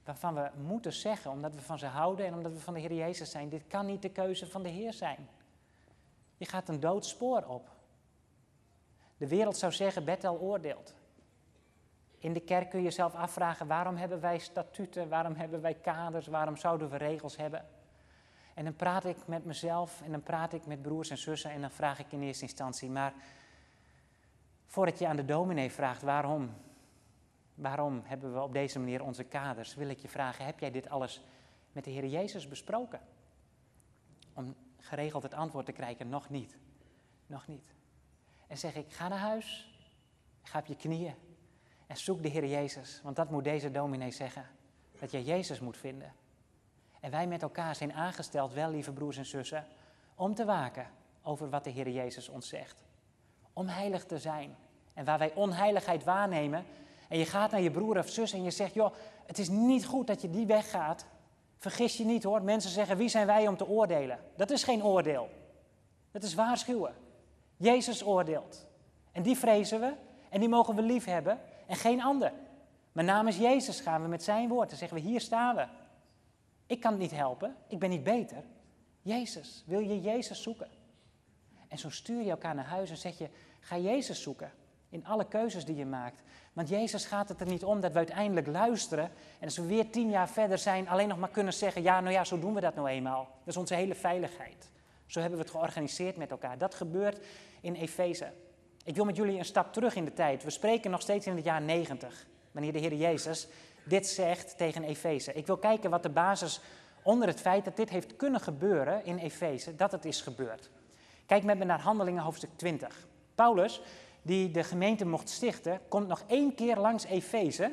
waarvan 0.04 0.34
we 0.34 0.50
moeten 0.56 0.92
zeggen, 0.92 1.30
omdat 1.30 1.54
we 1.54 1.60
van 1.60 1.78
ze 1.78 1.86
houden 1.86 2.26
en 2.26 2.34
omdat 2.34 2.52
we 2.52 2.60
van 2.60 2.74
de 2.74 2.80
Heer 2.80 2.94
Jezus 2.94 3.30
zijn, 3.30 3.48
dit 3.48 3.66
kan 3.66 3.86
niet 3.86 4.02
de 4.02 4.10
keuze 4.10 4.46
van 4.46 4.62
de 4.62 4.68
Heer 4.68 4.92
zijn. 4.92 5.28
Je 6.36 6.44
gaat 6.44 6.68
een 6.68 6.80
dood 6.80 7.06
spoor 7.06 7.44
op. 7.44 7.70
De 9.16 9.28
wereld 9.28 9.56
zou 9.56 9.72
zeggen, 9.72 10.04
Bethel 10.04 10.38
oordeelt. 10.38 10.94
In 12.26 12.32
de 12.32 12.40
kerk 12.40 12.70
kun 12.70 12.78
je 12.78 12.84
jezelf 12.84 13.14
afvragen, 13.14 13.66
waarom 13.66 13.96
hebben 13.96 14.20
wij 14.20 14.38
statuten, 14.38 15.08
waarom 15.08 15.34
hebben 15.34 15.60
wij 15.60 15.74
kaders, 15.74 16.26
waarom 16.26 16.56
zouden 16.56 16.90
we 16.90 16.96
regels 16.96 17.36
hebben? 17.36 17.64
En 18.54 18.64
dan 18.64 18.76
praat 18.76 19.04
ik 19.04 19.26
met 19.26 19.44
mezelf 19.44 20.02
en 20.02 20.10
dan 20.10 20.22
praat 20.22 20.52
ik 20.52 20.66
met 20.66 20.82
broers 20.82 21.10
en 21.10 21.18
zussen 21.18 21.50
en 21.50 21.60
dan 21.60 21.70
vraag 21.70 21.98
ik 21.98 22.12
in 22.12 22.22
eerste 22.22 22.42
instantie, 22.42 22.90
maar 22.90 23.14
voordat 24.66 24.98
je 24.98 25.06
aan 25.06 25.16
de 25.16 25.24
dominee 25.24 25.70
vraagt 25.70 26.02
waarom, 26.02 26.50
waarom 27.54 28.02
hebben 28.04 28.32
we 28.32 28.40
op 28.40 28.52
deze 28.52 28.78
manier 28.78 29.02
onze 29.02 29.24
kaders, 29.24 29.74
wil 29.74 29.88
ik 29.88 29.98
je 29.98 30.08
vragen, 30.08 30.44
heb 30.44 30.58
jij 30.58 30.70
dit 30.70 30.88
alles 30.88 31.22
met 31.72 31.84
de 31.84 31.90
Heer 31.90 32.06
Jezus 32.06 32.48
besproken? 32.48 33.00
Om 34.34 34.54
geregeld 34.78 35.22
het 35.22 35.34
antwoord 35.34 35.66
te 35.66 35.72
krijgen, 35.72 36.08
nog 36.08 36.30
niet, 36.30 36.58
nog 37.26 37.46
niet. 37.46 37.74
En 38.46 38.58
zeg 38.58 38.74
ik, 38.74 38.92
ga 38.92 39.08
naar 39.08 39.18
huis, 39.18 39.78
ga 40.42 40.58
op 40.58 40.66
je 40.66 40.76
knieën 40.76 41.25
en 41.86 41.96
zoek 41.96 42.22
de 42.22 42.28
Heer 42.28 42.46
Jezus, 42.46 43.00
want 43.02 43.16
dat 43.16 43.30
moet 43.30 43.44
deze 43.44 43.70
dominee 43.70 44.10
zeggen, 44.10 44.46
dat 44.98 45.10
je 45.10 45.24
Jezus 45.24 45.60
moet 45.60 45.76
vinden. 45.76 46.12
En 47.00 47.10
wij 47.10 47.26
met 47.26 47.42
elkaar 47.42 47.74
zijn 47.74 47.92
aangesteld, 47.92 48.52
wel 48.52 48.70
lieve 48.70 48.92
broers 48.92 49.16
en 49.16 49.26
zussen, 49.26 49.66
om 50.14 50.34
te 50.34 50.44
waken 50.44 50.86
over 51.22 51.50
wat 51.50 51.64
de 51.64 51.70
Heer 51.70 51.88
Jezus 51.88 52.28
ons 52.28 52.48
zegt. 52.48 52.84
Om 53.52 53.66
heilig 53.66 54.04
te 54.04 54.18
zijn. 54.18 54.56
En 54.94 55.04
waar 55.04 55.18
wij 55.18 55.34
onheiligheid 55.34 56.04
waarnemen, 56.04 56.64
en 57.08 57.18
je 57.18 57.26
gaat 57.26 57.50
naar 57.50 57.60
je 57.60 57.70
broer 57.70 57.98
of 57.98 58.08
zus 58.08 58.32
en 58.32 58.42
je 58.42 58.50
zegt, 58.50 58.74
joh, 58.74 58.94
het 59.26 59.38
is 59.38 59.48
niet 59.48 59.86
goed 59.86 60.06
dat 60.06 60.22
je 60.22 60.30
die 60.30 60.46
weg 60.46 60.70
gaat. 60.70 61.06
Vergis 61.56 61.96
je 61.96 62.04
niet 62.04 62.22
hoor, 62.22 62.42
mensen 62.42 62.70
zeggen, 62.70 62.96
wie 62.96 63.08
zijn 63.08 63.26
wij 63.26 63.48
om 63.48 63.56
te 63.56 63.66
oordelen? 63.66 64.18
Dat 64.36 64.50
is 64.50 64.64
geen 64.64 64.84
oordeel. 64.84 65.28
Dat 66.10 66.22
is 66.22 66.34
waarschuwen. 66.34 66.94
Jezus 67.56 68.04
oordeelt. 68.04 68.66
En 69.12 69.22
die 69.22 69.36
vrezen 69.36 69.80
we 69.80 69.92
en 70.28 70.40
die 70.40 70.48
mogen 70.48 70.74
we 70.74 70.82
lief 70.82 71.04
hebben 71.04 71.40
en 71.66 71.76
geen 71.76 72.02
ander. 72.02 72.32
Maar 72.92 73.04
namens 73.04 73.36
Jezus 73.36 73.80
gaan 73.80 74.02
we 74.02 74.08
met 74.08 74.22
zijn 74.22 74.48
woord 74.48 74.70
en 74.70 74.76
zeggen 74.76 74.96
we, 74.96 75.02
hier 75.02 75.20
staan 75.20 75.56
we. 75.56 75.66
Ik 76.66 76.80
kan 76.80 76.90
het 76.90 77.00
niet 77.00 77.10
helpen, 77.10 77.56
ik 77.68 77.78
ben 77.78 77.90
niet 77.90 78.04
beter. 78.04 78.44
Jezus, 79.02 79.62
wil 79.66 79.80
je 79.80 80.00
Jezus 80.00 80.42
zoeken? 80.42 80.68
En 81.68 81.78
zo 81.78 81.90
stuur 81.90 82.22
je 82.22 82.30
elkaar 82.30 82.54
naar 82.54 82.64
huis 82.64 82.90
en 82.90 82.96
zeg 82.96 83.18
je, 83.18 83.28
ga 83.60 83.78
Jezus 83.78 84.22
zoeken 84.22 84.52
in 84.88 85.06
alle 85.06 85.28
keuzes 85.28 85.64
die 85.64 85.76
je 85.76 85.86
maakt. 85.86 86.22
Want 86.52 86.68
Jezus 86.68 87.04
gaat 87.04 87.28
het 87.28 87.40
er 87.40 87.46
niet 87.46 87.64
om 87.64 87.80
dat 87.80 87.92
we 87.92 87.98
uiteindelijk 87.98 88.46
luisteren 88.46 89.04
en 89.38 89.44
als 89.44 89.56
we 89.56 89.66
weer 89.66 89.90
tien 89.90 90.10
jaar 90.10 90.28
verder 90.28 90.58
zijn, 90.58 90.88
alleen 90.88 91.08
nog 91.08 91.18
maar 91.18 91.28
kunnen 91.28 91.52
zeggen, 91.52 91.82
ja, 91.82 92.00
nou 92.00 92.12
ja, 92.12 92.24
zo 92.24 92.38
doen 92.38 92.54
we 92.54 92.60
dat 92.60 92.74
nou 92.74 92.88
eenmaal. 92.88 93.28
Dat 93.38 93.54
is 93.54 93.56
onze 93.56 93.74
hele 93.74 93.94
veiligheid. 93.94 94.70
Zo 95.06 95.20
hebben 95.20 95.38
we 95.38 95.44
het 95.44 95.54
georganiseerd 95.54 96.16
met 96.16 96.30
elkaar. 96.30 96.58
Dat 96.58 96.74
gebeurt 96.74 97.24
in 97.60 97.74
Efeze. 97.74 98.32
Ik 98.86 98.94
wil 98.94 99.04
met 99.04 99.16
jullie 99.16 99.38
een 99.38 99.44
stap 99.44 99.72
terug 99.72 99.94
in 99.94 100.04
de 100.04 100.12
tijd. 100.12 100.44
We 100.44 100.50
spreken 100.50 100.90
nog 100.90 101.00
steeds 101.00 101.26
in 101.26 101.36
het 101.36 101.44
jaar 101.44 101.62
90, 101.62 102.26
wanneer 102.52 102.72
de 102.72 102.78
Heer 102.78 102.94
Jezus 102.94 103.48
dit 103.84 104.06
zegt 104.06 104.56
tegen 104.56 104.84
Efeze. 104.84 105.32
Ik 105.32 105.46
wil 105.46 105.56
kijken 105.56 105.90
wat 105.90 106.02
de 106.02 106.08
basis 106.08 106.60
onder 107.02 107.28
het 107.28 107.40
feit 107.40 107.64
dat 107.64 107.76
dit 107.76 107.90
heeft 107.90 108.16
kunnen 108.16 108.40
gebeuren 108.40 109.04
in 109.04 109.18
Efeze, 109.18 109.76
dat 109.76 109.92
het 109.92 110.04
is 110.04 110.20
gebeurd. 110.20 110.70
Kijk 111.26 111.44
met 111.44 111.58
me 111.58 111.64
naar 111.64 111.80
Handelingen 111.80 112.22
hoofdstuk 112.22 112.50
20. 112.56 113.06
Paulus, 113.34 113.80
die 114.22 114.50
de 114.50 114.64
gemeente 114.64 115.06
mocht 115.06 115.28
stichten, 115.28 115.80
komt 115.88 116.08
nog 116.08 116.22
één 116.26 116.54
keer 116.54 116.76
langs 116.76 117.04
Efeze 117.04 117.72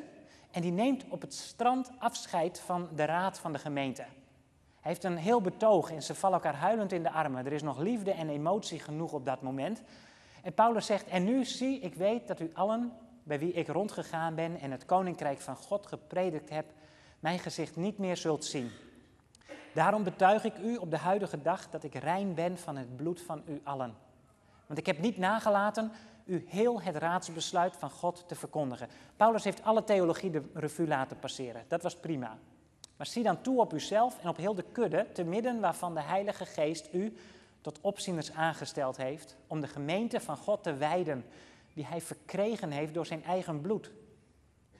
en 0.50 0.62
die 0.62 0.72
neemt 0.72 1.04
op 1.08 1.20
het 1.20 1.34
strand 1.34 1.90
afscheid 1.98 2.60
van 2.60 2.88
de 2.94 3.04
raad 3.04 3.38
van 3.38 3.52
de 3.52 3.58
gemeente. 3.58 4.02
Hij 4.80 4.92
heeft 4.92 5.04
een 5.04 5.16
heel 5.16 5.40
betoog 5.40 5.90
en 5.90 6.02
ze 6.02 6.14
vallen 6.14 6.42
elkaar 6.42 6.60
huilend 6.60 6.92
in 6.92 7.02
de 7.02 7.10
armen. 7.10 7.46
Er 7.46 7.52
is 7.52 7.62
nog 7.62 7.78
liefde 7.78 8.10
en 8.10 8.28
emotie 8.28 8.78
genoeg 8.78 9.12
op 9.12 9.24
dat 9.24 9.42
moment. 9.42 9.82
En 10.44 10.54
Paulus 10.54 10.86
zegt, 10.86 11.06
en 11.06 11.24
nu 11.24 11.44
zie, 11.44 11.80
ik 11.80 11.94
weet 11.94 12.26
dat 12.26 12.40
u 12.40 12.50
allen 12.54 12.92
bij 13.22 13.38
wie 13.38 13.52
ik 13.52 13.68
rondgegaan 13.68 14.34
ben 14.34 14.60
en 14.60 14.70
het 14.70 14.84
koninkrijk 14.84 15.40
van 15.40 15.56
God 15.56 15.86
gepredikt 15.86 16.50
heb, 16.50 16.64
mijn 17.20 17.38
gezicht 17.38 17.76
niet 17.76 17.98
meer 17.98 18.16
zult 18.16 18.44
zien. 18.44 18.70
Daarom 19.74 20.02
betuig 20.02 20.44
ik 20.44 20.58
u 20.58 20.76
op 20.76 20.90
de 20.90 20.96
huidige 20.96 21.42
dag 21.42 21.70
dat 21.70 21.84
ik 21.84 21.94
rein 21.94 22.34
ben 22.34 22.58
van 22.58 22.76
het 22.76 22.96
bloed 22.96 23.20
van 23.20 23.42
u 23.46 23.60
allen. 23.64 23.94
Want 24.66 24.78
ik 24.78 24.86
heb 24.86 24.98
niet 24.98 25.18
nagelaten 25.18 25.92
u 26.24 26.44
heel 26.48 26.80
het 26.80 26.96
raadsbesluit 26.96 27.76
van 27.76 27.90
God 27.90 28.24
te 28.28 28.34
verkondigen. 28.34 28.88
Paulus 29.16 29.44
heeft 29.44 29.62
alle 29.62 29.84
theologie 29.84 30.30
de 30.30 30.42
revue 30.54 30.86
laten 30.86 31.18
passeren. 31.18 31.64
Dat 31.68 31.82
was 31.82 31.96
prima. 31.96 32.38
Maar 32.96 33.06
zie 33.06 33.22
dan 33.22 33.42
toe 33.42 33.60
op 33.60 33.72
uzelf 33.72 34.18
en 34.22 34.28
op 34.28 34.36
heel 34.36 34.54
de 34.54 34.64
kudde, 34.72 35.06
te 35.12 35.24
midden 35.24 35.60
waarvan 35.60 35.94
de 35.94 36.02
Heilige 36.02 36.46
Geest 36.46 36.88
u 36.92 37.16
tot 37.64 37.80
opzieners 37.80 38.32
aangesteld 38.32 38.96
heeft, 38.96 39.36
om 39.46 39.60
de 39.60 39.66
gemeente 39.66 40.20
van 40.20 40.36
God 40.36 40.62
te 40.62 40.74
wijden 40.74 41.24
die 41.74 41.86
hij 41.86 42.00
verkregen 42.00 42.70
heeft 42.70 42.94
door 42.94 43.06
zijn 43.06 43.24
eigen 43.24 43.60
bloed. 43.60 43.90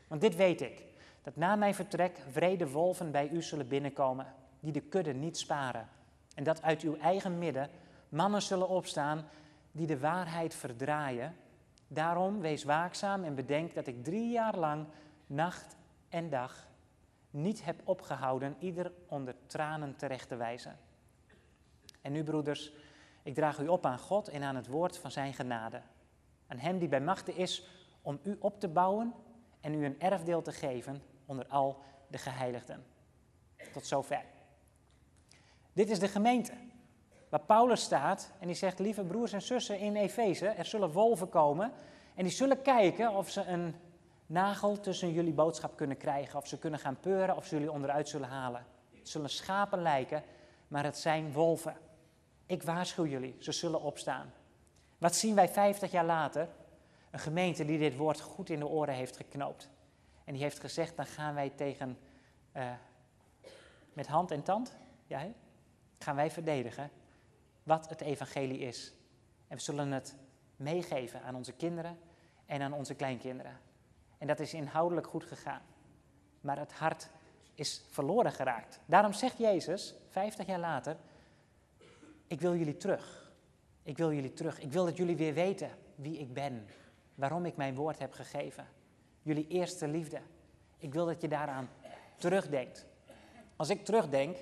Want 0.08 0.20
dit 0.20 0.36
weet 0.36 0.60
ik, 0.60 0.84
dat 1.22 1.36
na 1.36 1.56
mijn 1.56 1.74
vertrek 1.74 2.18
vrede 2.30 2.70
wolven 2.70 3.10
bij 3.10 3.28
u 3.28 3.42
zullen 3.42 3.68
binnenkomen, 3.68 4.26
die 4.60 4.72
de 4.72 4.80
kudde 4.80 5.12
niet 5.12 5.38
sparen. 5.38 5.88
En 6.34 6.44
dat 6.44 6.62
uit 6.62 6.82
uw 6.82 6.96
eigen 6.96 7.38
midden 7.38 7.70
mannen 8.08 8.42
zullen 8.42 8.68
opstaan 8.68 9.28
die 9.72 9.86
de 9.86 9.98
waarheid 9.98 10.54
verdraaien. 10.54 11.36
Daarom 11.88 12.40
wees 12.40 12.64
waakzaam 12.64 13.24
en 13.24 13.34
bedenk 13.34 13.74
dat 13.74 13.86
ik 13.86 14.04
drie 14.04 14.30
jaar 14.30 14.58
lang, 14.58 14.86
nacht 15.26 15.76
en 16.08 16.30
dag, 16.30 16.68
niet 17.30 17.64
heb 17.64 17.80
opgehouden 17.84 18.56
ieder 18.58 18.92
onder 19.06 19.34
tranen 19.46 19.96
terecht 19.96 20.28
te 20.28 20.36
wijzen. 20.36 20.78
En 22.04 22.12
nu, 22.12 22.24
broeders, 22.24 22.72
ik 23.22 23.34
draag 23.34 23.58
u 23.58 23.68
op 23.68 23.86
aan 23.86 23.98
God 23.98 24.28
en 24.28 24.42
aan 24.42 24.56
het 24.56 24.66
woord 24.66 24.98
van 24.98 25.10
zijn 25.10 25.34
genade. 25.34 25.80
Aan 26.46 26.58
hem 26.58 26.78
die 26.78 26.88
bij 26.88 27.00
machten 27.00 27.36
is 27.36 27.68
om 28.02 28.18
u 28.22 28.36
op 28.40 28.60
te 28.60 28.68
bouwen 28.68 29.14
en 29.60 29.74
u 29.74 29.84
een 29.84 30.00
erfdeel 30.00 30.42
te 30.42 30.52
geven 30.52 31.02
onder 31.26 31.46
al 31.46 31.82
de 32.08 32.18
geheiligden. 32.18 32.84
Tot 33.72 33.86
zover. 33.86 34.24
Dit 35.72 35.90
is 35.90 35.98
de 35.98 36.08
gemeente 36.08 36.52
waar 37.28 37.40
Paulus 37.40 37.82
staat 37.82 38.30
en 38.38 38.46
die 38.46 38.56
zegt, 38.56 38.78
lieve 38.78 39.04
broers 39.04 39.32
en 39.32 39.42
zussen 39.42 39.78
in 39.78 39.96
Efeze, 39.96 40.46
er 40.46 40.64
zullen 40.64 40.92
wolven 40.92 41.28
komen 41.28 41.72
en 42.14 42.24
die 42.24 42.32
zullen 42.32 42.62
kijken 42.62 43.10
of 43.10 43.30
ze 43.30 43.44
een 43.44 43.74
nagel 44.26 44.80
tussen 44.80 45.12
jullie 45.12 45.32
boodschap 45.32 45.76
kunnen 45.76 45.96
krijgen, 45.96 46.38
of 46.38 46.46
ze 46.46 46.58
kunnen 46.58 46.80
gaan 46.80 47.00
peuren, 47.00 47.36
of 47.36 47.46
ze 47.46 47.54
jullie 47.54 47.72
onderuit 47.72 48.08
zullen 48.08 48.28
halen. 48.28 48.66
Het 48.90 49.08
zullen 49.08 49.30
schapen 49.30 49.82
lijken, 49.82 50.22
maar 50.68 50.84
het 50.84 50.98
zijn 50.98 51.32
wolven. 51.32 51.76
Ik 52.46 52.62
waarschuw 52.62 53.06
jullie, 53.06 53.36
ze 53.38 53.52
zullen 53.52 53.80
opstaan. 53.80 54.32
Wat 54.98 55.16
zien 55.16 55.34
wij 55.34 55.48
50 55.48 55.90
jaar 55.90 56.04
later? 56.04 56.48
Een 57.10 57.18
gemeente 57.18 57.64
die 57.64 57.78
dit 57.78 57.96
woord 57.96 58.20
goed 58.20 58.50
in 58.50 58.58
de 58.58 58.66
oren 58.66 58.94
heeft 58.94 59.16
geknoopt. 59.16 59.68
En 60.24 60.32
die 60.32 60.42
heeft 60.42 60.60
gezegd, 60.60 60.96
dan 60.96 61.06
gaan 61.06 61.34
wij 61.34 61.50
tegen, 61.50 61.98
uh, 62.56 62.72
met 63.92 64.06
hand 64.06 64.30
en 64.30 64.42
tand, 64.42 64.76
ja, 65.06 65.26
gaan 65.98 66.16
wij 66.16 66.30
verdedigen 66.30 66.90
wat 67.62 67.88
het 67.88 68.00
evangelie 68.00 68.58
is. 68.58 68.92
En 69.48 69.56
we 69.56 69.62
zullen 69.62 69.92
het 69.92 70.16
meegeven 70.56 71.22
aan 71.22 71.34
onze 71.34 71.52
kinderen 71.52 71.98
en 72.46 72.62
aan 72.62 72.72
onze 72.72 72.94
kleinkinderen. 72.94 73.60
En 74.18 74.26
dat 74.26 74.40
is 74.40 74.54
inhoudelijk 74.54 75.06
goed 75.06 75.24
gegaan. 75.24 75.62
Maar 76.40 76.58
het 76.58 76.72
hart 76.72 77.08
is 77.54 77.84
verloren 77.90 78.32
geraakt. 78.32 78.80
Daarom 78.86 79.12
zegt 79.12 79.38
Jezus, 79.38 79.94
50 80.08 80.46
jaar 80.46 80.58
later, 80.58 80.96
ik 82.26 82.40
wil 82.40 82.56
jullie 82.56 82.76
terug. 82.76 83.32
Ik 83.82 83.96
wil 83.96 84.12
jullie 84.12 84.32
terug. 84.32 84.60
Ik 84.60 84.72
wil 84.72 84.84
dat 84.84 84.96
jullie 84.96 85.16
weer 85.16 85.34
weten 85.34 85.70
wie 85.94 86.18
ik 86.18 86.32
ben. 86.32 86.66
Waarom 87.14 87.44
ik 87.44 87.56
mijn 87.56 87.74
woord 87.74 87.98
heb 87.98 88.12
gegeven. 88.12 88.66
Jullie 89.22 89.48
eerste 89.48 89.88
liefde. 89.88 90.20
Ik 90.78 90.92
wil 90.92 91.06
dat 91.06 91.20
je 91.20 91.28
daaraan 91.28 91.68
terugdenkt. 92.16 92.86
Als 93.56 93.70
ik 93.70 93.84
terugdenk 93.84 94.36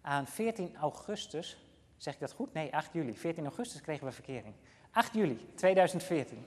aan 0.00 0.26
14 0.26 0.76
augustus, 0.76 1.66
zeg 1.96 2.14
ik 2.14 2.20
dat 2.20 2.32
goed? 2.32 2.52
Nee, 2.52 2.74
8 2.74 2.92
juli. 2.92 3.16
14 3.16 3.44
augustus 3.44 3.80
kregen 3.80 4.06
we 4.06 4.12
verkering. 4.12 4.54
8 4.90 5.14
juli 5.14 5.46
2014. 5.54 6.46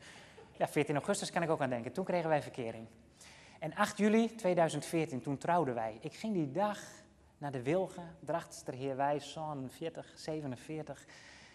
ja, 0.58 0.68
14 0.68 0.94
augustus 0.94 1.30
kan 1.30 1.42
ik 1.42 1.50
ook 1.50 1.60
aan 1.60 1.70
denken. 1.70 1.92
Toen 1.92 2.04
kregen 2.04 2.28
wij 2.28 2.42
verkering. 2.42 2.86
En 3.58 3.74
8 3.74 3.98
juli 3.98 4.34
2014, 4.34 5.20
toen 5.20 5.38
trouwden 5.38 5.74
wij. 5.74 5.98
Ik 6.00 6.14
ging 6.14 6.34
die 6.34 6.50
dag 6.50 6.78
naar 7.42 7.52
de 7.52 7.62
Wilgen, 7.62 8.16
Drachtster 8.20 8.74
Heerwij, 8.74 9.20
zo'n 9.20 9.68
40, 9.70 10.12
47. 10.14 11.06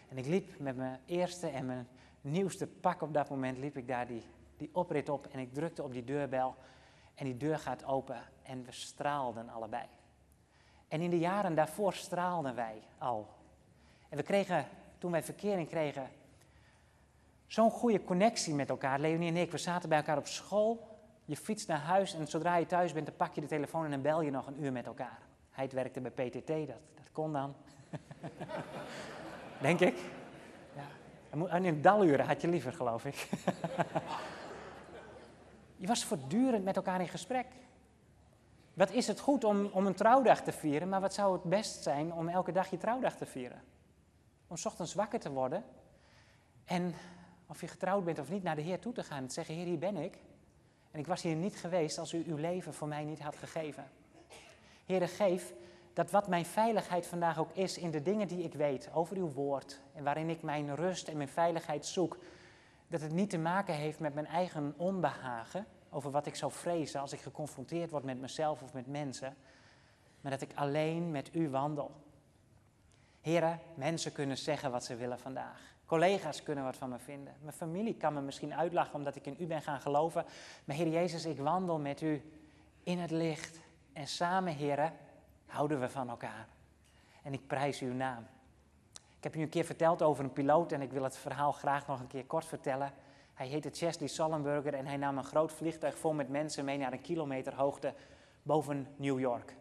En 0.09 0.17
ik 0.17 0.25
liep 0.25 0.59
met 0.59 0.75
mijn 0.75 0.99
eerste 1.05 1.47
en 1.47 1.65
mijn 1.65 1.87
nieuwste 2.21 2.67
pak 2.67 3.01
op 3.01 3.13
dat 3.13 3.29
moment, 3.29 3.57
liep 3.57 3.77
ik 3.77 3.87
daar 3.87 4.07
die, 4.07 4.23
die 4.57 4.69
oprit 4.73 5.09
op 5.09 5.27
en 5.27 5.39
ik 5.39 5.53
drukte 5.53 5.83
op 5.83 5.91
die 5.91 6.03
deurbel. 6.03 6.55
En 7.15 7.25
die 7.25 7.37
deur 7.37 7.59
gaat 7.59 7.85
open 7.85 8.21
en 8.43 8.63
we 8.63 8.71
straalden 8.71 9.49
allebei. 9.49 9.85
En 10.87 11.01
in 11.01 11.09
de 11.09 11.19
jaren 11.19 11.55
daarvoor 11.55 11.93
straalden 11.93 12.55
wij 12.55 12.81
al. 12.97 13.27
En 14.09 14.17
we 14.17 14.23
kregen, 14.23 14.65
toen 14.97 15.11
wij 15.11 15.23
verkering 15.23 15.69
kregen, 15.69 16.09
zo'n 17.45 17.71
goede 17.71 18.03
connectie 18.03 18.53
met 18.53 18.69
elkaar. 18.69 18.99
Leonie 18.99 19.29
en 19.29 19.37
ik, 19.37 19.51
we 19.51 19.57
zaten 19.57 19.89
bij 19.89 19.97
elkaar 19.97 20.17
op 20.17 20.27
school. 20.27 20.97
Je 21.25 21.37
fietst 21.37 21.67
naar 21.67 21.79
huis 21.79 22.13
en 22.13 22.27
zodra 22.27 22.55
je 22.55 22.65
thuis 22.65 22.93
bent, 22.93 23.05
dan 23.05 23.15
pak 23.15 23.35
je 23.35 23.41
de 23.41 23.47
telefoon 23.47 23.85
en 23.85 23.91
dan 23.91 24.01
bel 24.01 24.21
je 24.21 24.31
nog 24.31 24.47
een 24.47 24.63
uur 24.63 24.71
met 24.71 24.85
elkaar. 24.85 25.26
Hij 25.57 25.69
werkte 25.69 26.01
bij 26.01 26.11
PTT, 26.11 26.47
dat, 26.47 26.81
dat 26.95 27.11
kon 27.11 27.33
dan. 27.33 27.55
Denk 29.61 29.79
ik. 29.79 29.97
Ja. 30.75 31.47
En 31.47 31.65
in 31.65 31.81
daluren 31.81 32.25
had 32.25 32.41
je 32.41 32.47
liever, 32.47 32.73
geloof 32.73 33.05
ik. 33.05 33.15
je 35.81 35.87
was 35.87 36.05
voortdurend 36.05 36.63
met 36.63 36.75
elkaar 36.75 37.01
in 37.01 37.07
gesprek. 37.07 37.45
Wat 38.73 38.91
is 38.91 39.07
het 39.07 39.19
goed 39.19 39.43
om, 39.43 39.65
om 39.65 39.85
een 39.85 39.93
trouwdag 39.93 40.41
te 40.41 40.51
vieren, 40.51 40.89
maar 40.89 41.01
wat 41.01 41.13
zou 41.13 41.33
het 41.33 41.43
best 41.43 41.83
zijn 41.83 42.13
om 42.13 42.27
elke 42.27 42.51
dag 42.51 42.69
je 42.69 42.77
trouwdag 42.77 43.15
te 43.15 43.25
vieren? 43.25 43.61
Om 44.47 44.57
ochtends 44.63 44.93
wakker 44.93 45.19
te 45.19 45.31
worden 45.31 45.63
en 46.65 46.93
of 47.47 47.61
je 47.61 47.67
getrouwd 47.67 48.03
bent 48.03 48.19
of 48.19 48.29
niet, 48.29 48.43
naar 48.43 48.55
de 48.55 48.61
Heer 48.61 48.79
toe 48.79 48.93
te 48.93 49.03
gaan 49.03 49.17
en 49.17 49.27
te 49.27 49.33
zeggen, 49.33 49.55
Heer, 49.55 49.65
hier 49.65 49.79
ben 49.79 49.97
ik. 49.97 50.17
En 50.91 50.99
ik 50.99 51.07
was 51.07 51.21
hier 51.21 51.35
niet 51.35 51.55
geweest 51.55 51.97
als 51.97 52.13
u 52.13 52.23
uw 52.27 52.35
leven 52.35 52.73
voor 52.73 52.87
mij 52.87 53.03
niet 53.03 53.19
had 53.19 53.35
gegeven. 53.35 53.85
Heere, 54.87 55.07
geef 55.07 55.53
dat 55.93 56.11
wat 56.11 56.27
mijn 56.27 56.45
veiligheid 56.45 57.07
vandaag 57.07 57.37
ook 57.39 57.51
is 57.53 57.77
in 57.77 57.91
de 57.91 58.01
dingen 58.01 58.27
die 58.27 58.43
ik 58.43 58.53
weet 58.53 58.89
over 58.93 59.17
uw 59.17 59.31
woord 59.31 59.81
en 59.93 60.03
waarin 60.03 60.29
ik 60.29 60.41
mijn 60.41 60.75
rust 60.75 61.07
en 61.07 61.17
mijn 61.17 61.29
veiligheid 61.29 61.85
zoek, 61.85 62.17
dat 62.87 63.01
het 63.01 63.11
niet 63.11 63.29
te 63.29 63.37
maken 63.37 63.73
heeft 63.73 63.99
met 63.99 64.13
mijn 64.13 64.27
eigen 64.27 64.73
onbehagen 64.77 65.65
over 65.89 66.11
wat 66.11 66.25
ik 66.25 66.35
zou 66.35 66.51
vrezen 66.51 67.01
als 67.01 67.13
ik 67.13 67.19
geconfronteerd 67.19 67.91
word 67.91 68.03
met 68.03 68.19
mezelf 68.19 68.61
of 68.61 68.73
met 68.73 68.87
mensen, 68.87 69.35
maar 70.21 70.31
dat 70.31 70.41
ik 70.41 70.51
alleen 70.55 71.11
met 71.11 71.29
u 71.35 71.49
wandel. 71.49 71.91
Heren, 73.21 73.59
mensen 73.75 74.11
kunnen 74.11 74.37
zeggen 74.37 74.71
wat 74.71 74.83
ze 74.83 74.95
willen 74.95 75.19
vandaag. 75.19 75.75
Collega's 75.85 76.43
kunnen 76.43 76.63
wat 76.63 76.77
van 76.77 76.89
me 76.89 76.99
vinden. 76.99 77.33
Mijn 77.41 77.55
familie 77.55 77.95
kan 77.95 78.13
me 78.13 78.21
misschien 78.21 78.53
uitlachen 78.53 78.95
omdat 78.95 79.15
ik 79.15 79.25
in 79.25 79.35
u 79.39 79.45
ben 79.45 79.61
gaan 79.61 79.81
geloven. 79.81 80.25
Maar 80.65 80.75
Heer 80.75 80.87
Jezus, 80.87 81.25
ik 81.25 81.37
wandel 81.37 81.79
met 81.79 82.01
u 82.01 82.21
in 82.83 82.99
het 82.99 83.11
licht. 83.11 83.59
En 83.97 84.07
samen, 84.07 84.53
heren, 84.53 84.93
houden 85.45 85.79
we 85.79 85.89
van 85.89 86.09
elkaar. 86.09 86.47
En 87.23 87.33
ik 87.33 87.47
prijs 87.47 87.79
uw 87.79 87.93
naam. 87.93 88.27
Ik 88.93 89.23
heb 89.23 89.35
u 89.35 89.41
een 89.41 89.49
keer 89.49 89.65
verteld 89.65 90.01
over 90.01 90.23
een 90.23 90.33
piloot 90.33 90.71
en 90.71 90.81
ik 90.81 90.91
wil 90.91 91.03
het 91.03 91.17
verhaal 91.17 91.51
graag 91.51 91.87
nog 91.87 91.99
een 91.99 92.07
keer 92.07 92.25
kort 92.25 92.45
vertellen. 92.45 92.93
Hij 93.33 93.47
heette 93.47 93.69
Chesley 93.69 94.07
Sullenberger 94.07 94.73
en 94.73 94.85
hij 94.85 94.97
nam 94.97 95.17
een 95.17 95.23
groot 95.23 95.51
vliegtuig 95.51 95.97
vol 95.97 96.13
met 96.13 96.29
mensen 96.29 96.65
mee 96.65 96.77
naar 96.77 96.93
een 96.93 97.01
kilometer 97.01 97.55
hoogte 97.55 97.93
boven 98.43 98.87
New 98.95 99.19
York. 99.19 99.55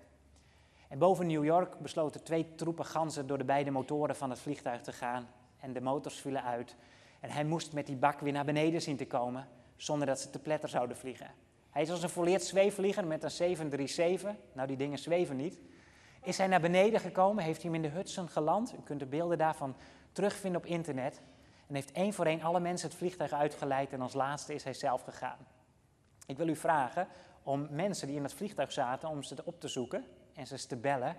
En 0.88 0.98
boven 0.98 1.26
New 1.26 1.44
York 1.44 1.78
besloten 1.78 2.24
twee 2.24 2.54
troepen 2.54 2.84
ganzen 2.84 3.26
door 3.26 3.38
de 3.38 3.44
beide 3.44 3.70
motoren 3.70 4.16
van 4.16 4.30
het 4.30 4.38
vliegtuig 4.38 4.80
te 4.80 4.92
gaan. 4.92 5.28
En 5.60 5.72
de 5.72 5.80
motors 5.80 6.20
vielen 6.20 6.42
uit. 6.42 6.76
En 7.20 7.30
hij 7.30 7.44
moest 7.44 7.72
met 7.72 7.86
die 7.86 7.96
bak 7.96 8.20
weer 8.20 8.32
naar 8.32 8.44
beneden 8.44 8.82
zien 8.82 8.96
te 8.96 9.06
komen, 9.06 9.48
zonder 9.76 10.06
dat 10.06 10.20
ze 10.20 10.30
te 10.30 10.38
pletter 10.38 10.68
zouden 10.68 10.96
vliegen. 10.96 11.45
Hij 11.76 11.84
is 11.84 11.90
als 11.90 12.02
een 12.02 12.08
volleerd 12.08 12.44
zweefvlieger 12.44 13.06
met 13.06 13.22
een 13.22 13.30
737. 13.30 14.34
Nou, 14.52 14.68
die 14.68 14.76
dingen 14.76 14.98
zweven 14.98 15.36
niet. 15.36 15.58
Is 16.22 16.38
hij 16.38 16.46
naar 16.46 16.60
beneden 16.60 17.00
gekomen, 17.00 17.44
heeft 17.44 17.62
hij 17.62 17.70
hem 17.70 17.84
in 17.84 17.90
de 17.90 17.96
Hudson 17.96 18.28
geland. 18.28 18.74
U 18.74 18.82
kunt 18.84 19.00
de 19.00 19.06
beelden 19.06 19.38
daarvan 19.38 19.76
terugvinden 20.12 20.60
op 20.60 20.66
internet. 20.66 21.20
En 21.66 21.74
heeft 21.74 21.92
één 21.92 22.12
voor 22.12 22.26
één 22.26 22.42
alle 22.42 22.60
mensen 22.60 22.88
het 22.88 22.98
vliegtuig 22.98 23.32
uitgeleid 23.32 23.92
en 23.92 24.00
als 24.00 24.14
laatste 24.14 24.54
is 24.54 24.64
hij 24.64 24.74
zelf 24.74 25.02
gegaan. 25.02 25.38
Ik 26.26 26.36
wil 26.36 26.48
u 26.48 26.56
vragen 26.56 27.08
om 27.42 27.68
mensen 27.70 28.06
die 28.06 28.16
in 28.16 28.22
het 28.22 28.34
vliegtuig 28.34 28.72
zaten, 28.72 29.08
om 29.08 29.22
ze 29.22 29.36
op 29.44 29.60
te 29.60 29.68
zoeken 29.68 30.04
en 30.34 30.46
ze 30.46 30.66
te 30.66 30.76
bellen. 30.76 31.16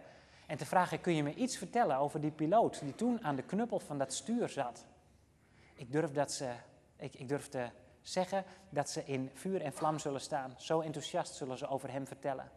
En 0.47 0.57
te 0.57 0.65
vragen, 0.65 1.01
kun 1.01 1.15
je 1.15 1.23
me 1.23 1.33
iets 1.33 1.57
vertellen 1.57 1.97
over 1.97 2.21
die 2.21 2.31
piloot 2.31 2.79
die 2.79 2.95
toen 2.95 3.23
aan 3.23 3.35
de 3.35 3.43
knuppel 3.43 3.79
van 3.79 3.97
dat 3.97 4.13
stuur 4.13 4.49
zat? 4.49 4.85
Ik 5.73 5.91
durf, 5.91 6.11
dat 6.11 6.31
ze, 6.31 6.51
ik, 6.95 7.15
ik 7.15 7.27
durf 7.27 7.47
te 7.47 7.69
zeggen 8.09 8.45
dat 8.69 8.89
ze 8.89 9.05
in 9.05 9.29
vuur 9.33 9.61
en 9.61 9.73
vlam 9.73 9.99
zullen 9.99 10.21
staan. 10.21 10.53
Zo 10.57 10.79
enthousiast 10.79 11.35
zullen 11.35 11.57
ze 11.57 11.67
over 11.67 11.91
hem 11.91 12.07
vertellen. 12.07 12.51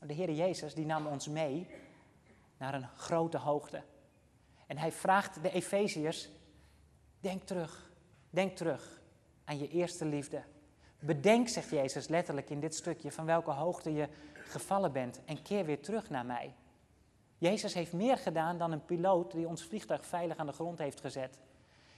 De 0.00 0.12
Heer 0.12 0.30
Jezus 0.30 0.74
die 0.74 0.86
nam 0.86 1.06
ons 1.06 1.28
mee 1.28 1.66
naar 2.56 2.74
een 2.74 2.88
grote 2.96 3.38
hoogte. 3.38 3.82
En 4.66 4.78
hij 4.78 4.92
vraagt 4.92 5.42
de 5.42 5.50
Efeziërs, 5.50 6.28
denk 7.20 7.42
terug, 7.42 7.90
denk 8.30 8.56
terug 8.56 9.00
aan 9.44 9.58
je 9.58 9.68
eerste 9.68 10.04
liefde. 10.04 10.42
Bedenk, 10.98 11.48
zegt 11.48 11.70
Jezus 11.70 12.08
letterlijk 12.08 12.50
in 12.50 12.60
dit 12.60 12.74
stukje, 12.74 13.12
van 13.12 13.26
welke 13.26 13.50
hoogte 13.50 13.92
je 13.92 14.08
gevallen 14.34 14.92
bent 14.92 15.20
en 15.24 15.42
keer 15.42 15.64
weer 15.64 15.80
terug 15.80 16.10
naar 16.10 16.26
mij. 16.26 16.54
Jezus 17.38 17.74
heeft 17.74 17.92
meer 17.92 18.18
gedaan 18.18 18.58
dan 18.58 18.72
een 18.72 18.84
piloot 18.84 19.32
die 19.32 19.48
ons 19.48 19.64
vliegtuig 19.64 20.06
veilig 20.06 20.36
aan 20.36 20.46
de 20.46 20.52
grond 20.52 20.78
heeft 20.78 21.00
gezet. 21.00 21.38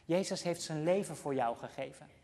Jezus 0.04 0.42
heeft 0.42 0.62
zijn 0.62 0.82
leven 0.82 1.16
voor 1.16 1.34
jou 1.34 1.56
gegeven. 1.56 2.21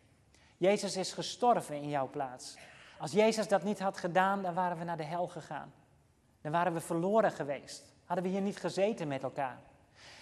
Jezus 0.59 0.97
is 0.97 1.13
gestorven 1.13 1.75
in 1.75 1.89
jouw 1.89 2.11
plaats. 2.11 2.57
Als 2.99 3.13
Jezus 3.13 3.49
dat 3.49 3.63
niet 3.63 3.79
had 3.79 3.99
gedaan, 3.99 4.43
dan 4.43 4.55
waren 4.55 4.79
we 4.79 4.85
naar 4.85 4.97
de 4.97 5.05
hel 5.05 5.29
gegaan. 5.29 5.73
Dan 6.41 6.53
waren 6.53 6.73
we 6.73 6.81
verloren 6.81 7.33
geweest. 7.33 7.85
Hadden 8.05 8.25
we 8.25 8.31
hier 8.31 8.41
niet 8.41 8.57
gezeten 8.57 9.09
met 9.09 9.23
elkaar. 9.23 9.61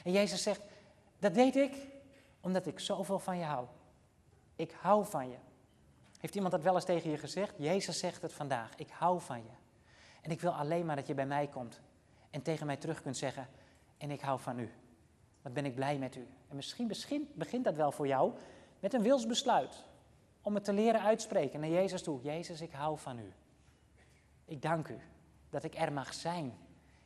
En 0.05 0.13
Jezus 0.13 0.43
zegt, 0.43 0.61
dat 1.19 1.35
deed 1.35 1.57
ik 1.57 1.77
omdat 2.41 2.67
ik 2.67 2.79
zoveel 2.79 3.19
van 3.19 3.39
je 3.39 3.45
hou. 3.45 3.67
Ik 4.57 4.75
hou 4.81 5.07
van 5.07 5.31
je. 5.31 5.37
Heeft 6.19 6.35
iemand 6.35 6.53
dat 6.53 6.63
wel 6.63 6.75
eens 6.75 6.85
tegen 6.85 7.11
je 7.11 7.19
gezegd? 7.19 7.55
Jezus 7.59 7.99
zegt 7.99 8.23
het 8.23 8.33
vandaag. 8.33 8.75
Ik 8.77 8.91
hou 8.91 9.21
van 9.21 9.39
je. 9.39 9.55
En 10.23 10.31
ik 10.31 10.41
wil 10.41 10.53
alleen 10.53 10.87
maar 10.87 10.97
dat 10.97 11.07
je 11.07 11.15
bij 11.15 11.27
mij 11.27 11.47
komt 11.47 11.81
en 12.31 12.43
tegen 12.43 12.67
mij 12.67 12.77
terug 12.77 13.03
kunt 13.03 13.17
zeggen, 13.17 13.49
en 13.99 14.11
ik 14.11 14.21
hou 14.21 14.41
van 14.41 14.59
u. 14.59 14.71
Wat 15.43 15.53
ben 15.53 15.65
ik 15.65 15.75
blij 15.75 15.99
met 15.99 16.17
u. 16.17 16.29
En 16.49 16.57
misschien 16.57 17.31
begint 17.35 17.65
dat 17.65 17.77
wel 17.77 17.93
voor 17.93 18.07
jou 18.07 18.33
met 18.81 18.95
een 18.95 19.03
wilsbesluit 19.03 19.85
om 20.47 20.55
het 20.55 20.65
te 20.65 20.73
leren 20.73 21.01
uitspreken 21.01 21.61
naar 21.61 21.69
Jezus 21.69 22.03
toe. 22.03 22.21
Jezus, 22.23 22.61
ik 22.61 22.73
hou 22.73 22.99
van 22.99 23.19
u. 23.19 23.33
Ik 24.45 24.63
dank 24.63 24.89
u 24.89 24.99
dat 25.51 25.65
ik 25.65 25.75
er 25.75 25.93
mag 25.93 26.15
zijn 26.15 26.55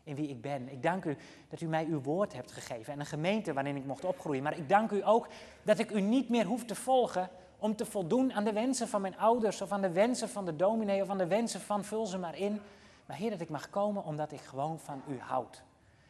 in 0.03 0.15
wie 0.15 0.29
ik 0.29 0.41
ben. 0.41 0.69
Ik 0.69 0.83
dank 0.83 1.05
u 1.05 1.17
dat 1.49 1.61
u 1.61 1.67
mij 1.67 1.85
uw 1.85 2.01
woord 2.01 2.33
hebt 2.33 2.53
gegeven 2.53 2.93
en 2.93 3.01
een 3.01 3.07
gemeente 3.07 3.53
waarin 3.53 3.77
ik 3.77 3.85
mocht 3.85 4.05
opgroeien. 4.05 4.43
Maar 4.43 4.57
ik 4.57 4.69
dank 4.69 4.91
u 4.91 5.07
ook 5.07 5.29
dat 5.63 5.79
ik 5.79 5.91
u 5.91 6.01
niet 6.01 6.29
meer 6.29 6.45
hoef 6.45 6.65
te 6.65 6.75
volgen 6.75 7.29
om 7.59 7.77
te 7.77 7.87
voldoen 7.87 8.33
aan 8.33 8.45
de 8.45 8.53
wensen 8.53 8.89
van 8.89 9.01
mijn 9.01 9.19
ouders 9.19 9.61
of 9.63 9.73
aan 9.73 9.83
de 9.83 9.93
wensen 9.93 10.29
van 10.29 10.45
de 10.45 10.57
dominee 10.57 11.03
of 11.03 11.11
aan 11.11 11.19
de 11.19 11.27
wensen 11.27 11.61
van 11.61 11.85
vul 11.85 12.07
ze 12.07 12.19
maar 12.19 12.39
in. 12.39 12.61
Maar 13.07 13.17
Heer, 13.17 13.31
dat 13.31 13.41
ik 13.41 13.49
mag 13.49 13.71
komen 13.71 14.05
omdat 14.05 14.33
ik 14.33 14.41
gewoon 14.41 14.79
van 14.79 15.03
u 15.09 15.19
houd 15.19 15.63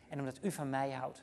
en 0.08 0.18
omdat 0.18 0.38
u 0.42 0.50
van 0.50 0.70
mij 0.70 0.90
houdt. 0.90 1.22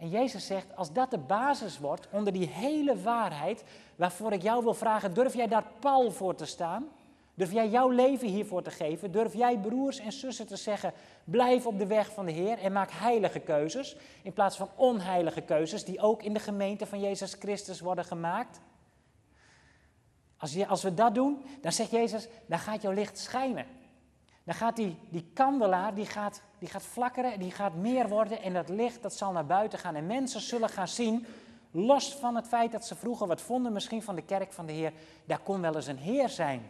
En 0.00 0.08
Jezus 0.08 0.46
zegt, 0.46 0.76
als 0.76 0.92
dat 0.92 1.10
de 1.10 1.18
basis 1.18 1.78
wordt 1.78 2.08
onder 2.10 2.32
die 2.32 2.46
hele 2.46 3.00
waarheid, 3.00 3.64
waarvoor 3.96 4.32
ik 4.32 4.42
jou 4.42 4.62
wil 4.62 4.74
vragen, 4.74 5.14
durf 5.14 5.34
jij 5.34 5.46
daar 5.46 5.66
pal 5.78 6.10
voor 6.10 6.34
te 6.34 6.44
staan? 6.44 6.88
Durf 7.34 7.52
jij 7.52 7.68
jouw 7.68 7.88
leven 7.88 8.28
hiervoor 8.28 8.62
te 8.62 8.70
geven? 8.70 9.12
Durf 9.12 9.34
jij 9.34 9.58
broers 9.58 9.98
en 9.98 10.12
zussen 10.12 10.46
te 10.46 10.56
zeggen, 10.56 10.92
blijf 11.24 11.66
op 11.66 11.78
de 11.78 11.86
weg 11.86 12.12
van 12.12 12.26
de 12.26 12.32
Heer 12.32 12.58
en 12.58 12.72
maak 12.72 12.90
heilige 12.92 13.38
keuzes, 13.38 13.96
in 14.22 14.32
plaats 14.32 14.56
van 14.56 14.68
onheilige 14.74 15.40
keuzes 15.40 15.84
die 15.84 16.00
ook 16.00 16.22
in 16.22 16.32
de 16.32 16.40
gemeente 16.40 16.86
van 16.86 17.00
Jezus 17.00 17.34
Christus 17.34 17.80
worden 17.80 18.04
gemaakt? 18.04 18.60
Als, 20.36 20.52
je, 20.52 20.66
als 20.66 20.82
we 20.82 20.94
dat 20.94 21.14
doen, 21.14 21.44
dan 21.60 21.72
zegt 21.72 21.90
Jezus, 21.90 22.28
dan 22.46 22.58
gaat 22.58 22.82
jouw 22.82 22.92
licht 22.92 23.18
schijnen. 23.18 23.66
Dan 24.50 24.58
gaat 24.58 24.76
die, 24.76 24.96
die 25.08 25.30
kandelaar, 25.34 25.94
die 25.94 26.06
gaat, 26.06 26.42
die 26.58 26.68
gaat 26.68 26.82
flakkeren, 26.82 27.38
die 27.38 27.50
gaat 27.50 27.74
meer 27.74 28.08
worden 28.08 28.42
en 28.42 28.52
dat 28.52 28.68
licht 28.68 29.02
dat 29.02 29.14
zal 29.14 29.32
naar 29.32 29.46
buiten 29.46 29.78
gaan. 29.78 29.94
En 29.94 30.06
mensen 30.06 30.40
zullen 30.40 30.68
gaan 30.68 30.88
zien, 30.88 31.26
los 31.70 32.14
van 32.14 32.36
het 32.36 32.46
feit 32.46 32.72
dat 32.72 32.86
ze 32.86 32.94
vroeger 32.94 33.26
wat 33.26 33.40
vonden 33.40 33.72
misschien 33.72 34.02
van 34.02 34.14
de 34.14 34.22
kerk 34.22 34.52
van 34.52 34.66
de 34.66 34.72
Heer, 34.72 34.92
daar 35.24 35.38
kon 35.38 35.60
wel 35.60 35.74
eens 35.74 35.86
een 35.86 35.98
Heer 35.98 36.28
zijn 36.28 36.62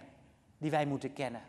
die 0.59 0.71
wij 0.71 0.87
moeten 0.87 1.13
kennen. 1.13 1.41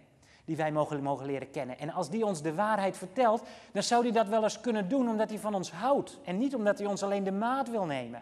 Die 0.45 0.55
wij 0.55 0.71
mogen, 0.71 1.03
mogen 1.03 1.25
leren 1.25 1.51
kennen. 1.51 1.79
En 1.79 1.89
als 1.89 2.09
die 2.09 2.25
ons 2.25 2.41
de 2.41 2.53
waarheid 2.53 2.97
vertelt, 2.97 3.43
dan 3.71 3.83
zou 3.83 4.03
hij 4.03 4.11
dat 4.11 4.27
wel 4.27 4.43
eens 4.43 4.61
kunnen 4.61 4.89
doen 4.89 5.09
omdat 5.09 5.29
hij 5.29 5.39
van 5.39 5.55
ons 5.55 5.71
houdt. 5.71 6.19
En 6.23 6.37
niet 6.37 6.55
omdat 6.55 6.77
hij 6.77 6.87
ons 6.87 7.03
alleen 7.03 7.23
de 7.23 7.31
maat 7.31 7.69
wil 7.69 7.85
nemen. 7.85 8.21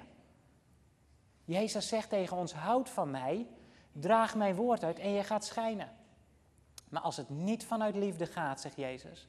Jezus 1.46 1.88
zegt 1.88 2.10
tegen 2.10 2.38
ons, 2.38 2.54
houd 2.54 2.90
van 2.90 3.12
mij, 3.12 3.48
draag 3.92 4.36
mijn 4.36 4.56
woord 4.56 4.84
uit 4.84 5.00
en 5.00 5.12
je 5.12 5.24
gaat 5.24 5.46
schijnen. 5.46 5.99
Maar 6.90 7.02
als 7.02 7.18
het 7.18 7.30
niet 7.30 7.66
vanuit 7.66 7.96
liefde 7.96 8.26
gaat, 8.26 8.62
zegt 8.62 8.76
Jezus. 8.76 9.28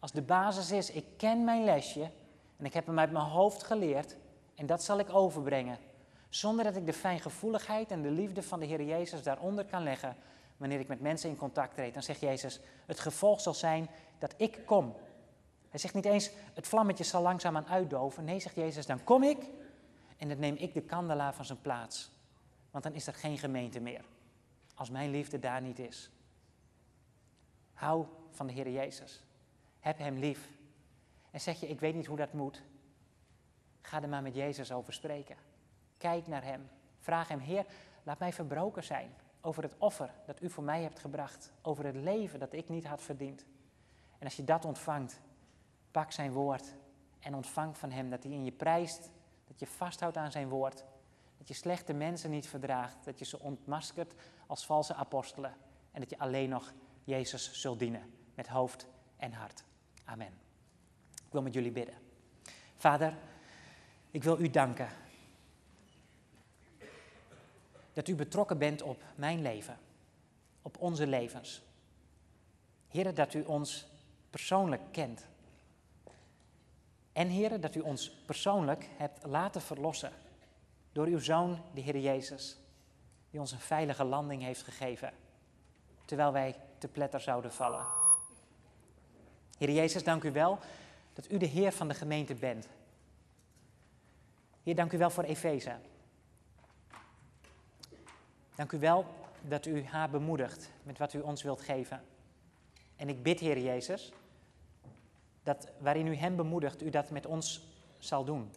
Als 0.00 0.12
de 0.12 0.22
basis 0.22 0.70
is, 0.70 0.90
ik 0.90 1.04
ken 1.16 1.44
mijn 1.44 1.64
lesje 1.64 2.10
en 2.56 2.64
ik 2.64 2.72
heb 2.72 2.86
hem 2.86 2.98
uit 2.98 3.12
mijn 3.12 3.24
hoofd 3.24 3.62
geleerd 3.62 4.16
en 4.54 4.66
dat 4.66 4.82
zal 4.82 4.98
ik 4.98 5.14
overbrengen. 5.14 5.78
Zonder 6.28 6.64
dat 6.64 6.76
ik 6.76 6.86
de 6.86 6.92
fijngevoeligheid 6.92 7.90
en 7.90 8.02
de 8.02 8.10
liefde 8.10 8.42
van 8.42 8.60
de 8.60 8.66
Heer 8.66 8.82
Jezus 8.82 9.22
daaronder 9.22 9.64
kan 9.64 9.82
leggen 9.82 10.16
wanneer 10.56 10.80
ik 10.80 10.88
met 10.88 11.00
mensen 11.00 11.30
in 11.30 11.36
contact 11.36 11.74
treed. 11.74 11.94
Dan 11.94 12.02
zegt 12.02 12.20
Jezus, 12.20 12.60
het 12.86 13.00
gevolg 13.00 13.40
zal 13.40 13.54
zijn 13.54 13.88
dat 14.18 14.34
ik 14.36 14.58
kom. 14.66 14.94
Hij 15.70 15.80
zegt 15.80 15.94
niet 15.94 16.04
eens, 16.04 16.30
het 16.54 16.66
vlammetje 16.66 17.04
zal 17.04 17.22
langzaamaan 17.22 17.66
uitdoven. 17.66 18.24
Nee, 18.24 18.40
zegt 18.40 18.54
Jezus, 18.54 18.86
dan 18.86 19.04
kom 19.04 19.22
ik 19.22 19.44
en 20.16 20.28
dan 20.28 20.38
neem 20.38 20.54
ik 20.54 20.74
de 20.74 20.82
kandelaar 20.82 21.34
van 21.34 21.44
zijn 21.44 21.60
plaats. 21.60 22.10
Want 22.70 22.84
dan 22.84 22.94
is 22.94 23.06
er 23.06 23.14
geen 23.14 23.38
gemeente 23.38 23.80
meer. 23.80 24.04
Als 24.74 24.90
mijn 24.90 25.10
liefde 25.10 25.38
daar 25.38 25.62
niet 25.62 25.78
is. 25.78 26.10
Hou 27.76 28.06
van 28.30 28.46
de 28.46 28.52
Heer 28.52 28.70
Jezus. 28.70 29.22
Heb 29.80 29.98
Hem 29.98 30.18
lief. 30.18 30.48
En 31.30 31.40
zeg 31.40 31.60
je, 31.60 31.68
ik 31.68 31.80
weet 31.80 31.94
niet 31.94 32.06
hoe 32.06 32.16
dat 32.16 32.32
moet. 32.32 32.62
Ga 33.80 34.02
er 34.02 34.08
maar 34.08 34.22
met 34.22 34.34
Jezus 34.34 34.72
over 34.72 34.92
spreken. 34.92 35.36
Kijk 35.98 36.26
naar 36.26 36.44
Hem. 36.44 36.68
Vraag 36.98 37.28
Hem, 37.28 37.38
Heer, 37.38 37.66
laat 38.02 38.18
mij 38.18 38.32
verbroken 38.32 38.84
zijn 38.84 39.14
over 39.40 39.62
het 39.62 39.74
offer 39.78 40.10
dat 40.26 40.42
U 40.42 40.50
voor 40.50 40.64
mij 40.64 40.82
hebt 40.82 40.98
gebracht. 40.98 41.52
Over 41.62 41.84
het 41.84 41.96
leven 41.96 42.38
dat 42.38 42.52
ik 42.52 42.68
niet 42.68 42.86
had 42.86 43.02
verdiend. 43.02 43.44
En 44.18 44.24
als 44.24 44.36
je 44.36 44.44
dat 44.44 44.64
ontvangt, 44.64 45.20
pak 45.90 46.12
Zijn 46.12 46.32
woord 46.32 46.74
en 47.18 47.34
ontvang 47.34 47.78
van 47.78 47.90
Hem 47.90 48.10
dat 48.10 48.22
Hij 48.22 48.32
in 48.32 48.44
je 48.44 48.52
prijst. 48.52 49.10
Dat 49.44 49.60
je 49.60 49.66
vasthoudt 49.66 50.16
aan 50.16 50.30
Zijn 50.30 50.48
woord. 50.48 50.84
Dat 51.38 51.48
je 51.48 51.54
slechte 51.54 51.92
mensen 51.92 52.30
niet 52.30 52.48
verdraagt. 52.48 53.04
Dat 53.04 53.18
je 53.18 53.24
ze 53.24 53.40
ontmaskert 53.40 54.14
als 54.46 54.66
valse 54.66 54.94
apostelen. 54.94 55.54
En 55.92 56.00
dat 56.00 56.10
je 56.10 56.18
alleen 56.18 56.48
nog 56.48 56.72
Jezus 57.06 57.52
zult 57.52 57.78
dienen 57.78 58.12
met 58.34 58.46
hoofd 58.46 58.86
en 59.16 59.32
hart. 59.32 59.64
Amen. 60.04 60.32
Ik 61.14 61.32
wil 61.32 61.42
met 61.42 61.54
jullie 61.54 61.72
bidden. 61.72 61.94
Vader, 62.76 63.14
ik 64.10 64.22
wil 64.22 64.40
u 64.40 64.50
danken 64.50 64.88
dat 67.92 68.08
u 68.08 68.14
betrokken 68.14 68.58
bent 68.58 68.82
op 68.82 69.02
mijn 69.14 69.42
leven, 69.42 69.78
op 70.62 70.78
onze 70.78 71.06
levens. 71.06 71.62
Heren, 72.88 73.14
dat 73.14 73.34
u 73.34 73.42
ons 73.42 73.86
persoonlijk 74.30 74.82
kent. 74.90 75.26
En 77.12 77.28
heren, 77.28 77.60
dat 77.60 77.74
u 77.74 77.80
ons 77.80 78.10
persoonlijk 78.10 78.88
hebt 78.96 79.24
laten 79.24 79.62
verlossen 79.62 80.12
door 80.92 81.06
uw 81.06 81.18
Zoon, 81.18 81.62
de 81.74 81.80
Heer 81.80 81.98
Jezus, 81.98 82.56
die 83.30 83.40
ons 83.40 83.52
een 83.52 83.58
veilige 83.58 84.04
landing 84.04 84.42
heeft 84.42 84.62
gegeven, 84.62 85.12
terwijl 86.04 86.32
wij 86.32 86.56
te 86.78 86.88
pletter 86.88 87.20
zouden 87.20 87.52
vallen. 87.52 87.86
Heer 89.58 89.70
Jezus, 89.70 90.04
dank 90.04 90.22
u 90.22 90.32
wel 90.32 90.58
dat 91.12 91.30
u 91.30 91.38
de 91.38 91.46
Heer 91.46 91.72
van 91.72 91.88
de 91.88 91.94
gemeente 91.94 92.34
bent. 92.34 92.68
Heer, 94.62 94.74
dank 94.74 94.92
u 94.92 94.98
wel 94.98 95.10
voor 95.10 95.24
Efeze. 95.24 95.76
Dank 98.54 98.72
u 98.72 98.78
wel 98.78 99.06
dat 99.40 99.66
u 99.66 99.84
haar 99.84 100.10
bemoedigt 100.10 100.70
met 100.82 100.98
wat 100.98 101.12
u 101.12 101.20
ons 101.20 101.42
wilt 101.42 101.60
geven. 101.60 102.04
En 102.96 103.08
ik 103.08 103.22
bid, 103.22 103.40
Heer 103.40 103.58
Jezus, 103.58 104.12
dat 105.42 105.68
waarin 105.78 106.06
u 106.06 106.14
hem 106.14 106.36
bemoedigt, 106.36 106.82
u 106.82 106.90
dat 106.90 107.10
met 107.10 107.26
ons 107.26 107.66
zal 107.98 108.24
doen. 108.24 108.50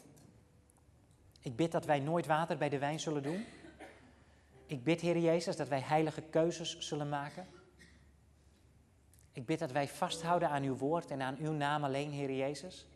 Ik 1.42 1.56
bid 1.56 1.72
dat 1.72 1.86
wij 1.86 2.00
nooit 2.00 2.26
water 2.26 2.58
bij 2.58 2.70
de 2.70 2.80
wijn 2.80 3.00
zullen 3.00 3.24
doen. 3.24 3.46
Ik 4.66 4.84
bid, 4.84 5.02
Heer 5.02 5.18
Jezus, 5.18 5.56
dat 5.56 5.68
wij 5.68 5.82
heilige 5.82 6.22
keuzes 6.22 6.80
zullen 6.80 7.10
maken. 7.10 7.48
Ik 9.40 9.46
bid 9.46 9.60
dat 9.60 9.72
wij 9.72 9.88
vasthouden 9.88 10.50
aan 10.50 10.64
uw 10.64 10.78
woord 10.78 11.12
en 11.12 11.22
aan 11.22 11.38
uw 11.38 11.52
naam 11.52 11.84
alleen, 11.84 12.12
Heer 12.12 12.32
Jezus. 12.32 12.88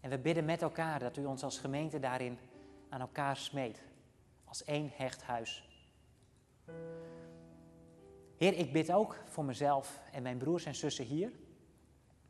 En 0.00 0.10
we 0.10 0.18
bidden 0.18 0.44
met 0.44 0.62
elkaar 0.62 0.98
dat 0.98 1.16
u 1.16 1.24
ons 1.24 1.42
als 1.42 1.58
gemeente 1.58 1.98
daarin 1.98 2.38
aan 2.88 3.00
elkaar 3.00 3.36
smeet. 3.36 3.82
Als 4.44 4.64
één 4.64 4.90
hecht 4.94 5.22
huis. 5.22 5.68
Heer, 8.36 8.52
ik 8.52 8.72
bid 8.72 8.92
ook 8.92 9.18
voor 9.26 9.44
mezelf 9.44 10.00
en 10.12 10.22
mijn 10.22 10.38
broers 10.38 10.64
en 10.64 10.74
zussen 10.74 11.04
hier. 11.04 11.32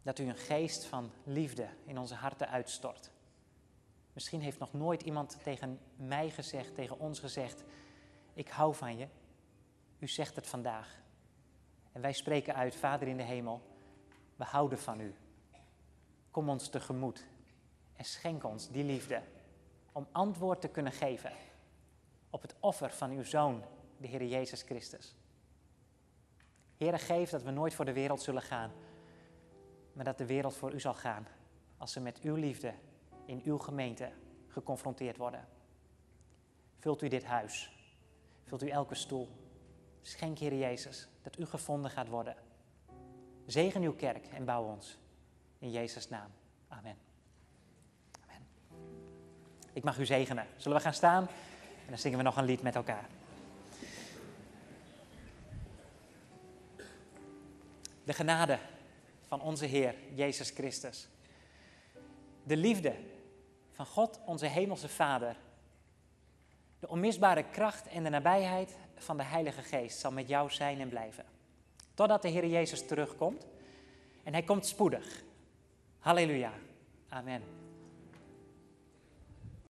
Dat 0.02 0.18
u 0.18 0.24
een 0.24 0.36
geest 0.36 0.84
van 0.84 1.10
liefde 1.24 1.68
in 1.84 1.98
onze 1.98 2.14
harten 2.14 2.48
uitstort. 2.48 3.10
Misschien 4.12 4.40
heeft 4.40 4.58
nog 4.58 4.72
nooit 4.72 5.02
iemand 5.02 5.38
tegen 5.42 5.80
mij 5.96 6.30
gezegd, 6.30 6.74
tegen 6.74 6.98
ons 6.98 7.20
gezegd: 7.20 7.64
Ik 8.34 8.48
hou 8.48 8.74
van 8.74 8.96
je. 8.96 9.08
U 9.98 10.08
zegt 10.08 10.36
het 10.36 10.46
vandaag. 10.46 11.04
En 11.96 12.02
wij 12.02 12.12
spreken 12.12 12.54
uit, 12.54 12.76
Vader 12.76 13.08
in 13.08 13.16
de 13.16 13.22
hemel, 13.22 13.62
we 14.36 14.44
houden 14.44 14.78
van 14.78 15.00
u. 15.00 15.14
Kom 16.30 16.48
ons 16.48 16.68
tegemoet 16.68 17.26
en 17.96 18.04
schenk 18.04 18.44
ons 18.44 18.70
die 18.70 18.84
liefde 18.84 19.22
om 19.92 20.06
antwoord 20.12 20.60
te 20.60 20.68
kunnen 20.68 20.92
geven 20.92 21.32
op 22.30 22.42
het 22.42 22.54
offer 22.60 22.90
van 22.90 23.10
uw 23.10 23.22
Zoon, 23.22 23.62
de 23.96 24.06
Heer 24.06 24.24
Jezus 24.24 24.62
Christus. 24.62 25.16
Heere, 26.76 26.98
geef 26.98 27.30
dat 27.30 27.42
we 27.42 27.50
nooit 27.50 27.74
voor 27.74 27.84
de 27.84 27.92
wereld 27.92 28.22
zullen 28.22 28.42
gaan, 28.42 28.72
maar 29.92 30.04
dat 30.04 30.18
de 30.18 30.26
wereld 30.26 30.54
voor 30.54 30.72
u 30.72 30.80
zal 30.80 30.94
gaan 30.94 31.26
als 31.76 31.92
ze 31.92 32.00
met 32.00 32.20
uw 32.20 32.34
liefde 32.34 32.74
in 33.26 33.40
uw 33.44 33.58
gemeente 33.58 34.12
geconfronteerd 34.48 35.16
worden. 35.16 35.48
Vult 36.78 37.02
u 37.02 37.08
dit 37.08 37.24
huis, 37.24 37.72
vult 38.44 38.62
u 38.62 38.68
elke 38.68 38.94
stoel. 38.94 39.45
Schenk, 40.06 40.38
Heer 40.38 40.54
Jezus, 40.54 41.08
dat 41.22 41.38
u 41.38 41.46
gevonden 41.46 41.90
gaat 41.90 42.08
worden. 42.08 42.34
Zegen 43.46 43.82
uw 43.82 43.94
kerk 43.94 44.26
en 44.26 44.44
bouw 44.44 44.64
ons. 44.64 44.98
In 45.58 45.70
Jezus' 45.70 46.08
naam. 46.08 46.30
Amen. 46.68 46.96
Amen. 48.24 48.46
Ik 49.72 49.84
mag 49.84 49.98
u 49.98 50.06
zegenen. 50.06 50.46
Zullen 50.56 50.76
we 50.76 50.82
gaan 50.82 50.94
staan? 50.94 51.22
En 51.84 51.88
dan 51.88 51.98
zingen 51.98 52.18
we 52.18 52.24
nog 52.24 52.36
een 52.36 52.44
lied 52.44 52.62
met 52.62 52.74
elkaar. 52.74 53.08
De 58.04 58.12
genade 58.12 58.58
van 59.26 59.40
onze 59.40 59.64
Heer 59.64 59.94
Jezus 60.14 60.50
Christus. 60.50 61.08
De 62.42 62.56
liefde 62.56 62.94
van 63.70 63.86
God, 63.86 64.20
onze 64.24 64.46
Hemelse 64.46 64.88
Vader. 64.88 65.36
De 66.78 66.88
onmisbare 66.88 67.44
kracht 67.50 67.88
en 67.88 68.02
de 68.02 68.10
nabijheid 68.10 68.76
van 68.96 69.16
de 69.16 69.22
Heilige 69.22 69.62
Geest 69.62 69.98
zal 69.98 70.12
met 70.12 70.28
jou 70.28 70.50
zijn 70.50 70.80
en 70.80 70.88
blijven. 70.88 71.24
Totdat 71.94 72.22
de 72.22 72.28
Heer 72.28 72.46
Jezus 72.46 72.86
terugkomt. 72.86 73.46
En 74.22 74.32
hij 74.32 74.42
komt 74.42 74.66
spoedig. 74.66 75.22
Halleluja. 75.98 76.52
Amen. 77.08 77.65